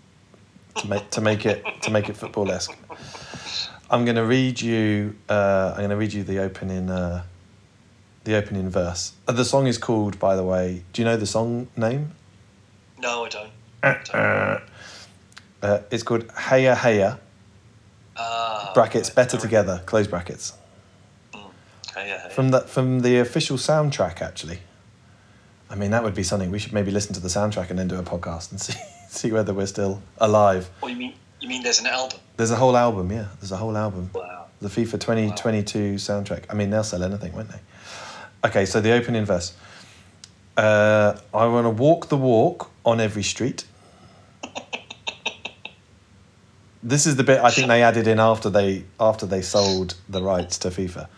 to 0.76 0.88
make 0.88 1.10
to 1.10 1.20
make 1.20 1.46
it 1.46 1.64
to 1.82 1.90
make 1.90 2.08
it 2.08 2.16
football 2.16 2.50
esque. 2.50 2.76
I'm 3.90 4.04
going 4.04 4.16
to 4.16 4.24
read 4.24 4.60
you. 4.60 5.16
Uh, 5.28 5.70
I'm 5.72 5.78
going 5.78 5.90
to 5.90 5.96
read 5.96 6.12
you 6.12 6.22
the 6.22 6.38
opening. 6.38 6.90
Uh, 6.90 7.24
the 8.24 8.34
opening 8.36 8.68
verse. 8.70 9.12
Uh, 9.26 9.32
the 9.32 9.44
song 9.44 9.66
is 9.66 9.78
called, 9.78 10.18
by 10.18 10.36
the 10.36 10.44
way. 10.44 10.82
Do 10.92 11.02
you 11.02 11.06
know 11.06 11.16
the 11.16 11.26
song 11.26 11.68
name? 11.76 12.12
No, 12.98 13.24
I 13.24 13.28
don't. 13.28 13.50
I 13.82 13.92
don't. 13.92 14.14
Uh, 14.14 14.60
uh, 15.62 15.78
it's 15.90 16.02
called 16.02 16.26
Hayya 16.28 16.74
Hayya. 16.76 17.18
Ah, 18.16 18.72
Brackets 18.74 19.08
right, 19.10 19.16
better 19.16 19.30
sorry. 19.30 19.42
together. 19.42 19.82
Close 19.86 20.06
brackets. 20.06 20.52
Hey, 21.94 22.08
yeah, 22.08 22.22
hey. 22.28 22.34
From 22.34 22.50
the 22.50 22.60
from 22.60 23.00
the 23.00 23.18
official 23.18 23.56
soundtrack, 23.56 24.20
actually. 24.20 24.60
I 25.70 25.74
mean, 25.76 25.90
that 25.92 26.02
would 26.02 26.14
be 26.14 26.22
something. 26.22 26.50
We 26.50 26.58
should 26.58 26.72
maybe 26.72 26.90
listen 26.90 27.14
to 27.14 27.20
the 27.20 27.28
soundtrack 27.28 27.70
and 27.70 27.78
then 27.78 27.88
do 27.88 27.98
a 27.98 28.02
podcast 28.02 28.50
and 28.50 28.60
see 28.66 28.74
see 29.08 29.32
whether 29.32 29.52
we're 29.54 29.66
still 29.66 30.02
alive. 30.18 30.70
What 30.80 30.90
you 30.90 30.96
mean? 30.96 31.14
You 31.40 31.48
mean 31.48 31.62
there's 31.62 31.80
an 31.80 31.86
album? 31.86 32.18
There's 32.36 32.50
a 32.50 32.56
whole 32.56 32.76
album, 32.76 33.10
yeah. 33.10 33.28
There's 33.40 33.52
a 33.52 33.56
whole 33.56 33.76
album. 33.76 34.10
Wow. 34.14 34.46
The 34.60 34.68
FIFA 34.68 34.92
2022 35.00 35.94
soundtrack. 35.94 36.44
I 36.50 36.54
mean, 36.54 36.68
they'll 36.68 36.84
sell 36.84 37.02
anything, 37.02 37.32
won't 37.32 37.48
they? 37.48 37.60
Okay, 38.44 38.64
so 38.64 38.80
the 38.80 38.92
opening 38.92 39.24
verse. 39.24 39.54
Uh, 40.56 41.18
I 41.32 41.46
want 41.46 41.66
to 41.66 41.70
walk 41.70 42.08
the 42.08 42.16
walk 42.16 42.70
on 42.84 43.00
every 43.00 43.22
street. 43.22 43.64
This 46.82 47.06
is 47.06 47.16
the 47.16 47.24
bit 47.24 47.40
I 47.40 47.50
think 47.50 47.68
they 47.68 47.82
added 47.82 48.06
in 48.06 48.18
after 48.18 48.48
they 48.48 48.84
after 48.98 49.26
they 49.26 49.42
sold 49.42 49.96
the 50.08 50.22
rights 50.22 50.56
to 50.58 50.68
FIFA. 50.68 51.08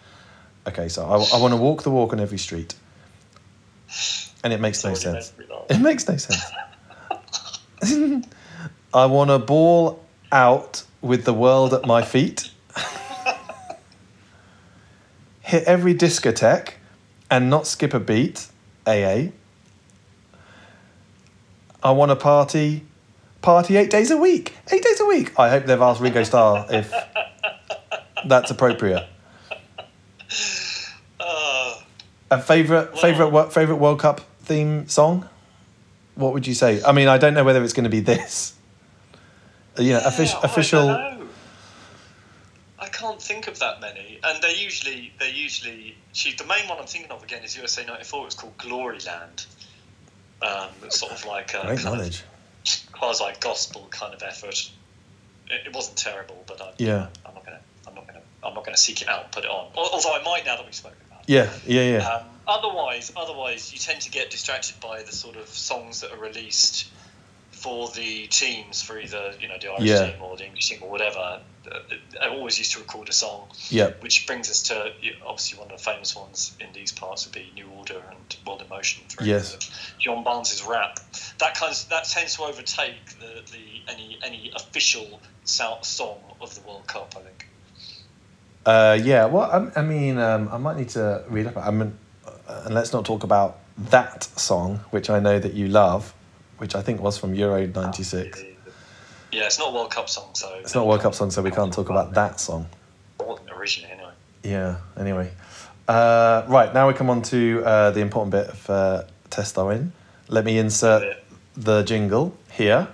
Okay, 0.66 0.88
so 0.88 1.04
I, 1.04 1.36
I 1.36 1.40
want 1.40 1.52
to 1.52 1.56
walk 1.56 1.84
the 1.84 1.90
walk 1.90 2.12
on 2.12 2.18
every 2.18 2.38
street, 2.38 2.74
and 4.42 4.52
it 4.52 4.60
makes 4.60 4.84
no 4.84 4.94
sense. 4.94 5.32
made 5.38 5.48
me 5.48 5.54
laugh. 5.54 5.66
It 5.70 5.78
makes 5.78 6.08
no 6.08 6.16
sense. 6.16 6.42
I 8.94 9.06
want 9.06 9.30
to 9.30 9.38
ball 9.38 10.04
out 10.32 10.82
with 11.00 11.24
the 11.24 11.34
world 11.34 11.72
at 11.74 11.86
my 11.86 12.02
feet. 12.02 12.50
Hit 15.42 15.64
every 15.64 15.94
discotheque 15.94 16.74
and 17.32 17.48
not 17.50 17.66
skip 17.66 17.94
a 17.94 17.98
beat. 18.00 18.46
AA. 18.86 19.28
I 21.82 21.90
want 21.90 22.10
to 22.10 22.16
party, 22.16 22.84
party 23.40 23.76
eight 23.76 23.90
days 23.90 24.10
a 24.10 24.16
week. 24.16 24.54
Eight 24.70 24.82
days 24.84 25.00
a 25.00 25.06
week. 25.06 25.36
I 25.38 25.48
hope 25.48 25.64
they've 25.64 25.80
asked 25.80 26.00
Ringo 26.00 26.22
Starr 26.24 26.66
if 26.70 26.92
that's 28.26 28.50
appropriate. 28.50 29.06
Uh, 31.18 31.74
A 32.30 32.40
favorite, 32.40 32.98
favorite, 32.98 33.30
wo- 33.30 33.48
favorite 33.48 33.76
World 33.76 33.98
Cup 34.00 34.20
theme 34.42 34.86
song. 34.88 35.28
What 36.14 36.32
would 36.34 36.46
you 36.46 36.54
say? 36.54 36.82
I 36.84 36.92
mean, 36.92 37.08
I 37.08 37.18
don't 37.18 37.34
know 37.34 37.44
whether 37.44 37.62
it's 37.64 37.72
going 37.72 37.84
to 37.84 37.90
be 37.90 38.00
this. 38.00 38.54
You 39.78 39.92
know, 39.94 40.02
official, 40.04 40.38
yeah, 40.40 40.46
I 40.46 40.46
official. 40.46 41.21
Don't 43.02 43.08
know. 43.08 43.08
I 43.08 43.12
can't 43.12 43.22
think 43.22 43.48
of 43.48 43.58
that 43.58 43.80
many, 43.80 44.18
and 44.24 44.42
they're 44.42 44.50
usually 44.54 45.12
they're 45.18 45.28
usually. 45.28 45.96
Gee, 46.12 46.34
the 46.36 46.44
main 46.46 46.68
one 46.68 46.78
I'm 46.78 46.86
thinking 46.86 47.10
of 47.10 47.22
again 47.22 47.42
is 47.42 47.56
USA 47.56 47.84
'94. 47.84 48.26
It's 48.26 48.34
called 48.34 48.56
Glory 48.58 48.98
Land. 49.06 49.46
Um, 50.42 50.68
it's 50.84 50.98
sort 50.98 51.12
of 51.12 51.24
like 51.24 51.54
a 51.54 51.60
Great 51.66 51.78
kind 51.78 51.84
knowledge. 51.84 52.22
of 52.22 52.92
quasi 52.92 53.24
gospel 53.40 53.86
kind 53.90 54.14
of 54.14 54.22
effort. 54.22 54.70
It, 55.48 55.66
it 55.66 55.74
wasn't 55.74 55.96
terrible, 55.98 56.42
but 56.46 56.60
I, 56.60 56.72
Yeah. 56.78 57.08
I'm 57.26 57.34
not 57.34 57.44
gonna 57.44 57.60
I'm 57.86 57.94
not 57.94 58.06
gonna 58.06 58.20
I'm 58.44 58.54
not 58.54 58.64
gonna 58.64 58.76
seek 58.76 59.02
it 59.02 59.08
out 59.08 59.30
put 59.32 59.44
it 59.44 59.50
on. 59.50 59.68
Although 59.76 60.14
I 60.14 60.22
might 60.22 60.44
now 60.46 60.56
that 60.56 60.64
we've 60.64 60.74
spoken 60.74 60.98
about. 61.08 61.22
it. 61.22 61.28
Yeah, 61.28 61.50
yeah, 61.66 61.98
yeah. 61.98 62.08
Um, 62.08 62.26
otherwise, 62.48 63.12
otherwise, 63.16 63.72
you 63.72 63.78
tend 63.78 64.00
to 64.02 64.10
get 64.10 64.30
distracted 64.30 64.80
by 64.80 65.02
the 65.02 65.12
sort 65.12 65.36
of 65.36 65.46
songs 65.48 66.00
that 66.00 66.10
are 66.12 66.18
released 66.18 66.88
for 67.62 67.88
the 67.90 68.26
teams, 68.26 68.82
for 68.82 68.98
either 68.98 69.34
you 69.40 69.48
know 69.48 69.56
the 69.60 69.68
Irish 69.68 69.84
Yeah. 69.84 70.10
team 70.10 70.22
or 70.22 70.36
the 70.36 70.44
English 70.46 70.68
team 70.68 70.80
or 70.82 70.90
whatever. 70.90 71.40
Uh, 71.70 71.78
I 72.20 72.28
always 72.28 72.58
used 72.58 72.72
to 72.72 72.80
record 72.80 73.08
a 73.08 73.12
song, 73.12 73.48
yeah. 73.70 73.90
which 74.00 74.26
brings 74.26 74.50
us 74.50 74.62
to 74.64 74.92
obviously 75.24 75.58
one 75.60 75.70
of 75.70 75.78
the 75.78 75.82
famous 75.82 76.16
ones 76.16 76.56
in 76.58 76.66
these 76.72 76.90
parts 76.90 77.24
would 77.24 77.32
be 77.34 77.52
New 77.54 77.68
Order 77.78 78.02
and 78.10 78.36
World 78.44 78.62
in 78.62 78.68
Motion. 78.68 79.04
For 79.08 79.22
Yes. 79.22 79.56
John 79.98 80.24
Barnes's 80.24 80.64
rap. 80.64 80.98
That 81.38 81.54
kind 81.54 81.72
of, 81.72 81.88
that 81.90 82.04
tends 82.04 82.34
to 82.36 82.42
overtake 82.42 82.96
the, 83.20 83.42
the 83.52 83.92
any 83.92 84.18
any 84.24 84.50
official 84.56 85.20
song 85.44 86.18
of 86.40 86.52
the 86.56 86.60
World 86.66 86.86
Cup. 86.88 87.14
I 87.16 87.20
think. 87.20 87.46
Uh, 88.66 88.98
yeah, 89.02 89.26
well, 89.26 89.50
I, 89.76 89.80
I 89.80 89.82
mean, 89.82 90.18
um, 90.18 90.48
I 90.52 90.56
might 90.58 90.76
need 90.76 90.88
to 90.90 91.24
read 91.28 91.46
up. 91.46 91.56
I 91.56 91.70
mean, 91.70 91.96
uh, 92.26 92.62
and 92.64 92.74
let's 92.74 92.92
not 92.92 93.04
talk 93.04 93.22
about 93.24 93.58
that 93.90 94.24
song, 94.24 94.80
which 94.90 95.08
I 95.10 95.18
know 95.20 95.38
that 95.38 95.54
you 95.54 95.68
love, 95.68 96.12
which 96.62 96.76
I 96.76 96.80
think 96.80 97.02
was 97.02 97.18
from 97.18 97.34
Euro 97.34 97.66
'96. 97.66 98.44
Yeah, 99.32 99.46
it's 99.46 99.58
not 99.58 99.70
a 99.70 99.74
World 99.74 99.90
Cup 99.90 100.08
song, 100.08 100.28
so 100.32 100.48
It's 100.60 100.76
not 100.76 100.82
a 100.82 100.84
World 100.84 101.00
Cup 101.00 101.12
song, 101.12 101.32
so 101.32 101.42
we 101.42 101.50
can't 101.50 101.72
talk 101.72 101.90
about 101.90 102.14
that 102.14 102.38
song. 102.38 102.68
It 103.18 103.26
wasn't 103.26 103.50
originally, 103.50 103.92
anyway. 103.92 104.12
Yeah. 104.44 104.76
Anyway, 104.96 105.32
uh, 105.88 106.44
right 106.46 106.72
now 106.72 106.86
we 106.86 106.94
come 106.94 107.10
on 107.10 107.22
to 107.22 107.64
uh, 107.64 107.90
the 107.90 107.98
important 107.98 108.30
bit 108.30 108.46
of 108.46 108.70
uh, 108.70 109.02
test 109.28 109.58
in. 109.58 109.92
Let 110.28 110.44
me 110.44 110.56
insert 110.58 111.16
the 111.56 111.82
jingle 111.82 112.32
here. 112.52 112.86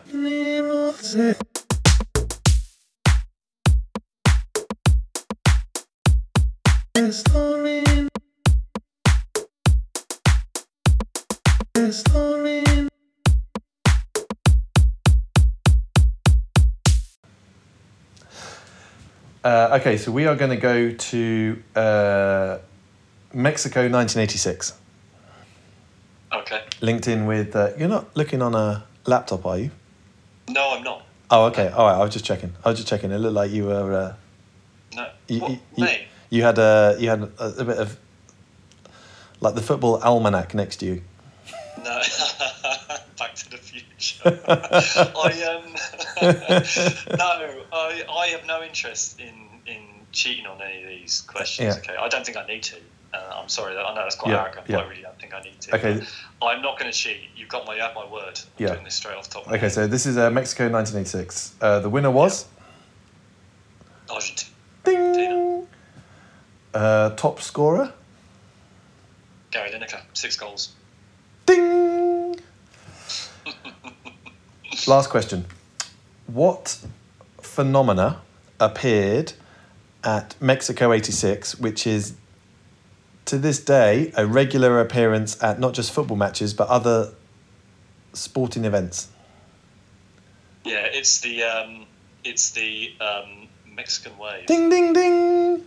Uh, 19.49 19.79
okay, 19.81 19.97
so 19.97 20.13
we 20.13 20.27
are 20.27 20.37
going 20.37 20.51
to 20.51 20.59
go 20.59 20.91
to 20.93 21.63
uh, 21.75 22.59
Mexico 23.33 23.81
1986. 23.81 24.75
Okay. 26.31 26.63
Linked 26.83 27.09
in 27.09 27.25
with. 27.25 27.57
Uh, 27.57 27.71
you're 27.79 27.89
not 27.89 28.15
looking 28.15 28.43
on 28.43 28.55
a 28.55 28.85
laptop, 29.07 29.47
are 29.47 29.57
you? 29.57 29.71
No, 30.51 30.73
I'm 30.77 30.83
not. 30.83 31.03
Oh, 31.31 31.47
okay. 31.47 31.69
All 31.69 31.87
right. 31.87 31.95
I 31.95 32.01
was 32.05 32.13
just 32.13 32.27
checking. 32.27 32.53
I 32.63 32.69
was 32.69 32.79
just 32.79 32.91
checking. 32.91 33.11
It 33.11 33.17
looked 33.21 33.37
like 33.37 33.51
you 33.51 33.65
were. 33.65 33.95
Uh, 33.95 34.15
No. 34.95 35.09
You, 35.29 35.41
what, 35.41 35.51
you- 35.53 35.59
you- 35.77 35.85
me? 35.85 36.07
you 36.29 36.43
had 36.43 36.59
a 36.59 36.97
you 36.99 37.09
had 37.09 37.23
a, 37.23 37.55
a 37.61 37.65
bit 37.65 37.79
of 37.79 37.97
like 39.41 39.55
the 39.55 39.63
football 39.63 39.97
almanac 40.03 40.53
next 40.55 40.77
to 40.81 40.85
you. 40.87 41.03
No. 41.83 41.85
Back 43.19 43.35
to 43.37 43.51
the 43.51 43.57
future. 43.57 44.41
I 44.47 45.63
um. 45.65 45.75
No, 46.23 47.63
I 47.73 48.05
I 48.11 48.27
have 48.29 48.47
no 48.47 48.63
interest 48.63 49.19
in 49.21 49.35
in 49.67 49.83
cheating 50.13 50.47
on 50.47 50.61
any 50.63 50.83
of 50.83 50.89
these 50.89 51.21
questions. 51.23 51.75
Yeah. 51.77 51.81
Okay, 51.81 51.97
I 51.97 52.09
don't 52.09 52.25
think 52.25 52.37
I 52.39 52.47
need 52.47 52.63
to. 52.65 52.77
Uh, 53.15 53.41
I'm 53.41 53.49
sorry. 53.49 53.77
I 53.77 53.95
know 53.95 54.03
that's 54.03 54.17
quite 54.17 54.33
Yeah, 54.33 54.43
arrogant, 54.43 54.69
yeah. 54.69 54.79
I 54.79 54.87
really 54.89 55.03
don't 55.03 55.19
think 55.19 55.33
I 55.35 55.41
need 55.41 55.59
to. 55.63 55.77
Okay. 55.77 56.07
I'm 56.43 56.61
not 56.61 56.79
going 56.79 56.91
to 56.93 56.97
cheat. 56.97 57.21
You've 57.37 57.49
got 57.49 57.67
my 57.67 57.75
you 57.75 57.81
have 57.81 57.95
my 57.95 58.05
word. 58.11 58.39
I'm 58.39 58.63
Yeah. 58.65 58.73
doing 58.75 58.85
this 58.85 58.95
straight 58.97 59.17
off 59.17 59.29
the 59.29 59.35
top. 59.35 59.49
Okay, 59.49 59.59
head. 59.61 59.73
so 59.73 59.87
this 59.87 60.05
is 60.05 60.19
uh, 60.19 60.29
Mexico 60.31 60.65
1986. 60.69 61.55
Uh, 61.61 61.81
the 61.81 61.89
winner 61.89 62.11
was 62.11 62.47
Argentina. 64.11 64.53
ding. 64.85 65.67
Uh, 66.75 67.11
top 67.17 67.41
scorer 67.41 67.93
Gary 69.51 69.71
Lineker, 69.71 70.01
six 70.13 70.37
goals. 70.37 70.73
ding. 71.47 72.37
Last 74.87 75.09
question. 75.09 75.47
What 76.29 76.79
phenomena 77.41 78.21
appeared 78.61 79.33
at 80.05 80.35
Mexico 80.41 80.93
86, 80.93 81.59
which 81.59 81.87
is 81.87 82.15
to 83.25 83.39
this 83.39 83.59
day 83.59 84.13
a 84.15 84.27
regular 84.27 84.79
appearance 84.81 85.43
at 85.43 85.59
not 85.59 85.73
just 85.73 85.91
football 85.91 86.19
matches 86.19 86.53
but 86.53 86.69
other 86.69 87.15
sporting 88.13 88.67
events? 88.67 89.09
Yeah, 90.65 90.87
it's 90.93 91.21
the 91.21 91.45
um, 91.45 91.87
it's 92.25 92.51
the 92.51 92.93
um, 93.01 93.49
Mexican 93.75 94.19
wave. 94.19 94.47
Ding, 94.47 94.69
ding, 94.69 94.93
ding. 94.93 95.65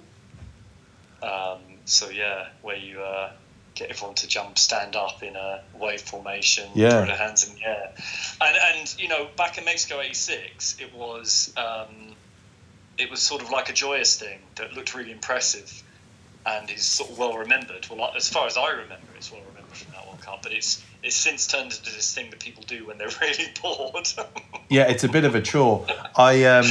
Um, 1.24 1.60
so 1.86 2.10
yeah, 2.12 2.50
where 2.62 2.78
you 2.78 3.02
uh, 3.02 3.32
get 3.76 3.90
everyone 3.90 4.16
to 4.16 4.28
jump, 4.28 4.58
stand 4.58 4.96
up 4.96 5.24
in 5.24 5.36
a 5.36 5.62
wave 5.80 6.02
formation, 6.02 6.70
Yeah. 6.76 6.90
throw 6.92 7.06
their 7.08 7.16
hands 7.18 7.48
in 7.48 7.56
the 7.56 7.64
air, 7.66 7.92
and 8.42 8.56
and 8.76 8.96
you 9.00 9.08
know 9.08 9.28
back 9.38 9.58
in 9.58 9.66
Mexico 9.66 10.00
'86, 10.02 10.78
it 10.80 10.94
was 10.94 11.54
um, 11.58 12.14
it 12.98 13.10
was 13.10 13.22
sort 13.22 13.42
of 13.42 13.50
like 13.50 13.70
a 13.70 13.74
joyous 13.74 14.20
thing 14.20 14.40
that 14.56 14.74
looked 14.74 14.94
really 14.94 15.12
impressive, 15.12 15.84
and 16.46 16.70
is 16.70 16.84
sort 16.86 17.10
of 17.12 17.18
well 17.18 17.38
remembered. 17.38 17.88
Well, 17.90 18.12
as 18.16 18.30
far 18.30 18.46
as 18.48 18.58
I 18.58 18.70
remember, 18.72 19.08
it's 19.16 19.32
well 19.32 19.42
remembered 19.50 19.76
from 19.78 19.94
that 19.94 20.06
World 20.08 20.22
Cup, 20.22 20.44
but 20.44 20.52
it's 20.52 20.84
it's 21.04 21.16
since 21.16 21.48
turned 21.48 21.72
into 21.72 21.92
this 21.96 22.14
thing 22.14 22.30
that 22.30 22.40
people 22.40 22.64
do 22.68 22.86
when 22.86 22.98
they're 22.98 23.10
really 23.22 23.48
bored. 23.62 24.08
Yeah, 24.70 24.84
it's 24.90 25.04
a 25.04 25.10
bit 25.10 25.26
of 25.26 25.36
a 25.36 25.42
chore. 25.42 25.86
I 26.16 26.46
um, 26.46 26.66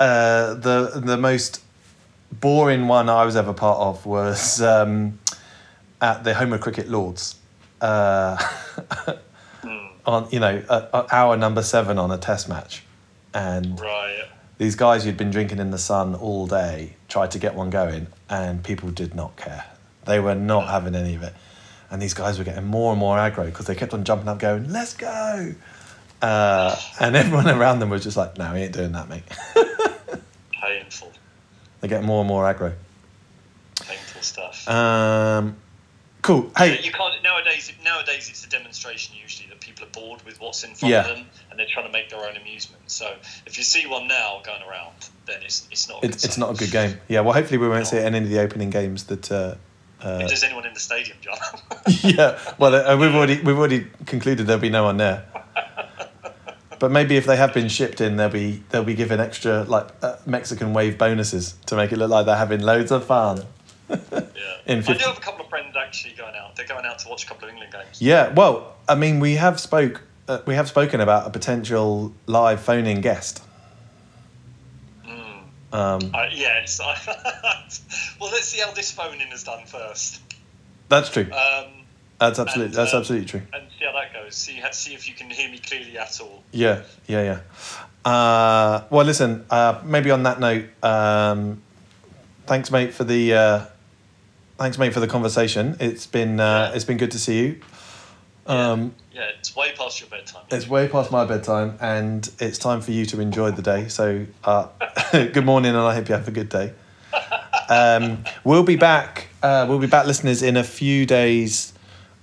uh, 0.00 0.54
the 0.54 0.90
the 1.04 1.16
most 1.16 1.62
boring 2.32 2.88
one 2.88 3.08
I 3.08 3.24
was 3.24 3.36
ever 3.36 3.52
part 3.52 3.78
of 3.78 4.04
was 4.06 4.60
um, 4.60 5.20
at 6.02 6.24
the 6.24 6.34
Home 6.34 6.52
of 6.52 6.60
Cricket 6.60 6.90
Lords. 6.90 7.36
Uh, 7.80 8.36
on 10.06 10.28
you 10.30 10.40
know 10.40 10.62
uh, 10.68 10.88
uh, 10.92 11.06
hour 11.10 11.36
number 11.36 11.62
seven 11.62 11.98
on 11.98 12.10
a 12.10 12.18
Test 12.18 12.48
match, 12.48 12.82
and 13.32 13.80
right. 13.80 14.24
these 14.58 14.76
guys 14.76 15.04
who'd 15.04 15.16
been 15.16 15.30
drinking 15.30 15.58
in 15.58 15.70
the 15.70 15.78
sun 15.78 16.14
all 16.14 16.46
day 16.46 16.94
tried 17.08 17.30
to 17.30 17.38
get 17.38 17.54
one 17.54 17.70
going, 17.70 18.08
and 18.28 18.62
people 18.62 18.90
did 18.90 19.14
not 19.14 19.36
care. 19.36 19.64
They 20.04 20.18
were 20.18 20.34
not 20.34 20.68
having 20.68 20.94
any 20.94 21.14
of 21.14 21.22
it, 21.22 21.34
and 21.90 22.02
these 22.02 22.14
guys 22.14 22.38
were 22.38 22.44
getting 22.44 22.64
more 22.64 22.92
and 22.92 23.00
more 23.00 23.16
aggro 23.16 23.46
because 23.46 23.66
they 23.66 23.74
kept 23.74 23.94
on 23.94 24.04
jumping 24.04 24.28
up, 24.28 24.38
going, 24.38 24.70
"Let's 24.72 24.94
go!" 24.94 25.54
Uh, 26.20 26.76
and 27.00 27.16
everyone 27.16 27.48
around 27.48 27.78
them 27.78 27.90
was 27.90 28.02
just 28.02 28.16
like, 28.16 28.38
"No, 28.38 28.52
we 28.52 28.60
ain't 28.60 28.72
doing 28.72 28.92
that, 28.92 29.08
mate." 29.08 29.24
Painful, 30.60 31.12
they 31.80 31.88
get 31.88 32.02
more 32.02 32.20
and 32.20 32.28
more 32.28 32.44
aggro. 32.44 32.74
painful 33.80 34.22
stuff. 34.22 34.68
Um, 34.68 35.56
cool. 36.22 36.50
Hey, 36.56 36.80
you 36.82 36.92
can't 36.92 37.22
nowadays. 37.22 37.72
Nowadays, 37.84 38.28
it's 38.30 38.44
a 38.44 38.48
demonstration 38.48 39.14
usually 39.20 39.48
that 39.48 39.60
people 39.60 39.84
are 39.84 39.90
bored 39.90 40.22
with 40.22 40.40
what's 40.40 40.64
in 40.64 40.74
front 40.74 40.90
Yeah. 40.92 41.00
of 41.02 41.16
them, 41.16 41.26
and 41.50 41.58
they're 41.58 41.66
trying 41.72 41.86
to 41.86 41.92
make 41.92 42.08
their 42.10 42.20
own 42.26 42.36
amusement. 42.36 42.82
So 42.86 43.14
if 43.46 43.56
you 43.58 43.64
see 43.64 43.86
one 43.86 44.08
now 44.08 44.40
going 44.44 44.62
around, 44.62 44.94
then 45.26 45.42
it's 45.42 45.66
it's 45.70 45.88
not. 45.88 45.98
A 45.98 46.06
good 46.08 46.16
it, 46.16 46.24
it's 46.24 46.38
not 46.38 46.50
a 46.54 46.54
good 46.56 46.70
game. 46.70 46.98
Yeah. 47.08 47.20
Well, 47.20 47.34
hopefully 47.34 47.58
we 47.58 47.68
won't 47.68 47.86
see 47.86 47.96
it 47.98 48.06
in 48.06 48.14
any 48.14 48.24
of 48.24 48.30
the 48.30 48.40
opening 48.40 48.70
games 48.70 49.04
that. 49.04 49.30
Uh, 49.30 49.54
uh, 50.04 50.18
If 50.22 50.28
there's 50.28 50.42
anyone 50.42 50.66
in 50.66 50.74
the 50.74 50.80
stadium, 50.80 51.16
John. 51.20 51.36
yeah. 52.02 52.36
Well, 52.58 52.74
uh, 52.74 52.96
we've 52.96 53.14
already 53.14 53.40
we've 53.40 53.56
already 53.58 53.86
concluded 54.06 54.46
there'll 54.48 54.60
be 54.60 54.70
no 54.70 54.84
one 54.84 54.96
there. 54.96 55.24
But 56.78 56.90
maybe 56.90 57.16
if 57.16 57.26
they 57.26 57.36
have 57.36 57.54
been 57.54 57.68
shipped 57.68 58.00
in, 58.00 58.16
they'll 58.16 58.28
be 58.28 58.60
they'll 58.70 58.82
be 58.82 58.94
given 58.96 59.20
extra 59.20 59.62
like 59.62 59.86
uh, 60.02 60.16
Mexican 60.26 60.72
wave 60.72 60.98
bonuses 60.98 61.54
to 61.66 61.76
make 61.76 61.92
it 61.92 61.96
look 61.98 62.10
like 62.10 62.26
they're 62.26 62.34
having 62.34 62.60
loads 62.60 62.90
of 62.90 63.04
fun. 63.06 63.44
In 64.66 64.78
I 64.78 64.82
do 64.92 64.98
have 65.04 65.18
a 65.18 65.20
couple 65.20 65.44
of 65.44 65.50
friends 65.50 65.74
actually 65.76 66.14
going 66.14 66.34
out. 66.36 66.54
They're 66.56 66.66
going 66.66 66.86
out 66.86 66.98
to 67.00 67.08
watch 67.08 67.24
a 67.24 67.26
couple 67.26 67.44
of 67.48 67.50
England 67.50 67.72
games. 67.72 68.00
Yeah. 68.00 68.32
Well, 68.32 68.74
I 68.88 68.94
mean, 68.94 69.18
we 69.20 69.34
have 69.34 69.58
spoke 69.58 70.02
uh, 70.28 70.38
we 70.46 70.54
have 70.54 70.68
spoken 70.68 71.00
about 71.00 71.26
a 71.26 71.30
potential 71.30 72.12
live 72.26 72.60
phone-in 72.60 73.00
guest. 73.00 73.42
Mm. 75.06 75.42
Um, 75.72 76.10
Uh, 76.14 76.26
yes. 76.32 76.78
well, 78.20 78.30
let's 78.30 78.48
see 78.48 78.60
how 78.60 78.70
this 78.72 78.92
phone-in 78.92 79.32
is 79.32 79.44
done 79.44 79.66
first, 79.66 80.20
that's 80.88 81.10
true. 81.10 81.24
um, 81.32 81.72
That's 82.18 82.38
absolutely 82.38 82.66
and, 82.66 82.74
that's 82.74 82.94
uh, 82.94 82.98
absolutely 82.98 83.26
true. 83.26 83.42
and 83.52 83.64
see 83.78 83.84
how 83.84 83.92
that 83.92 84.12
goes. 84.12 84.34
See 84.36 84.62
see 84.72 84.94
if 84.94 85.08
you 85.08 85.14
can 85.14 85.28
hear 85.28 85.50
me 85.50 85.58
clearly 85.58 85.98
at 85.98 86.20
all. 86.20 86.42
Yeah, 86.52 86.82
yeah, 87.08 87.40
yeah. 88.04 88.10
Uh, 88.10 88.84
well, 88.90 89.04
listen. 89.04 89.44
Uh, 89.50 89.80
maybe 89.84 90.10
on 90.10 90.22
that 90.24 90.38
note, 90.38 90.66
um, 90.84 91.62
thanks, 92.46 92.70
mate, 92.70 92.92
for 92.94 93.04
the 93.04 93.34
uh, 93.34 93.64
thanks, 94.58 94.78
mate, 94.78 94.92
for 94.92 95.00
the 95.00 95.06
conversation. 95.06 95.76
It's 95.80 96.06
been 96.06 96.40
uh, 96.40 96.68
Yeah. 96.70 96.76
it's 96.76 96.84
been 96.84 96.96
good 96.98 97.10
to 97.12 97.18
see 97.18 97.38
you. 97.40 97.60
Um, 98.46 98.94
Yeah, 99.12 99.22
it's 99.38 99.54
way 99.54 99.72
past 99.76 100.00
your 100.00 100.08
bedtime. 100.08 100.42
it's 100.50 100.66
way 100.68 100.88
past 100.88 101.12
my 101.12 101.24
bedtime, 101.24 101.76
and 101.80 102.28
it's 102.40 102.58
time 102.58 102.80
for 102.80 102.90
you 102.90 103.04
to 103.06 103.20
enjoy 103.20 103.50
the 103.52 103.62
day. 103.62 103.88
So, 103.88 104.26
uh, 104.44 104.66
good 105.12 105.44
morning, 105.44 105.70
and 105.70 105.78
I 105.78 105.94
hope 105.94 106.08
you 106.08 106.14
have 106.14 106.28
a 106.28 106.32
good 106.32 106.48
day. 106.48 106.72
Um, 107.68 108.24
we'll 108.44 108.64
be 108.64 108.76
back. 108.76 109.28
Uh, 109.42 109.64
we'll 109.66 109.78
be 109.78 109.86
back, 109.86 110.04
listeners, 110.06 110.42
in 110.42 110.58
a 110.58 110.64
few 110.64 111.06
days' 111.06 111.72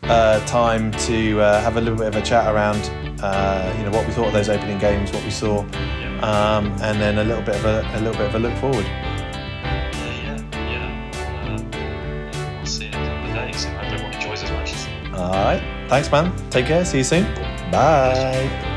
uh, 0.04 0.46
time 0.46 0.92
to 0.92 1.40
uh, 1.42 1.62
have 1.62 1.76
a 1.78 1.82
little 1.82 1.98
bit 1.98 2.08
of 2.08 2.16
a 2.18 2.22
chat 2.22 2.54
around, 2.54 2.78
uh, 3.24 3.74
you 3.78 3.84
know, 3.86 3.90
what 3.90 4.06
we 4.06 4.14
thought 4.14 4.28
of 4.28 4.34
those 4.34 4.50
opening 4.50 4.78
games, 4.78 5.12
what 5.12 5.24
we 5.24 5.32
saw, 5.32 5.66
Yeah. 5.72 6.20
um, 6.58 6.68
and 6.84 7.02
then 7.02 7.18
a 7.18 7.24
little 7.24 7.42
bit 7.42 7.56
of 7.56 7.66
a, 7.66 7.82
a 7.96 8.00
little 8.00 8.14
bit 8.14 8.28
of 8.28 8.36
a 8.36 8.40
look 8.40 8.54
forward. 8.58 8.86
All 15.20 15.32
right, 15.32 15.62
thanks, 15.90 16.12
man. 16.12 16.32
Take 16.50 16.68
care. 16.68 16.86
See 16.86 17.00
you 17.00 17.04
soon. 17.04 17.26
Bye. 17.72 18.69